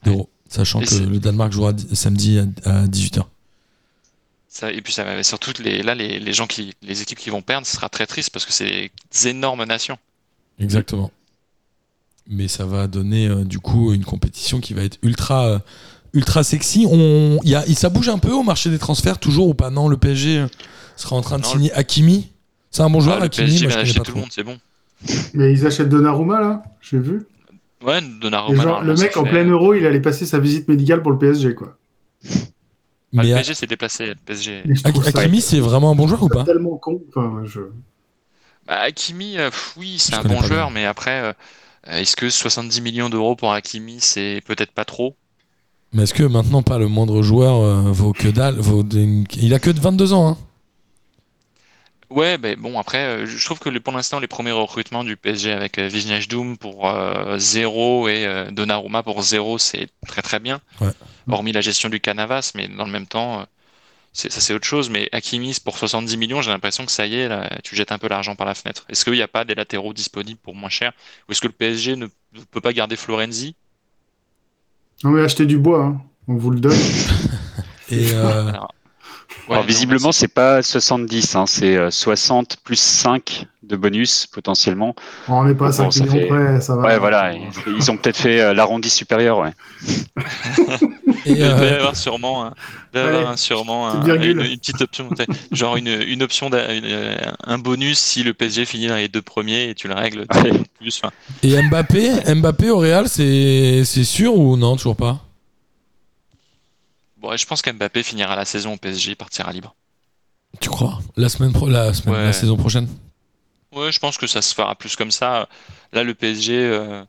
d'Euro. 0.04 0.30
Sachant 0.48 0.82
Et 0.82 0.86
que 0.86 0.96
le 0.96 1.20
Danemark 1.20 1.52
jouera 1.52 1.74
di- 1.74 1.96
samedi 1.96 2.40
à, 2.40 2.44
à 2.66 2.88
18h. 2.88 3.22
Ça, 4.52 4.72
et 4.72 4.82
puis 4.82 4.92
ça 4.92 5.04
va 5.04 5.22
surtout 5.22 5.52
les, 5.64 5.84
là 5.84 5.94
les, 5.94 6.20
les 6.20 6.34
gens 6.34 6.48
qui 6.48 6.74
les 6.82 7.02
équipes 7.04 7.20
qui 7.20 7.30
vont 7.30 7.44
perdre, 7.44 7.68
ce 7.68 7.76
sera 7.76 7.88
très 7.88 8.08
triste 8.08 8.32
parce 8.32 8.46
que 8.48 8.52
c'est 8.52 8.90
des 9.12 9.28
énormes 9.28 9.64
nations. 9.64 9.98
Exactement. 10.60 11.12
Mais 12.28 12.48
ça 12.48 12.66
va 12.66 12.88
donner 12.88 13.28
euh, 13.28 13.44
du 13.44 13.60
coup 13.60 13.94
une 13.94 14.04
compétition 14.04 14.60
qui 14.60 14.74
va 14.74 14.84
être 14.84 14.98
ultra 15.04 15.48
euh, 15.48 15.60
ultra 16.14 16.44
sexy. 16.44 16.88
On, 16.90 17.40
y 17.44 17.54
a, 17.54 17.64
ça 17.76 17.90
bouge 17.90 18.10
un 18.10 18.18
peu 18.18 18.32
au 18.32 18.42
marché 18.44 18.72
des 18.72 18.80
transferts 18.80 19.20
toujours 19.20 19.48
ou 19.50 19.54
pas? 19.54 19.70
Non, 19.70 19.88
le 19.88 19.98
PSG 19.98 20.40
euh, 20.40 20.48
sera 20.96 21.16
en 21.16 21.22
train 21.22 21.38
de 21.38 21.46
signer 21.46 21.72
Hakimi. 21.74 22.32
C'est 22.72 22.82
un 22.82 22.90
bon 22.90 23.00
joueur, 23.02 23.18
Ah, 23.18 23.20
le 23.20 23.26
Hakimi. 23.26 23.48
PSG 23.48 23.68
Moi, 23.68 23.76
va 23.76 23.84
je 23.86 23.86
connais 23.86 23.90
acheter 23.90 24.00
pas 24.00 24.06
tout 24.06 24.16
le 24.16 24.22
monde, 24.22 24.30
c'est 24.32 24.44
bon. 24.44 24.58
Mais 25.36 25.54
ils 25.54 25.66
achètent 25.66 25.90
Donnarumma, 25.90 26.42
là, 26.42 26.64
j'ai 26.82 27.00
vu. 27.00 27.26
Ouais, 27.84 28.02
Donnarumma. 28.20 28.64
genre, 28.64 28.84
le 28.84 28.96
mec, 28.96 29.16
en 29.16 29.24
fait- 29.24 29.30
plein 29.30 29.46
euro, 29.46 29.74
il 29.76 29.86
allait 29.86 30.02
passer 30.02 30.26
sa 30.26 30.40
visite 30.40 30.68
médicale 30.68 31.02
pour 31.04 31.12
le 31.12 31.18
PSG, 31.20 31.54
quoi. 31.56 31.78
Ah, 33.18 33.24
Mais 33.24 33.24
le 33.24 33.34
PSG 33.34 33.54
s'est 33.56 33.68
déplacé. 33.68 34.06
Le 34.08 34.16
PSG. 34.16 34.64
Hakimi, 34.86 35.42
c'est 35.42 35.60
vraiment 35.60 35.92
un 35.92 35.96
bon 35.96 36.08
joueur 36.08 36.24
ou 36.24 36.30
pas? 36.30 36.44
Tellement 36.46 36.78
con. 36.78 37.02
Enfin, 37.10 37.42
je... 37.46 37.62
Bah, 38.68 38.82
Hakimi, 38.82 39.38
euh, 39.38 39.50
oui, 39.78 39.98
c'est 40.00 40.16
un 40.16 40.24
bon 40.24 40.42
joueur, 40.42 40.68
bien. 40.68 40.74
mais 40.76 40.86
après, 40.86 41.22
euh, 41.22 41.34
est-ce 41.88 42.16
que 42.16 42.30
70 42.30 42.82
millions 42.82 43.10
d'euros 43.10 43.36
pour 43.36 43.52
Hakimi, 43.54 44.00
c'est 44.00 44.42
peut-être 44.46 44.72
pas 44.74 44.86
trop? 44.86 45.16
Mais 45.94 46.04
est-ce 46.04 46.14
que 46.14 46.24
maintenant 46.24 46.62
pas 46.62 46.78
le 46.78 46.88
moindre 46.88 47.22
joueur 47.22 47.62
euh, 47.62 47.92
vaut 47.92 48.14
que 48.14 48.28
dalle 48.28 48.56
vaut 48.60 48.84
des- 48.84 49.24
Il 49.38 49.54
a 49.54 49.60
que 49.60 49.70
de 49.72 49.80
22 49.80 50.14
ans. 50.14 50.28
Hein. 50.30 50.38
Ouais, 52.10 52.40
ben 52.40 52.60
bon, 52.60 52.80
après, 52.80 52.98
euh, 53.06 53.26
je 53.28 53.46
trouve 53.46 53.60
que 53.60 53.70
pour 53.78 53.94
l'instant, 53.94 54.20
les 54.20 54.28
premiers 54.28 54.52
recrutements 54.52 55.04
du 55.04 55.16
PSG 55.16 55.52
avec 55.52 55.78
euh, 55.78 55.90
Wijnaldum 55.90 56.58
pour 56.58 56.90
euh, 56.90 57.38
0 57.38 58.08
et 58.08 58.26
euh, 58.26 58.50
Donnarumma 58.50 59.04
pour 59.04 59.22
0, 59.22 59.60
c'est 59.60 59.90
très 60.08 60.24
très 60.24 60.40
bien. 60.40 60.60
Ouais. 60.82 60.92
Hormis 61.28 61.52
la 61.52 61.62
gestion 61.62 61.90
du 61.90 62.00
Canavas, 62.00 62.52
mais 62.56 62.68
dans 62.68 62.86
le 62.86 62.92
même 62.92 63.08
temps, 63.08 63.42
euh, 63.42 63.46
c'est- 64.14 64.32
ça 64.32 64.42
c'est 64.42 64.54
autre 64.54 64.68
chose. 64.68 64.90
Mais 64.90 65.10
Hakimi, 65.14 65.54
c'est 65.54 65.64
pour 65.64 65.78
70 65.78 66.18
millions, 66.18 66.42
j'ai 66.42 66.52
l'impression 66.52 66.86
que 66.86 66.92
ça 66.92 67.06
y 67.08 67.16
est, 67.16 67.28
là, 67.30 67.50
tu 67.64 67.76
jettes 67.76 67.92
un 67.92 68.00
peu 68.00 68.08
l'argent 68.10 68.36
par 68.36 68.48
la 68.48 68.56
fenêtre. 68.56 68.86
Est-ce 68.90 69.06
qu'il 69.06 69.14
n'y 69.14 69.22
a 69.24 69.28
pas 69.28 69.46
des 69.46 69.56
latéraux 69.56 69.94
disponibles 69.94 70.40
pour 70.42 70.56
moins 70.56 70.70
cher? 70.70 70.94
Ou 71.28 71.32
est-ce 71.34 71.42
que 71.42 71.48
le 71.48 71.54
PSG 71.54 71.96
ne 71.96 72.08
peut 72.52 72.62
pas 72.62 72.74
garder 72.74 72.96
Florenzi? 72.98 73.56
Non, 75.04 75.12
mais 75.12 75.22
achetez 75.22 75.46
du 75.46 75.58
bois, 75.58 75.84
hein. 75.86 76.02
on 76.28 76.36
vous 76.36 76.52
le 76.52 76.60
donne. 76.60 76.78
Et 77.92 78.12
euh, 78.14 78.50
Alors, 78.50 78.74
ouais, 79.48 79.56
Alors 79.56 79.64
non, 79.64 79.68
visiblement, 79.68 80.12
c'est- 80.12 80.28
pas 80.28 80.62
70, 80.64 81.36
hein, 81.36 81.46
c'est 81.48 81.76
euh, 81.78 81.92
60 81.92 82.58
plus 82.64 82.80
5 82.80 83.48
de 83.70 83.76
bonus 83.76 84.28
potentiellement. 84.28 84.96
on 85.28 85.44
n'est 85.46 85.54
pas 85.54 85.66
à 85.66 85.70
Bon, 85.70 85.92
5 85.92 85.94
ça 85.94 86.00
millions 86.04 86.14
fait- 86.14 86.28
près, 86.28 86.62
ça 86.62 86.76
va. 86.76 86.82
Ouais, 86.84 86.98
voilà, 87.00 87.34
ils, 87.34 87.48
ils 87.78 87.92
ont 87.92 87.98
peut-être 87.98 88.18
fait 88.18 88.42
euh, 88.42 88.54
l'arrondi 88.54 88.90
supérieur, 88.90 89.38
ouais. 89.40 89.52
et, 91.26 91.32
Il 91.32 91.38
va 91.40 91.46
y 91.46 91.68
euh, 91.68 91.78
avoir 91.78 91.96
sûrement 91.96 92.46
un, 92.46 92.54
il 92.94 93.00
va 93.00 93.06
y 93.06 93.08
avoir 93.16 93.30
un- 93.32 93.38
sûrement 93.38 93.90
un- 93.90 94.04
une, 94.16 94.42
une 94.42 94.58
petite 94.58 94.82
option, 94.82 95.10
genre 95.52 95.78
une, 95.78 95.88
une 95.88 96.24
option, 96.24 96.48
une, 96.48 96.54
euh, 96.54 97.16
un 97.46 97.58
bonus 97.60 98.00
si 98.00 98.24
le 98.24 98.34
PSG 98.34 98.66
finit 98.66 98.88
dans 98.88 98.96
les 98.96 99.08
deux 99.08 99.22
premiers 99.22 99.70
et 99.70 99.76
tu 99.76 99.88
le 99.88 99.94
règles 99.94 100.26
plus. 100.80 101.00
enfin. 101.04 101.14
et 101.44 101.62
Mbappé, 101.62 102.34
Mbappé 102.36 102.70
au 102.72 102.80
Real, 102.80 103.08
c'est 103.08 103.84
c'est 103.86 104.04
sûr 104.04 104.36
ou 104.36 104.58
non 104.58 104.76
Toujours 104.76 104.96
pas? 104.96 105.20
Bon, 107.18 107.36
je 107.36 107.46
pense 107.46 107.62
qu'Mbappé 107.62 108.02
finira 108.02 108.36
la 108.36 108.46
saison 108.46 108.74
au 108.74 108.78
PSG, 108.78 109.12
il 109.12 109.16
partira 109.16 109.52
libre. 109.52 109.76
Tu 110.62 110.70
crois? 110.70 111.00
La 111.18 111.28
semaine, 111.30 111.52
pro- 111.52 111.68
la, 111.70 111.94
semaine 111.94 112.16
Ouais. 112.16 112.24
la 112.24 112.34
saison 112.34 112.56
prochaine? 112.58 112.88
Ouais, 113.72 113.92
je 113.92 114.00
pense 114.00 114.18
que 114.18 114.28
ça 114.28 114.42
se 114.42 114.54
fera 114.56 114.76
plus 114.76 114.96
comme 114.96 115.12
ça. 115.12 115.48
Là, 115.94 116.04
le 116.04 116.16
PSG 116.16 116.54
euh, 116.54 117.04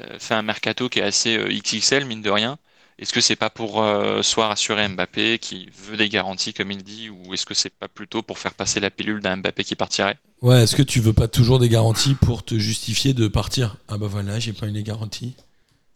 euh, 0.00 0.18
fait 0.20 0.34
un 0.34 0.42
mercato 0.42 0.88
qui 0.88 1.00
est 1.00 1.02
assez 1.02 1.36
euh, 1.38 1.48
XXL, 1.52 2.06
mine 2.06 2.22
de 2.22 2.30
rien. 2.30 2.58
Est-ce 2.98 3.12
que 3.14 3.20
c'est 3.22 3.36
pas 3.36 3.50
pour 3.50 3.82
euh, 3.82 4.22
soit 4.22 4.48
rassurer 4.48 4.88
Mbappé 4.88 5.38
qui 5.40 5.70
veut 5.74 5.96
des 5.98 6.08
garanties, 6.10 6.54
comme 6.54 6.70
il 6.72 6.82
dit, 6.84 7.10
ou 7.10 7.34
est-ce 7.34 7.46
que 7.46 7.54
c'est 7.54 7.70
pas 7.74 7.88
plutôt 7.88 8.22
pour 8.22 8.38
faire 8.38 8.54
passer 8.54 8.80
la 8.80 8.90
pilule 8.90 9.20
d'un 9.20 9.36
Mbappé 9.38 9.64
qui 9.64 9.76
partirait? 9.76 10.18
Ouais, 10.42 10.62
est-ce 10.64 10.76
que 10.76 10.82
tu 10.82 11.00
veux 11.00 11.14
pas 11.14 11.26
toujours 11.28 11.58
des 11.58 11.70
garanties 11.70 12.14
pour 12.14 12.44
te 12.44 12.58
justifier 12.58 13.14
de 13.14 13.28
partir? 13.28 13.76
Ah 13.88 13.96
bah 13.96 14.08
voilà, 14.08 14.38
j'ai 14.38 14.52
pas 14.52 14.66
eu 14.66 14.70
les 14.70 14.82
garanties. 14.82 15.36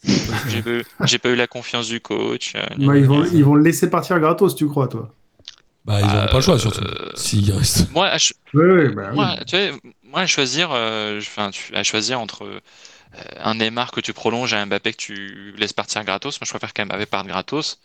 J'ai 0.44 0.62
pas, 0.62 0.70
eu- 0.70 0.84
j'ai 1.02 1.18
pas 1.18 1.30
eu 1.30 1.36
la 1.36 1.46
confiance 1.46 1.88
du 1.88 2.00
coach. 2.00 2.54
euh, 2.56 2.62
Ouais, 2.78 3.00
ils, 3.00 3.06
vont, 3.06 3.24
ils 3.24 3.44
vont 3.44 3.54
le 3.54 3.62
laisser 3.62 3.90
partir 3.90 4.18
gratos, 4.20 4.54
tu 4.54 4.66
crois, 4.66 4.88
toi? 4.88 5.12
Bah 5.84 6.02
ils 6.02 6.14
auront 6.16 6.26
pas 6.26 6.38
le 6.38 6.42
choix 6.42 6.58
surtout. 6.58 6.82
Euh, 6.82 7.10
S'il 7.14 7.50
reste. 7.52 7.88
Moi, 7.88 8.06
à, 8.08 8.18
ch- 8.18 8.32
Oui, 8.54 8.64
oui, 8.64 8.88
bah 8.94 9.12
oui. 9.14 9.16
moi, 9.16 9.36
tu 9.46 9.56
sais, 9.56 9.72
moi, 10.08 10.20
à 10.20 10.26
choisir, 10.26 10.70
euh, 10.72 11.18
enfin, 11.18 11.50
tu- 11.50 11.74
à 11.74 11.82
choisir 11.82 12.20
entre 12.20 12.44
euh, 12.44 12.60
un 13.38 13.54
Neymar 13.56 13.92
que 13.92 14.00
tu 14.00 14.12
prolonges 14.12 14.52
et 14.54 14.56
un 14.56 14.66
Mbappé 14.66 14.92
que 14.92 14.98
tu 14.98 15.54
laisses 15.58 15.72
partir 15.72 16.04
gratos, 16.04 16.40
moi 16.40 16.46
je 16.46 16.50
préfère 16.50 16.72
qu'Mbappé 16.74 17.06
parte 17.06 17.26
gratos. 17.26 17.80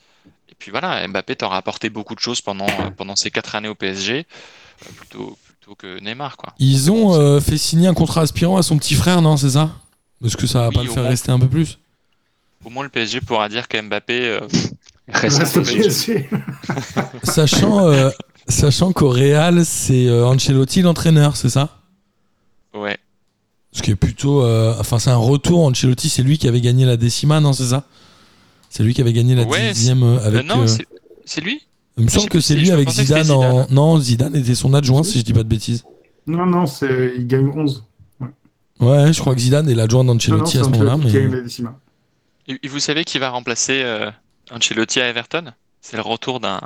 Et 0.49 0.55
puis 0.57 0.71
voilà, 0.71 1.07
Mbappé 1.07 1.37
t'aura 1.37 1.57
apporté 1.57 1.89
beaucoup 1.89 2.15
de 2.15 2.19
choses 2.21 2.41
pendant, 2.41 2.67
euh, 2.85 2.89
pendant 2.95 3.15
ces 3.15 3.31
quatre 3.31 3.55
années 3.55 3.69
au 3.69 3.75
PSG, 3.75 4.27
euh, 4.87 4.91
plutôt, 4.95 5.37
plutôt 5.43 5.75
que 5.75 5.99
Neymar, 5.99 6.37
quoi. 6.37 6.53
Ils 6.59 6.91
ont 6.91 7.13
euh, 7.15 7.39
fait 7.39 7.57
signer 7.57 7.87
un 7.87 7.93
contrat 7.93 8.21
aspirant 8.21 8.57
à 8.57 8.63
son 8.63 8.77
petit 8.77 8.95
frère, 8.95 9.21
non 9.21 9.37
C'est 9.37 9.51
ça? 9.51 9.71
Est-ce 10.23 10.37
que 10.37 10.47
ça 10.47 10.61
va 10.61 10.69
Oui, 10.69 10.75
pas 10.75 10.83
le 10.83 10.89
au 10.89 10.93
faire 10.93 11.03
moins. 11.03 11.09
rester 11.09 11.31
un 11.31 11.39
peu 11.39 11.47
plus 11.49 11.79
Au 12.63 12.69
moins 12.69 12.83
le 12.83 12.89
PSG 12.89 13.21
pourra 13.21 13.49
dire 13.49 13.67
qu'Mbappé, 13.67 14.25
euh, 14.27 14.47
Reste 15.13 15.39
Reste 15.39 15.57
au 15.57 15.61
PSG. 15.63 15.89
PSG. 15.89 16.29
Sachant, 17.23 17.87
euh, 17.87 18.09
sachant 18.47 18.91
qu'au 18.93 19.09
Real, 19.09 19.65
c'est 19.65 20.07
euh, 20.07 20.25
Ancelotti 20.27 20.81
l'entraîneur, 20.81 21.35
c'est 21.35 21.49
ça? 21.49 21.80
Ouais, 22.73 22.97
Ce 23.71 23.81
qui 23.81 23.91
est 23.91 23.95
plutôt. 23.95 24.41
euh, 24.43 24.75
enfin, 24.79 24.99
c'est 24.99 25.09
un 25.09 25.15
retour. 25.17 25.63
Ancelotti, 25.65 26.09
c'est 26.09 26.23
lui 26.23 26.37
qui 26.37 26.47
avait 26.47 26.61
gagné 26.61 26.85
la 26.85 26.97
décima, 26.97 27.39
non 27.39 27.53
C'est 27.53 27.65
ça? 27.67 27.83
C'est 28.69 28.83
lui 28.83 28.93
qui 28.93 29.01
avait 29.01 29.13
gagné 29.13 29.35
la 29.35 29.43
Ouais, 29.43 29.71
dixième 29.73 30.03
euh, 30.03 30.17
Euh, 30.19 30.27
avec. 30.27 30.45
non, 30.45 30.61
euh, 30.61 30.67
c'est- 31.25 31.41
lui? 31.41 31.61
Il 31.97 32.05
me 32.05 32.09
je 32.09 32.13
semble 32.17 32.29
que 32.29 32.39
c'est 32.39 32.55
lui 32.55 32.67
je 32.67 32.73
avec 32.73 32.89
Zidane, 32.89 33.29
en. 33.31 33.67
Non, 33.69 33.99
Zidane 33.99 34.35
était 34.35 34.55
son 34.55 34.73
adjoint, 34.73 35.03
si 35.03 35.19
je 35.19 35.23
dis 35.25 35.33
pas 35.33 35.43
de 35.43 35.49
bêtises. 35.49 35.83
Non, 36.25 36.45
non, 36.45 36.65
c'est... 36.65 37.13
il 37.17 37.27
gagne 37.27 37.47
11. 37.49 37.83
Ouais, 38.79 39.13
je 39.13 39.19
crois 39.19 39.35
que 39.35 39.41
Zidane 39.41 39.69
est 39.69 39.75
l'adjoint 39.75 40.03
d'Ancelotti 40.03 40.57
à 40.57 40.63
ce 40.63 40.69
moment-là. 40.69 40.97
Mais... 40.97 41.11
gagne 41.11 41.31
la 41.31 41.41
décima. 41.41 41.77
Et 42.47 42.67
vous 42.67 42.79
savez 42.79 43.03
qui 43.03 43.19
va 43.19 43.29
remplacer 43.29 43.81
euh, 43.83 44.09
Ancelotti 44.51 44.99
à 44.99 45.07
Everton? 45.09 45.51
C'est 45.81 45.97
le 45.97 46.01
retour 46.01 46.39
d'un 46.39 46.59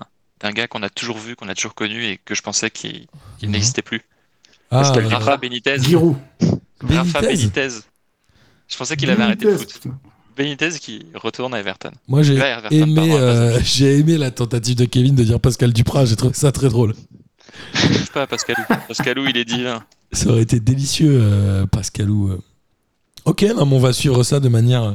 gars 0.52 0.68
qu'on 0.68 0.84
a 0.84 0.90
toujours 0.90 1.18
vu, 1.18 1.36
qu'on 1.36 1.50
a 1.50 1.56
toujours 1.56 1.74
connu 1.76 2.06
et 2.06 2.18
que 2.24 2.36
je 2.36 2.42
pensais 2.42 2.70
qu'il 2.70 3.08
qu'il 3.40 3.50
Mhm. 3.50 3.54
n'existait 3.54 3.82
plus. 3.82 4.02
Ah, 4.72 4.82
Pascal 4.82 5.06
euh, 5.06 5.10
Rafa 5.10 5.38
Benitez. 5.38 5.78
Giroud. 5.82 6.16
Rafa 6.82 7.22
Benitez. 7.22 7.44
Benitez. 7.44 7.70
Je 8.68 8.78
pensais 8.78 8.96
qu'il 8.98 9.10
avait 9.10 9.24
arrêté 9.24 9.46
le 9.46 9.52
Benitez, 9.56 9.74
foot. 9.74 9.92
Benitez 10.36 10.70
qui 10.80 11.06
retourne 11.14 11.54
à 11.54 11.60
Everton. 11.60 11.92
Moi, 12.08 12.24
j'ai 12.24 12.36
aimé, 12.72 13.14
euh, 13.14 13.60
j'ai 13.64 14.00
aimé 14.00 14.18
la 14.18 14.32
tentative 14.32 14.76
de 14.76 14.86
Kevin 14.86 15.16
de 15.16 15.24
dire 15.24 15.40
Pascal 15.40 15.72
Duprat. 15.72 16.06
J'ai 16.06 16.16
trouvé 16.16 16.34
ça 16.34 16.52
très 16.52 16.70
drôle. 16.70 16.94
Je 17.74 18.12
pas 18.12 18.24
à 18.24 18.28
Pascalou. 18.28 18.62
Pascalou, 18.88 19.26
il 19.28 19.38
est 19.38 19.46
divin. 19.46 19.84
Ça 20.12 20.30
aurait 20.30 20.42
été 20.42 20.60
délicieux, 20.60 21.20
euh, 21.22 21.66
Pascalou. 21.68 22.30
euh. 22.32 22.42
Ok, 23.26 23.44
non, 23.56 23.66
mais 23.66 23.76
on 23.76 23.80
va 23.80 23.94
suivre 23.94 24.24
ça 24.24 24.40
de 24.40 24.50
manière 24.50 24.84
euh, 24.84 24.94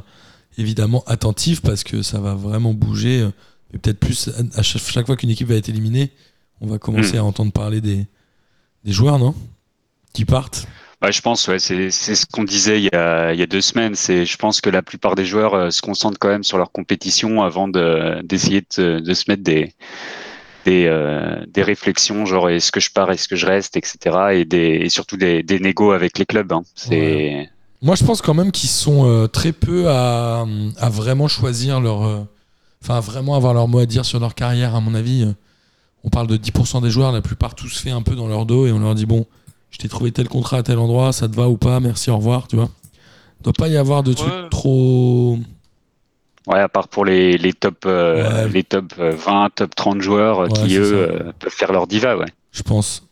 évidemment 0.59 1.03
attentive 1.07 1.63
parce 1.63 1.85
que 1.85 2.03
ça 2.03 2.21
va 2.21 2.35
vraiment 2.35 2.75
bouger. 2.75 3.29
Et 3.73 3.79
peut-être 3.79 3.99
plus 4.01 4.29
à- 4.57 4.63
chaque, 4.63 4.83
chaque 4.83 5.07
fois 5.07 5.17
qu'une 5.17 5.31
équipe 5.31 5.49
va 5.49 5.55
être 5.55 5.69
éliminée, 5.69 6.11
on 6.61 6.67
va 6.67 6.79
commencer 6.79 7.17
à 7.19 7.25
entendre 7.25 7.53
parler 7.53 7.81
des, 7.81 8.07
des 8.85 8.93
joueurs, 8.93 9.19
non? 9.19 9.35
Qui 10.13 10.25
partent. 10.25 10.67
Ouais, 11.03 11.13
je 11.13 11.23
pense, 11.23 11.49
ouais, 11.49 11.59
c'est 11.59 11.91
ce 11.91 12.27
qu'on 12.27 12.45
disait 12.45 12.79
il 12.79 12.85
y, 12.93 12.95
a, 12.95 13.33
il 13.33 13.41
y 13.41 13.43
a 13.43 13.47
deux 13.47 13.63
semaines. 13.63 13.95
C'est, 13.95 14.27
je 14.27 14.37
pense 14.37 14.61
que 14.61 14.69
la 14.69 14.83
plupart 14.83 15.15
des 15.15 15.25
joueurs 15.25 15.55
euh, 15.55 15.71
se 15.71 15.81
concentrent 15.81 16.19
quand 16.19 16.29
même 16.29 16.45
sur 16.45 16.59
leur 16.59 16.73
compétition 16.73 17.43
avant 17.43 17.69
de 17.69 18.21
d'essayer 18.23 18.63
de, 18.77 19.01
de 19.01 19.15
se 19.15 19.25
mettre 19.29 19.43
des 19.43 19.73
des, 20.67 20.85
euh, 20.87 21.43
des 21.49 21.63
réflexions, 21.63 22.27
genre 22.27 22.51
est-ce 22.51 22.71
que 22.71 22.81
je 22.81 22.91
pars, 22.91 23.11
est-ce 23.11 23.29
que 23.29 23.37
je 23.37 23.47
reste, 23.47 23.79
etc. 23.79 23.97
Et, 24.35 24.45
des, 24.45 24.59
et 24.83 24.89
surtout 24.91 25.17
des, 25.17 25.43
des 25.43 25.59
négos 25.59 25.93
avec 25.93 26.19
les 26.19 26.27
clubs. 26.27 26.53
hein. 26.53 26.63
C'est 26.75 27.49
Moi, 27.81 27.95
je 27.95 28.05
pense 28.05 28.21
quand 28.21 28.35
même 28.35 28.53
qu'ils 28.53 28.69
sont 28.69 29.09
euh, 29.09 29.27
très 29.27 29.53
peu 29.53 29.89
à, 29.89 30.45
à 30.79 30.91
vraiment 30.91 31.29
choisir 31.29 31.81
leur. 31.81 32.27
Enfin, 32.83 33.01
vraiment 33.01 33.37
avoir 33.37 33.55
leur 33.55 33.69
mot 33.69 33.79
à 33.79 33.87
dire 33.87 34.05
sur 34.05 34.21
leur 34.21 34.35
carrière, 34.35 34.75
à 34.75 34.81
mon 34.83 34.95
avis. 34.95 35.27
on 36.05 36.11
parle 36.11 36.27
de 36.27 36.37
10% 36.37 36.83
des 36.83 36.91
joueurs, 36.91 37.13
la 37.13 37.23
plupart 37.23 37.55
tout 37.55 37.69
se 37.69 37.81
fait 37.81 37.91
un 37.91 38.03
peu 38.03 38.15
dans 38.15 38.29
leur 38.29 38.45
dos 38.45 38.67
et 38.67 38.73
on 38.73 38.79
leur 38.81 38.95
dit 38.95 39.07
bon, 39.07 39.27
je 39.71 39.79
t'ai 39.79 39.89
trouvé 39.89 40.13
tel 40.13 40.29
contrat 40.29 40.59
à 40.59 40.63
tel 40.63 40.79
endroit, 40.79 41.13
ça 41.13 41.29
te 41.29 41.35
va 41.37 41.49
ou 41.49 41.57
pas, 41.57 41.81
merci, 41.81 42.11
au 42.11 42.17
revoir, 42.17 42.49
tu 42.49 42.57
vois. 42.57 42.69
doit 43.43 43.53
pas 43.53 43.69
y 43.69 43.77
avoir 43.77 44.03
de 44.03 44.13
trucs 44.13 44.33
Ouais. 44.33 44.49
trop. 44.51 45.39
Ouais, 46.47 46.59
à 46.61 46.69
part 46.69 46.89
pour 46.89 47.05
les, 47.05 47.39
les 47.39 47.53
top, 47.53 47.85
euh, 47.87 48.45
Ouais. 48.45 48.49
les 48.53 48.65
top 48.65 48.93
euh, 48.99 49.13
20, 49.15 49.51
top 49.55 49.75
30 49.75 50.01
joueurs 50.03 50.41
euh, 50.41 50.47
Ouais, 50.49 50.67
qui, 50.69 50.77
eux, 50.77 50.93
euh, 50.95 51.33
peuvent 51.39 51.53
faire 51.53 51.73
leur 51.73 51.87
diva, 51.87 52.17
ouais. 52.17 52.27
Je 52.53 52.63
pense. 52.63 53.07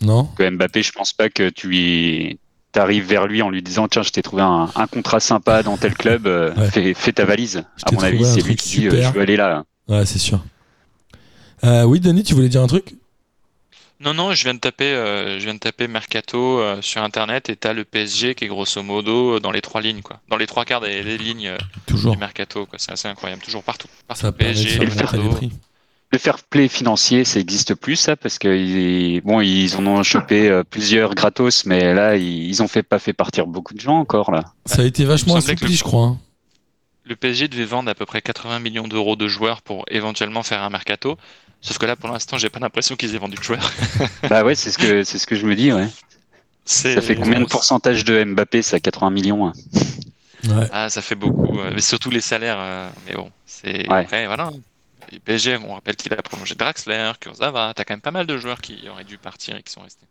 Non? 0.00 0.24
Que 0.36 0.48
Mbappé, 0.48 0.82
je 0.82 0.92
pense 0.92 1.12
pas 1.12 1.28
que 1.28 1.50
tu 1.50 1.76
y... 1.76 2.38
arrives 2.76 3.04
vers 3.06 3.26
lui 3.26 3.42
en 3.42 3.50
lui 3.50 3.62
disant 3.62 3.88
Tiens, 3.88 4.02
je 4.02 4.10
t'ai 4.10 4.22
trouvé 4.22 4.42
un, 4.42 4.68
un 4.74 4.86
contrat 4.86 5.18
sympa 5.20 5.62
dans 5.64 5.76
tel 5.76 5.94
club, 5.94 6.26
euh, 6.28 6.54
Ouais. 6.56 6.70
fais, 6.70 6.94
fais 6.94 7.12
ta 7.12 7.24
valise. 7.24 7.64
À 7.84 7.92
mon 7.92 8.00
avis, 8.00 8.24
c'est 8.24 8.40
lui 8.42 8.54
qui 8.56 8.78
dit 8.80 8.86
euh. 8.88 9.02
Je 9.02 9.12
veux 9.12 9.20
aller 9.20 9.36
là. 9.36 9.64
Ouais, 9.88 10.06
c'est 10.06 10.18
sûr. 10.20 10.40
Euh, 11.64 11.82
oui, 11.82 11.98
Denis, 12.00 12.22
tu 12.22 12.34
voulais 12.34 12.48
dire 12.48 12.62
un 12.62 12.68
truc? 12.68 12.94
Non, 14.00 14.14
non, 14.14 14.32
je 14.32 14.44
viens 14.44 14.54
de 14.54 14.60
taper, 14.60 14.92
euh, 14.92 15.40
je 15.40 15.44
viens 15.44 15.54
de 15.54 15.58
taper 15.58 15.88
Mercato 15.88 16.60
euh, 16.60 16.80
sur 16.82 17.02
Internet 17.02 17.48
et 17.50 17.56
t'as 17.56 17.72
le 17.72 17.84
PSG 17.84 18.36
qui 18.36 18.44
est 18.44 18.48
grosso 18.48 18.80
modo 18.82 19.34
euh, 19.36 19.40
dans 19.40 19.50
les 19.50 19.60
trois 19.60 19.80
lignes, 19.80 20.02
quoi. 20.02 20.20
Dans 20.28 20.36
les 20.36 20.46
trois 20.46 20.64
quarts 20.64 20.80
des, 20.80 21.02
des 21.02 21.18
lignes 21.18 21.48
euh, 21.48 21.58
Toujours. 21.86 22.12
du 22.12 22.18
Mercato, 22.18 22.64
quoi. 22.66 22.78
C'est 22.78 22.92
assez 22.92 23.08
incroyable. 23.08 23.42
Toujours 23.42 23.64
partout. 23.64 23.88
partout. 24.06 24.20
Ça 24.22 24.30
PSG. 24.30 24.78
Le 26.10 26.18
fair 26.18 26.38
play 26.42 26.68
financier, 26.68 27.24
ça 27.24 27.38
existe 27.38 27.74
plus, 27.74 27.96
ça, 27.96 28.16
parce 28.16 28.38
que 28.38 28.48
ils, 28.56 29.20
bon, 29.20 29.40
ils 29.42 29.76
en 29.76 29.86
ont 29.86 30.02
chopé 30.02 30.48
euh, 30.48 30.62
plusieurs 30.64 31.14
gratos, 31.14 31.66
mais 31.66 31.92
là, 31.92 32.16
ils, 32.16 32.62
ont 32.62 32.68
fait 32.68 32.82
pas 32.82 32.98
fait 32.98 33.12
partir 33.12 33.46
beaucoup 33.46 33.74
de 33.74 33.80
gens 33.80 33.98
encore 33.98 34.30
là. 34.30 34.44
Ça 34.64 34.80
a 34.82 34.84
été 34.86 35.04
vachement 35.04 35.34
assoupli, 35.36 35.74
je 35.74 35.84
crois. 35.84 36.04
hein. 36.06 36.18
Le 37.04 37.14
PSG 37.16 37.48
devait 37.48 37.64
vendre 37.66 37.90
à 37.90 37.94
peu 37.94 38.06
près 38.06 38.22
80 38.22 38.58
millions 38.58 38.88
d'euros 38.88 39.16
de 39.16 39.28
joueurs 39.28 39.60
pour 39.60 39.84
éventuellement 39.90 40.42
faire 40.42 40.62
un 40.62 40.70
mercato. 40.70 41.18
Sauf 41.60 41.78
que 41.78 41.86
là, 41.86 41.96
pour 41.96 42.08
l'instant, 42.10 42.38
j'ai 42.38 42.48
pas 42.50 42.60
l'impression 42.60 42.94
qu'ils 42.96 43.14
aient 43.14 43.18
vendu 43.18 43.36
de 43.36 43.42
joueurs. 43.42 43.72
bah 44.30 44.44
ouais, 44.44 44.54
c'est 44.54 44.70
ce 44.70 44.78
que 44.78 45.02
c'est 45.04 45.18
ce 45.18 45.26
que 45.26 45.34
je 45.36 45.46
me 45.46 45.54
dis. 45.56 45.72
Ouais. 45.72 45.88
C'est- 46.64 46.94
Ça 46.94 47.00
fait 47.00 47.16
combien 47.16 47.40
de 47.40 47.46
pourcentage 47.46 48.04
de 48.04 48.22
Mbappé 48.24 48.62
Ça 48.62 48.78
80 48.80 49.10
millions. 49.10 49.46
hein. 49.48 49.52
Ouais. 50.48 50.68
Ah, 50.72 50.88
ça 50.88 51.02
fait 51.02 51.14
beaucoup. 51.16 51.58
Mais 51.74 51.80
surtout 51.80 52.10
les 52.10 52.20
salaires. 52.20 52.58
euh, 52.60 52.88
Mais 53.08 53.14
bon, 53.14 53.30
c'est 53.46 53.88
Ouais. 53.90 54.02
après, 54.02 54.26
voilà. 54.26 54.50
Et 55.10 55.18
PSG, 55.18 55.56
on 55.66 55.74
rappelle 55.74 55.96
qu'il 55.96 56.12
a 56.12 56.16
prolongé 56.22 56.54
Draxler, 56.54 57.12
Kurzawa. 57.18 57.72
T'as 57.74 57.84
quand 57.84 57.94
même 57.94 58.00
pas 58.02 58.10
mal 58.10 58.26
de 58.26 58.36
joueurs 58.38 58.60
qui 58.60 58.88
auraient 58.90 59.04
dû 59.04 59.18
partir 59.18 59.56
et 59.56 59.62
qui 59.62 59.72
sont 59.72 59.80
restés. 59.80 60.06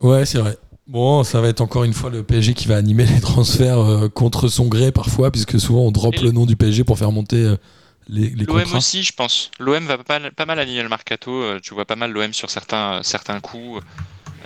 Ouais, 0.00 0.24
c'est 0.24 0.38
vrai. 0.38 0.56
Bon, 0.86 1.22
ça 1.24 1.40
va 1.40 1.48
être 1.48 1.60
encore 1.60 1.84
une 1.84 1.92
fois 1.92 2.08
le 2.08 2.22
PSG 2.22 2.54
qui 2.54 2.66
va 2.68 2.76
animer 2.76 3.04
les 3.04 3.20
transferts 3.20 3.78
euh, 3.80 4.08
contre 4.08 4.48
son 4.48 4.66
gré 4.68 4.90
parfois, 4.92 5.30
puisque 5.30 5.58
souvent 5.60 5.80
on 5.80 5.90
drop 5.90 6.14
Et 6.14 6.20
le 6.20 6.30
nom 6.30 6.46
du 6.46 6.56
PSG 6.56 6.84
pour 6.84 6.96
faire 6.98 7.12
monter 7.12 7.36
euh, 7.44 7.56
les, 8.08 8.30
les 8.30 8.44
L'OM 8.44 8.60
contrats. 8.62 8.78
aussi, 8.78 9.02
je 9.02 9.12
pense. 9.12 9.50
L'OM 9.58 9.84
va 9.86 9.98
pas, 9.98 10.18
pas 10.30 10.46
mal 10.46 10.58
aligner 10.58 10.82
le 10.82 10.88
mercato. 10.88 11.30
euh, 11.42 11.58
Tu 11.62 11.74
vois 11.74 11.84
pas 11.84 11.96
mal 11.96 12.10
l'OM 12.12 12.32
sur 12.32 12.50
certains, 12.50 13.00
certains 13.02 13.40
coups. 13.40 13.82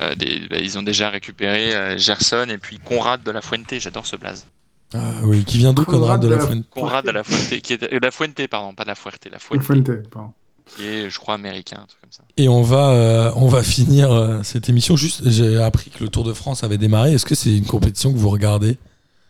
Euh, 0.01 0.15
des- 0.15 0.47
bah, 0.49 0.57
ils 0.59 0.79
ont 0.79 0.83
déjà 0.83 1.11
récupéré 1.11 1.75
euh, 1.75 1.99
Gerson 1.99 2.47
et 2.49 2.59
puis 2.59 2.79
Conrad 2.79 3.23
de 3.23 3.31
la 3.31 3.41
Fuente. 3.43 3.75
J'adore 3.79 4.07
ce 4.07 4.17
blaze. 4.17 4.47
Ah 4.95 4.99
oui, 5.23 5.45
qui 5.45 5.59
vient 5.59 5.73
d'où 5.73 5.85
Conrad 5.85 6.21
de 6.21 6.29
la 6.29 6.39
Fuente? 6.47 6.67
Conrad 6.71 7.05
de 7.05 7.11
la 7.11 7.25
Fuente, 7.25 7.61
qui 7.63 7.73
est 7.75 7.83
euh, 7.93 7.99
la 8.03 8.11
Fuente, 8.11 8.47
pardon, 8.49 8.75
pas 8.75 8.85
de 8.85 8.89
la 8.89 8.95
Fuerte, 8.95 9.27
la 9.31 9.39
Fuente, 9.39 9.63
Fuente, 9.63 9.91
pardon. 10.11 10.33
qui 10.77 10.87
est, 10.87 11.09
je 11.11 11.19
crois, 11.19 11.35
américain, 11.35 11.79
un 11.83 11.87
truc 11.87 12.01
comme 12.01 12.13
ça. 12.13 12.23
Et 12.37 12.49
on 12.49 12.63
va, 12.63 12.91
euh, 12.91 13.33
on 13.37 13.49
va 13.49 13.63
finir 13.63 14.13
euh, 14.13 14.43
cette 14.43 14.69
émission. 14.69 14.97
Juste, 14.97 15.29
j'ai 15.31 15.63
appris 15.63 15.91
que 15.91 16.03
le 16.05 16.11
Tour 16.11 16.25
de 16.25 16.33
France 16.35 16.63
avait 16.65 16.77
démarré. 16.79 17.13
Est-ce 17.15 17.25
que 17.27 17.35
c'est 17.35 17.57
une 17.57 17.65
compétition 17.67 18.13
que 18.13 18.19
vous 18.19 18.29
regardez? 18.31 18.77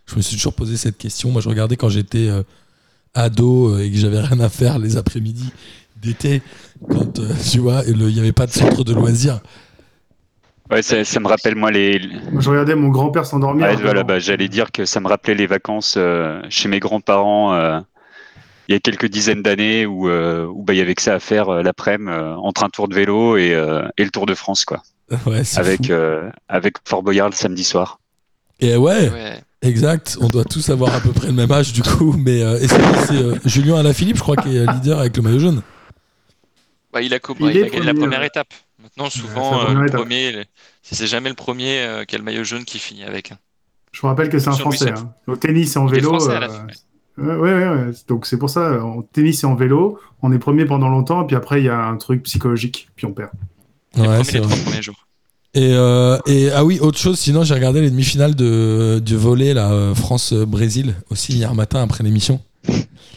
Je 0.06 0.16
me 0.16 0.20
suis 0.20 0.36
toujours 0.36 0.54
posé 0.54 0.76
cette 0.76 0.98
question. 0.98 1.30
Moi, 1.30 1.40
je 1.42 1.48
regardais 1.48 1.76
quand 1.76 1.88
j'étais 1.88 2.28
euh, 2.28 2.42
ado 3.14 3.74
euh, 3.74 3.80
et 3.84 3.90
que 3.90 3.96
j'avais 3.96 4.20
rien 4.20 4.40
à 4.40 4.48
faire 4.48 4.78
les 4.78 4.96
après-midi 4.96 5.52
d'été, 5.96 6.42
quand 6.90 7.18
euh, 7.18 7.28
tu 7.50 7.58
vois, 7.58 7.82
il 7.86 7.96
n'y 7.96 8.18
avait 8.18 8.32
pas 8.32 8.46
de 8.46 8.52
centre 8.52 8.82
de 8.84 8.92
loisirs. 8.92 9.40
Ouais, 10.70 10.82
ça, 10.82 11.04
ça 11.04 11.20
me 11.20 11.28
rappelle 11.28 11.54
moi 11.54 11.70
les. 11.70 12.00
Moi, 12.30 12.40
je 12.40 12.48
regardais 12.50 12.74
mon 12.74 12.88
grand-père 12.88 13.26
s'endormir. 13.26 13.66
Ouais, 13.66 13.76
voilà, 13.76 14.02
bah, 14.04 14.18
j'allais 14.18 14.48
dire 14.48 14.72
que 14.72 14.84
ça 14.84 15.00
me 15.00 15.08
rappelait 15.08 15.34
les 15.34 15.46
vacances 15.46 15.94
euh, 15.98 16.40
chez 16.48 16.68
mes 16.68 16.80
grands-parents 16.80 17.54
euh, 17.54 17.78
il 18.68 18.72
y 18.72 18.76
a 18.76 18.80
quelques 18.80 19.06
dizaines 19.06 19.42
d'années 19.42 19.86
où, 19.86 20.08
euh, 20.08 20.46
où 20.46 20.62
bah, 20.62 20.72
il 20.72 20.78
y 20.78 20.80
avait 20.80 20.94
que 20.94 21.02
ça 21.02 21.14
à 21.14 21.20
faire 21.20 21.48
euh, 21.50 21.62
l'après-midi 21.62 22.10
euh, 22.10 22.34
entre 22.36 22.64
un 22.64 22.70
tour 22.70 22.88
de 22.88 22.94
vélo 22.94 23.36
et, 23.36 23.52
euh, 23.54 23.86
et 23.98 24.04
le 24.04 24.10
Tour 24.10 24.24
de 24.24 24.34
France 24.34 24.64
quoi, 24.64 24.82
Ouais, 25.26 25.44
c'est 25.44 25.58
avec 25.58 25.90
euh, 25.90 26.30
avec 26.48 26.76
Fort 26.84 27.02
Boyard 27.02 27.28
le 27.28 27.34
samedi 27.34 27.64
soir. 27.64 27.98
Et 28.60 28.76
ouais, 28.76 29.10
Ouais. 29.10 29.40
Exact. 29.62 30.18
On 30.20 30.28
doit 30.28 30.44
tous 30.44 30.68
avoir 30.70 30.94
à 30.94 31.00
peu 31.00 31.12
près 31.12 31.28
le 31.28 31.32
même 31.32 31.50
âge 31.52 31.72
du 31.72 31.82
coup. 31.82 32.14
Mais 32.18 32.42
euh, 32.42 32.58
et 32.60 32.68
c'est 32.68 32.82
c'est, 33.06 33.14
euh, 33.14 33.34
Julien 33.44 33.76
Alaphilippe, 33.76 34.16
je 34.16 34.22
crois, 34.22 34.36
qui 34.36 34.56
est 34.56 34.66
leader 34.72 34.98
avec 35.00 35.16
le 35.16 35.22
maillot 35.22 35.38
jaune. 35.38 35.62
Ouais, 36.94 37.06
il 37.06 37.14
a, 37.14 37.18
Il 37.38 37.42
ouais, 37.44 37.54
il 37.54 37.64
a 37.64 37.68
gagné 37.68 37.84
la 37.86 37.94
première 37.94 38.20
ouais. 38.20 38.26
étape. 38.26 38.52
Maintenant, 38.82 39.08
souvent, 39.08 39.64
euh, 39.70 39.74
le 39.74 39.90
premier, 39.90 40.32
le- 40.32 40.44
c'est 40.82 41.06
jamais 41.06 41.28
le 41.30 41.34
premier 41.34 41.80
euh, 41.80 42.04
qui 42.04 42.16
a 42.16 42.18
le 42.18 42.24
maillot 42.24 42.44
jaune 42.44 42.64
qui 42.64 42.78
finit 42.78 43.04
avec. 43.04 43.32
hein. 43.32 43.38
Je 43.92 44.00
vous 44.00 44.08
rappelle 44.08 44.28
que 44.28 44.38
c'est 44.38 44.48
un 44.48 44.52
Sur 44.52 44.62
Français. 44.72 44.90
hein. 44.90 45.12
Au 45.26 45.36
tennis 45.36 45.76
et 45.76 45.78
en 45.78 45.86
Il 45.88 45.94
vélo. 45.94 46.08
français 46.10 46.34
à 46.36 46.40
la 46.40 46.50
euh, 46.50 46.50
fin, 46.50 46.66
ouais. 47.18 47.34
Ouais, 47.36 47.68
ouais. 47.68 47.92
Donc 48.08 48.26
c'est 48.26 48.38
pour 48.38 48.50
ça, 48.50 48.82
en 48.84 49.02
tennis 49.02 49.42
et 49.42 49.46
en 49.46 49.54
vélo, 49.54 50.00
on 50.22 50.32
est 50.32 50.38
premier 50.38 50.64
pendant 50.64 50.88
longtemps, 50.88 51.22
et 51.22 51.26
puis 51.26 51.36
après 51.36 51.60
il 51.60 51.66
y 51.66 51.68
a 51.68 51.78
un 51.78 51.96
truc 51.96 52.22
psychologique, 52.24 52.88
puis 52.96 53.06
on 53.06 53.12
perd. 53.12 53.30
Les, 53.94 54.00
Ouais, 54.00 54.08
premiers, 54.08 54.24
c'est 54.24 54.32
les 54.32 54.38
vrai. 54.40 54.48
trois 54.54 54.64
premiers 54.64 54.82
jours. 54.82 55.06
Et, 55.54 55.72
euh, 55.74 56.18
et 56.26 56.50
ah 56.50 56.64
oui, 56.64 56.78
autre 56.80 56.98
chose, 56.98 57.18
sinon 57.18 57.44
j'ai 57.44 57.52
regardé 57.54 57.82
les 57.82 57.90
demi-finales 57.90 58.34
de, 58.34 59.00
du 59.04 59.16
volet 59.16 59.52
là, 59.52 59.70
euh, 59.72 59.94
France-Brésil 59.94 60.94
aussi 61.10 61.34
hier 61.34 61.54
matin 61.54 61.82
après 61.82 62.02
l'émission. 62.02 62.40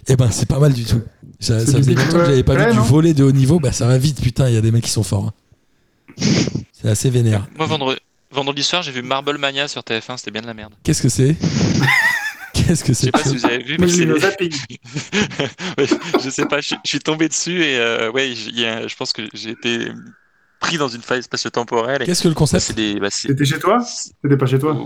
Et 0.07 0.15
ben 0.17 0.29
c'est 0.31 0.47
pas 0.47 0.59
mal 0.59 0.73
du 0.73 0.83
tout. 0.83 1.01
Ça, 1.39 1.59
C'est 1.61 1.67
ça 1.67 1.71
du 1.73 1.83
faisait 1.83 1.93
longtemps 1.95 2.17
que 2.19 2.25
j'avais 2.25 2.43
pas 2.43 2.55
ouais, 2.55 2.67
vu 2.71 2.73
du 2.73 2.79
volet 2.79 3.13
de 3.13 3.23
haut 3.23 3.31
niveau, 3.31 3.59
bah 3.59 3.71
ça 3.71 3.87
va 3.87 3.97
vite, 3.97 4.21
putain, 4.21 4.49
il 4.49 4.53
y 4.55 4.57
a 4.57 4.61
des 4.61 4.71
mecs 4.71 4.83
qui 4.83 4.89
sont 4.89 5.03
forts. 5.03 5.27
hein. 5.27 5.33
C'est 6.73 6.89
assez 6.89 7.09
vénère. 7.09 7.47
Moi, 7.57 7.67
vendredi, 7.67 7.99
vendredi 8.31 8.63
soir, 8.63 8.81
j'ai 8.83 8.91
vu 8.91 9.01
Marble 9.01 9.37
Mania 9.37 9.67
sur 9.69 9.81
TF1, 9.81 10.17
c'était 10.17 10.31
bien 10.31 10.41
de 10.41 10.47
la 10.47 10.53
merde. 10.53 10.73
Qu'est-ce 10.83 11.01
que 11.01 11.09
c'est? 11.09 11.35
Qu'est-ce 12.53 12.83
que 12.83 12.93
Je 12.93 12.97
c'est 12.97 13.05
sais 13.05 13.11
que 13.11 13.17
pas 13.17 13.23
si 13.23 13.35
vous 13.37 13.45
avez 13.45 13.63
vu, 13.63 13.77
Mais 13.79 13.85
mais 13.87 13.89
je. 13.93 14.03
Ouais, 15.77 15.87
je 16.23 16.29
sais 16.29 16.45
pas, 16.45 16.61
je, 16.61 16.75
je 16.83 16.89
suis 16.89 16.99
tombé 16.99 17.27
dessus 17.27 17.61
et 17.63 17.77
euh, 17.77 18.11
ouais, 18.11 18.31
y 18.31 18.65
a- 18.65 18.87
je 18.87 18.95
pense 18.95 19.11
que 19.13 19.21
j'ai 19.33 19.51
été 19.51 19.87
pris 20.59 20.77
dans 20.77 20.87
une 20.87 21.01
faille 21.01 21.23
spatio-temporelle. 21.23 22.03
Qu'est-ce 22.05 22.23
que 22.23 22.27
le 22.27 22.33
bah, 22.33 22.39
concept 22.39 22.75
bah, 22.99 23.09
C'était 23.09 23.45
chez 23.45 23.59
toi 23.59 23.79
C'était 23.81 24.37
pas 24.37 24.45
chez 24.45 24.59
toi 24.59 24.77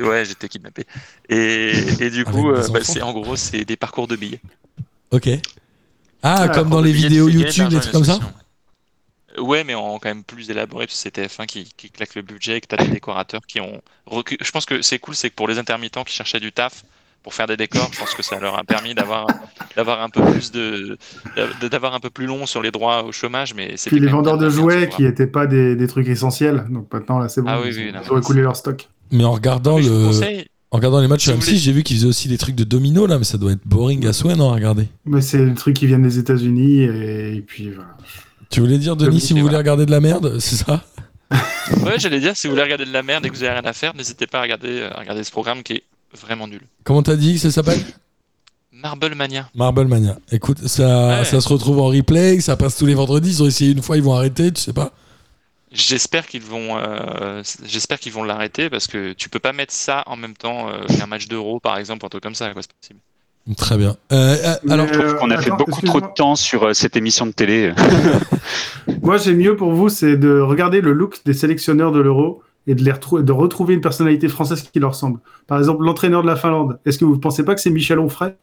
Ouais, 0.00 0.24
j'étais 0.24 0.48
kidnappé. 0.48 0.84
Et, 1.28 1.72
et 2.00 2.10
du 2.10 2.24
coup, 2.24 2.50
euh, 2.50 2.66
bah, 2.68 2.80
c'est 2.82 3.02
en 3.02 3.12
gros, 3.12 3.36
c'est 3.36 3.64
des 3.64 3.76
parcours 3.76 4.06
de 4.06 4.16
billets. 4.16 4.40
Ok. 5.10 5.28
Ah, 6.22 6.42
Ah, 6.42 6.48
comme 6.48 6.70
dans 6.70 6.80
les 6.80 6.92
vidéos 6.92 7.28
tu 7.28 7.38
YouTube, 7.38 7.68
des 7.68 7.80
trucs 7.80 7.92
comme 7.92 8.04
ça. 8.04 8.20
Ouais, 9.38 9.64
mais 9.64 9.74
en 9.74 9.98
quand 9.98 10.10
même 10.10 10.24
plus 10.24 10.50
élaboré, 10.50 10.86
parce 10.86 10.96
que 10.96 11.02
c'est 11.02 11.16
TF1 11.16 11.46
qui, 11.46 11.64
qui 11.76 11.90
claque 11.90 12.14
le 12.14 12.22
budget 12.22 12.58
et 12.58 12.60
que 12.60 12.66
t'as 12.66 12.76
des 12.76 12.88
décorateurs 12.88 13.40
qui 13.46 13.60
ont. 13.60 13.80
Je 14.08 14.50
pense 14.50 14.66
que 14.66 14.82
c'est 14.82 14.98
cool, 14.98 15.14
c'est 15.14 15.30
que 15.30 15.34
pour 15.34 15.48
les 15.48 15.58
intermittents 15.58 16.04
qui 16.04 16.14
cherchaient 16.14 16.40
du 16.40 16.52
taf 16.52 16.84
pour 17.22 17.34
faire 17.34 17.46
des 17.46 17.56
décors, 17.56 17.88
je 17.92 17.98
pense 17.98 18.14
que 18.14 18.22
ça 18.22 18.38
leur 18.40 18.58
a 18.58 18.64
permis 18.64 18.94
d'avoir 18.94 19.26
d'avoir 19.76 20.02
un 20.02 20.08
peu 20.08 20.22
plus 20.32 20.50
de 20.52 20.98
d'avoir 21.70 21.94
un 21.94 22.00
peu 22.00 22.10
plus 22.10 22.26
long 22.26 22.46
sur 22.46 22.62
les 22.62 22.70
droits 22.70 23.04
au 23.04 23.12
chômage, 23.12 23.54
mais 23.54 23.74
c'est 23.76 23.90
Puis 23.90 24.00
les 24.00 24.08
vendeurs 24.08 24.38
de 24.38 24.50
jouets 24.50 24.88
qui 24.88 25.02
n'étaient 25.02 25.26
pas 25.26 25.46
des, 25.46 25.76
des 25.76 25.86
trucs 25.86 26.08
essentiels, 26.08 26.64
donc 26.70 26.92
maintenant 26.92 27.18
là 27.18 27.28
c'est 27.28 27.40
bon, 27.42 27.48
Ah 27.50 27.60
oui, 27.62 27.68
ils, 27.70 27.78
oui, 27.78 27.92
ils 28.04 28.12
ont 28.12 28.18
écoulé 28.18 28.42
leur 28.42 28.56
stock. 28.56 28.88
Mais 29.10 29.24
en 29.24 29.32
regardant 29.32 29.78
le, 29.78 30.06
conseille. 30.06 30.46
en 30.70 30.76
regardant 30.78 31.00
les 31.00 31.08
matchs 31.08 31.24
sur 31.24 31.34
vous 31.34 31.40
M6, 31.40 31.44
voulez- 31.44 31.56
j'ai 31.58 31.72
vu 31.72 31.82
qu'ils 31.82 31.96
faisaient 31.96 32.08
aussi 32.08 32.28
des 32.28 32.38
trucs 32.38 32.54
de 32.56 32.64
domino 32.64 33.06
là, 33.06 33.18
mais 33.18 33.24
ça 33.24 33.38
doit 33.38 33.52
être 33.52 33.66
boring 33.66 34.06
à 34.06 34.12
souhait, 34.12 34.34
non 34.36 34.50
à 34.50 34.54
regarder. 34.54 34.88
Mais 35.04 35.20
c'est 35.20 35.44
des 35.44 35.54
trucs 35.54 35.76
qui 35.76 35.86
viennent 35.86 36.02
des 36.02 36.18
États-Unis 36.18 36.80
et, 36.82 37.36
et 37.36 37.40
puis 37.42 37.70
voilà. 37.70 37.96
Tu 38.50 38.60
voulais 38.60 38.78
dire 38.78 38.96
Denis 38.96 39.20
si 39.20 39.32
vous 39.32 39.40
voulez 39.40 39.56
regarder 39.56 39.86
de 39.86 39.90
la 39.90 40.00
merde, 40.00 40.38
c'est 40.38 40.56
ça? 40.56 40.82
Ouais, 41.30 41.98
j'allais 41.98 42.20
dire, 42.20 42.36
si 42.36 42.46
vous 42.46 42.52
voulez 42.52 42.62
regarder 42.64 42.84
de 42.84 42.92
la 42.92 43.02
merde 43.02 43.24
et 43.24 43.30
que 43.30 43.34
vous 43.34 43.42
avez 43.42 43.52
rien 43.52 43.64
à 43.64 43.72
faire, 43.72 43.94
n'hésitez 43.94 44.26
pas 44.26 44.40
à 44.40 44.42
regarder, 44.42 44.82
à 44.94 45.00
regarder 45.00 45.24
ce 45.24 45.30
programme 45.30 45.62
qui 45.62 45.72
est 45.74 45.82
vraiment 46.20 46.46
nul. 46.48 46.60
Comment 46.84 47.02
t'as 47.02 47.16
dit 47.16 47.34
que 47.34 47.40
ça 47.40 47.50
s'appelle 47.50 47.80
Marble 48.72 49.14
Mania. 49.14 49.48
Marble 49.54 49.86
Mania. 49.86 50.16
Écoute, 50.32 50.66
ça, 50.66 51.18
Ouais. 51.20 51.24
ça 51.24 51.40
se 51.40 51.48
retrouve 51.48 51.78
en 51.78 51.86
replay, 51.88 52.40
ça 52.40 52.56
passe 52.56 52.76
tous 52.76 52.86
les 52.86 52.94
vendredis. 52.94 53.30
Ils 53.30 53.42
ont 53.42 53.46
essayé 53.46 53.70
une 53.72 53.82
fois, 53.82 53.96
ils 53.96 54.02
vont 54.02 54.14
arrêter, 54.14 54.50
tu 54.52 54.60
sais 54.60 54.72
pas. 54.72 54.92
J'espère 55.70 56.26
qu'ils 56.26 56.42
vont, 56.42 56.76
euh, 56.78 57.42
j'espère 57.64 57.98
qu'ils 58.00 58.12
vont 58.12 58.24
l'arrêter 58.24 58.68
parce 58.68 58.86
que 58.88 59.12
tu 59.12 59.28
peux 59.28 59.38
pas 59.38 59.52
mettre 59.52 59.72
ça 59.72 60.02
en 60.06 60.16
même 60.16 60.34
temps 60.34 60.68
euh, 60.68 60.84
qu'un 60.86 61.06
match 61.06 61.28
d'euro, 61.28 61.60
par 61.60 61.78
exemple, 61.78 62.04
un 62.04 62.08
truc 62.08 62.22
comme 62.22 62.34
ça, 62.34 62.52
quoi, 62.52 62.60
c'est 62.62 62.72
possible. 62.80 63.00
Très 63.56 63.76
bien. 63.76 63.96
Euh, 64.12 64.36
euh, 64.44 64.54
alors, 64.72 64.86
euh, 64.92 65.14
On 65.22 65.30
a 65.30 65.40
fait 65.40 65.50
beaucoup 65.50 65.80
trop 65.82 66.00
de 66.00 66.06
temps 66.14 66.36
sur 66.36 66.64
euh, 66.64 66.72
cette 66.74 66.96
émission 66.96 67.26
de 67.26 67.32
télé. 67.32 67.72
Moi 69.02 69.16
j'ai 69.16 69.34
mieux 69.34 69.56
pour 69.56 69.72
vous, 69.72 69.88
c'est 69.88 70.16
de 70.16 70.38
regarder 70.40 70.80
le 70.80 70.92
look 70.92 71.20
des 71.24 71.32
sélectionneurs 71.34 71.90
de 71.92 72.00
l'Euro 72.00 72.42
et 72.66 72.74
de, 72.74 72.82
les 72.84 72.92
retrou- 72.92 73.22
de 73.22 73.32
retrouver 73.32 73.74
une 73.74 73.80
personnalité 73.80 74.28
française 74.28 74.62
qui 74.72 74.78
leur 74.78 74.90
ressemble. 74.92 75.18
Par 75.46 75.58
exemple, 75.58 75.82
l'entraîneur 75.84 76.22
de 76.22 76.26
la 76.28 76.36
Finlande, 76.36 76.78
est-ce 76.86 76.98
que 76.98 77.04
vous 77.04 77.18
pensez 77.18 77.44
pas 77.44 77.54
que 77.54 77.60
c'est 77.60 77.70
Michel 77.70 77.98
Onfray? 77.98 78.34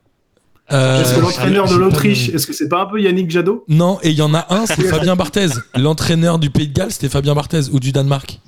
Euh, 0.72 1.02
Est-ce 1.02 1.16
que 1.16 1.22
l'entraîneur 1.22 1.68
de 1.68 1.76
l'Autriche, 1.76 2.30
est-ce 2.30 2.46
que 2.46 2.54
c'est 2.54 2.70
pas 2.70 2.82
un 2.84 2.86
peu 2.86 3.02
Yannick 3.02 3.32
Jadot? 3.32 3.64
Non, 3.68 3.98
et 4.04 4.10
il 4.12 4.16
y 4.16 4.22
en 4.22 4.36
a 4.36 4.46
un, 4.54 4.68
c'est 4.68 4.84
Fabien 4.84 5.16
Barthez. 5.16 5.48
L'entraîneur 5.76 6.38
du 6.38 6.52
Pays 6.52 6.68
de 6.68 6.74
Galles, 6.74 6.92
c'était 6.92 7.10
Fabien 7.10 7.34
Barthez, 7.34 7.72
ou 7.74 7.80
du 7.80 7.92
Danemark. 7.92 8.40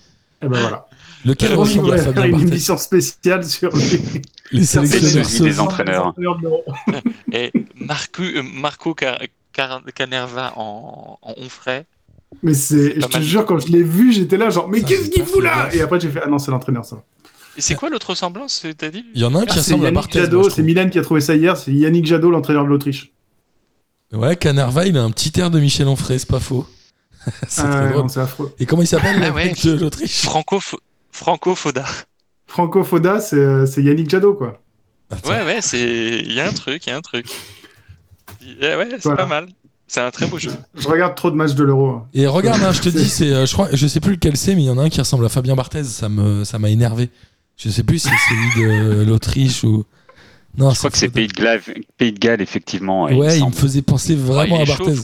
Eh 0.43 0.47
ben 0.47 0.59
voilà. 0.59 0.85
Lequel 1.25 1.55
ressemble 1.55 1.93
à 1.93 1.97
Fabien 1.97 2.25
une 2.25 2.31
Barthez 2.33 2.47
émission 2.47 2.77
spéciale 2.77 3.43
sur 3.43 3.75
lui. 3.75 4.21
Les 4.51 4.63
C'est 4.65 4.85
sélectionneurs 4.85 5.25
sauvants. 5.55 5.63
entraîneurs. 5.63 6.13
Et 7.31 7.51
Marco, 7.75 8.21
euh, 8.21 8.43
Marco 8.53 8.93
Car- 8.93 9.19
Car- 9.53 9.81
Canerva 9.95 10.53
en, 10.57 11.17
en 11.23 11.33
Onfray, 11.37 11.85
Mais 12.43 12.53
c'est, 12.53 12.99
je 12.99 13.05
te 13.05 13.19
jure, 13.19 13.45
quand 13.45 13.59
je 13.59 13.67
l'ai 13.67 13.83
vu, 13.83 14.13
j'étais 14.13 14.37
là, 14.37 14.49
genre, 14.49 14.67
mais 14.69 14.81
qu'est-ce 14.81 15.09
qu'il 15.09 15.25
fout 15.25 15.43
là? 15.43 15.69
Et 15.73 15.81
après, 15.81 15.99
j'ai 15.99 16.09
fait, 16.09 16.21
ah 16.23 16.27
non, 16.27 16.39
c'est 16.39 16.49
l'entraîneur, 16.51 16.85
ça. 16.85 17.03
Et 17.57 17.61
c'est 17.61 17.75
quoi 17.75 17.89
l'autre 17.89 18.11
ressemblance, 18.11 18.65
t'as 18.77 18.89
dit? 18.89 19.05
Il 19.13 19.21
y 19.21 19.25
en 19.25 19.35
a 19.35 19.39
un 19.39 19.45
qui 19.45 19.53
C'est 19.55 19.59
ressemble 19.73 19.85
à 19.85 19.89
Yannick 19.91 20.13
Barthez. 20.13 20.49
c'est. 20.55 20.63
Milan 20.63 20.89
qui 20.89 20.97
a 20.97 21.01
trouvé 21.01 21.21
ça 21.21 21.35
hier, 21.35 21.57
c'est 21.57 21.71
Yannick 21.73 22.05
Jadot, 22.05 22.31
l'entraîneur 22.31 22.63
de 22.63 22.69
l'Autriche. 22.69 23.11
Ouais, 24.13 24.35
Canerva, 24.37 24.85
il 24.85 24.97
a 24.97 25.03
un 25.03 25.11
petit 25.11 25.37
air 25.39 25.51
de 25.51 25.59
Michel 25.59 25.87
Onfray, 25.87 26.17
c'est 26.19 26.27
pas 26.29 26.39
faux. 26.39 26.65
c'est 27.47 27.61
Ah, 27.63 27.67
très 27.81 27.89
drôle. 27.89 28.01
non, 28.03 28.07
c'est 28.07 28.19
affreux. 28.21 28.53
Et 28.59 28.65
comment 28.65 28.81
il 28.81 28.87
s'appelle 28.87 29.17
Ah 29.21 29.27
le 29.27 29.33
ouais. 29.35 29.45
mec 29.45 29.63
de 29.65 29.73
l'Autriche? 29.73 30.21
Franco, 30.23 30.59
Fo- 30.59 30.79
Franco 31.11 31.53
Foda. 31.55 31.85
Franco 32.47 32.83
Foda, 32.83 33.19
c'est, 33.19 33.35
euh, 33.35 33.65
c'est 33.65 33.83
Yannick 33.83 34.09
Jadot, 34.09 34.33
quoi. 34.33 34.61
Attends. 35.09 35.29
Ouais, 35.29 35.43
ouais, 35.45 35.61
c'est. 35.61 36.19
Il 36.19 36.31
y 36.33 36.39
a 36.39 36.47
un 36.47 36.53
truc, 36.53 36.85
il 36.85 36.89
y 36.89 36.93
a 36.93 36.97
un 36.97 37.01
truc. 37.01 37.27
Ouais, 38.61 38.75
ouais, 38.75 38.87
c'est 38.91 39.03
Voilà. 39.03 39.17
pas 39.23 39.25
mal. 39.27 39.49
C'est 39.93 39.99
un 39.99 40.09
très 40.09 40.25
beau 40.25 40.39
jeu. 40.39 40.51
Je 40.77 40.87
regarde 40.87 41.15
trop 41.15 41.29
de 41.31 41.35
matchs 41.35 41.53
de 41.53 41.63
l'Euro. 41.65 41.89
hein. 41.89 42.05
Et 42.13 42.25
regarde, 42.25 42.63
hein, 42.63 42.71
je 42.71 42.79
te 42.81 42.87
dis, 42.97 43.09
c'est, 43.09 43.33
euh, 43.33 43.45
je 43.45 43.51
crois, 43.51 43.67
je 43.73 43.87
sais 43.87 43.99
plus 43.99 44.13
lequel 44.13 44.37
c'est, 44.37 44.55
mais 44.55 44.61
il 44.61 44.67
y 44.67 44.69
en 44.69 44.77
a 44.77 44.83
un 44.83 44.89
qui 44.89 45.01
ressemble 45.01 45.25
à 45.25 45.29
Fabien 45.29 45.53
Barthez. 45.55 45.83
Ça 45.83 46.07
me, 46.07 46.45
ça 46.45 46.59
m'a 46.59 46.69
énervé. 46.69 47.09
Je 47.57 47.69
sais 47.69 47.83
plus 47.83 47.99
si 47.99 48.07
c'est 48.07 48.33
celui 48.33 48.67
de 48.67 49.03
l'Autriche 49.03 49.65
ou. 49.65 49.83
Non, 50.57 50.69
Je 50.71 50.77
crois 50.77 50.89
que 50.91 50.97
c'est. 50.97 51.09
Pays 51.09 51.27
de 51.27 51.33
Galles, 51.33 51.61
Pays 51.97 52.13
de 52.13 52.19
Galles 52.19 52.41
effectivement. 52.41 53.03
ouais, 53.03 53.37
il 53.39 53.45
me 53.45 53.51
faisait 53.51 53.81
penser 53.81 54.15
vraiment 54.15 54.57
il 54.57 54.61
à 54.61 54.65
Barthez. 54.65 54.95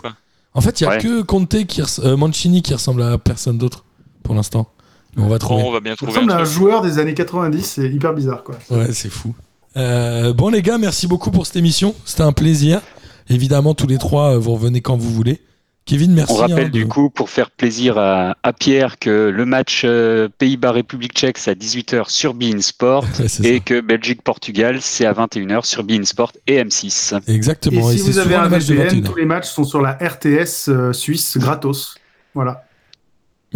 En 0.53 0.61
fait, 0.61 0.79
il 0.79 0.85
y 0.85 0.87
a 0.87 0.91
Ouais. 0.91 0.97
que 0.99 1.21
Conte 1.21 1.65
qui 1.65 1.81
res- 1.81 1.99
euh, 2.05 2.15
Mancini 2.17 2.61
qui 2.61 2.73
ressemble 2.73 3.03
à 3.03 3.17
personne 3.17 3.57
d'autre 3.57 3.83
pour 4.23 4.33
l'instant. 4.35 4.69
Mais 5.17 5.23
on 5.23 5.27
va 5.27 5.37
trouver. 5.37 5.61
Bon, 5.63 5.69
on 5.69 5.71
va 5.73 5.79
bien 5.81 5.91
Ça 5.93 5.97
trouver 5.97 6.13
ressemble 6.13 6.31
à 6.31 6.35
un 6.35 6.39
un 6.39 6.43
truc. 6.43 6.55
joueur 6.55 6.81
des 6.81 6.97
années 6.97 7.13
90, 7.13 7.61
c'est 7.61 7.89
hyper 7.89 8.13
bizarre, 8.13 8.43
quoi. 8.43 8.55
Ouais, 8.69 8.87
c'est 8.93 9.09
fou. 9.09 9.35
Euh, 9.75 10.33
bon 10.33 10.49
les 10.49 10.61
gars, 10.63 10.77
merci 10.77 11.05
beaucoup 11.07 11.29
pour 11.29 11.45
cette 11.45 11.57
émission. 11.57 11.93
C'était 12.05 12.23
un 12.23 12.31
plaisir. 12.31 12.81
Évidemment, 13.29 13.73
tous 13.73 13.87
les 13.87 13.97
trois, 13.97 14.33
euh, 14.35 14.37
vous 14.37 14.53
revenez 14.53 14.81
quand 14.81 14.97
vous 14.97 15.11
voulez. 15.11 15.41
Kevin, 15.85 16.11
merci. 16.13 16.33
On 16.33 16.37
rappelle 16.37 16.65
hein, 16.65 16.69
de- 16.69 16.69
du 16.79 16.85
coup, 16.87 17.09
pour 17.09 17.29
faire 17.29 17.49
plaisir 17.49 17.97
à, 17.97 18.35
à 18.43 18.51
Pierre, 18.51 18.99
que 18.99 19.29
le 19.29 19.45
match 19.45 19.83
euh, 19.85 20.27
Pays-Bas-République 20.37 21.13
tchèque, 21.13 21.37
c'est 21.37 21.51
à 21.51 21.53
18h 21.55 22.09
sur 22.09 22.33
Bein 22.33 22.59
Sport. 22.59 23.05
Ouais, 23.19 23.25
Et 23.25 23.27
ça. 23.29 23.59
que 23.63 23.79
Belgique-Portugal, 23.79 24.79
c'est 24.81 25.05
à 25.05 25.13
21h 25.13 25.63
sur 25.65 25.83
Bein 25.85 26.03
Sport 26.03 26.33
et 26.45 26.61
M6. 26.61 27.17
Exactement. 27.29 27.89
Et 27.89 27.93
Et, 27.93 27.97
si 27.97 28.03
vous 28.03 28.19
avez 28.19 28.35
un 28.35 28.43
le 28.43 28.49
match 28.49 28.65
de 28.65 28.73
VPN, 28.75 28.89
21. 29.01 29.09
tous 29.09 29.15
les 29.17 29.25
matchs 29.25 29.47
sont 29.47 29.63
sur 29.63 29.81
la 29.81 29.93
RTS 29.93 30.67
euh, 30.67 30.91
suisse 30.91 31.37
gratos. 31.37 31.95
Voilà. 32.33 32.65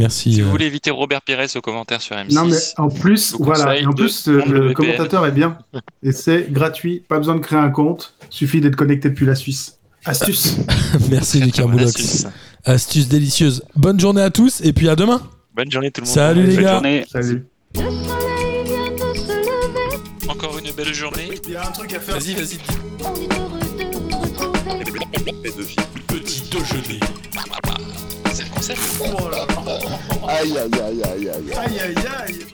Merci. 0.02 0.34
Si 0.34 0.42
euh, 0.42 0.46
vous 0.46 0.52
voulez 0.52 0.66
éviter 0.66 0.90
Robert 0.90 1.22
Pires 1.22 1.40
aux 1.56 1.62
commentaires 1.62 2.02
sur 2.02 2.16
M6. 2.16 2.34
Non 2.34 2.46
mais 2.46 2.58
en 2.78 2.90
plus, 2.90 3.36
voilà, 3.38 3.88
en 3.88 3.94
plus 3.94 4.28
le 4.28 4.74
commentateur 4.74 5.26
est 5.26 5.32
bien 5.32 5.58
et 6.04 6.12
c'est 6.12 6.52
gratuit, 6.52 7.04
pas 7.08 7.18
besoin 7.18 7.36
de 7.36 7.40
créer 7.40 7.60
un 7.60 7.70
compte, 7.70 8.16
suffit 8.30 8.62
d'être 8.62 8.76
connecté 8.76 9.10
depuis 9.10 9.26
la 9.26 9.36
Suisse. 9.36 9.78
Astuce. 10.06 10.58
merci 11.12 11.40
bonne 11.40 11.52
Carmoulox. 11.52 12.26
astuce. 12.66 13.08
Délicieuse. 13.08 13.64
Bonne 13.76 14.00
journée 14.00 14.24
à 14.24 14.32
tous 14.32 14.62
et 14.62 14.74
puis 14.74 14.90
à 14.90 14.96
demain. 14.96 15.22
Bonne 15.56 15.72
journée 15.72 15.92
tout 15.92 16.02
le 16.02 16.08
monde. 16.08 16.16
Salut 16.16 16.44
les 16.44 16.56
gars. 16.58 16.74
journée. 16.74 17.06
Salut. 17.12 17.46
Le 17.76 17.80
soleil 17.82 18.64
vient 18.66 19.14
de 19.14 19.18
se 19.18 19.34
lever. 19.34 20.30
Encore 20.30 20.58
une 20.58 20.72
belle 20.72 20.94
journée. 20.94 21.30
Il 21.46 21.52
y 21.52 21.56
a 21.56 21.68
un 21.68 21.72
truc 21.72 21.94
à 21.94 22.00
faire. 22.00 22.16
Vas-y, 22.16 22.34
vas-y. 22.34 22.58
On 23.00 23.16
est 23.16 23.38
heureux 23.38 23.60
de 23.60 23.96
vous 23.96 24.10
retrouver. 24.10 24.52
Petit 26.08 26.50
déjeuner. 26.50 27.00
C'est 28.34 28.44
le 28.44 28.50
concept. 28.50 28.80
Oh 29.02 29.30
là. 29.30 29.46
Aïe, 30.28 30.58
aïe, 30.58 30.82
aïe, 30.82 31.04
aïe, 31.04 31.30
aïe. 31.30 31.54
Aïe 31.58 31.80
aïe 31.80 31.96
aïe. 32.26 32.46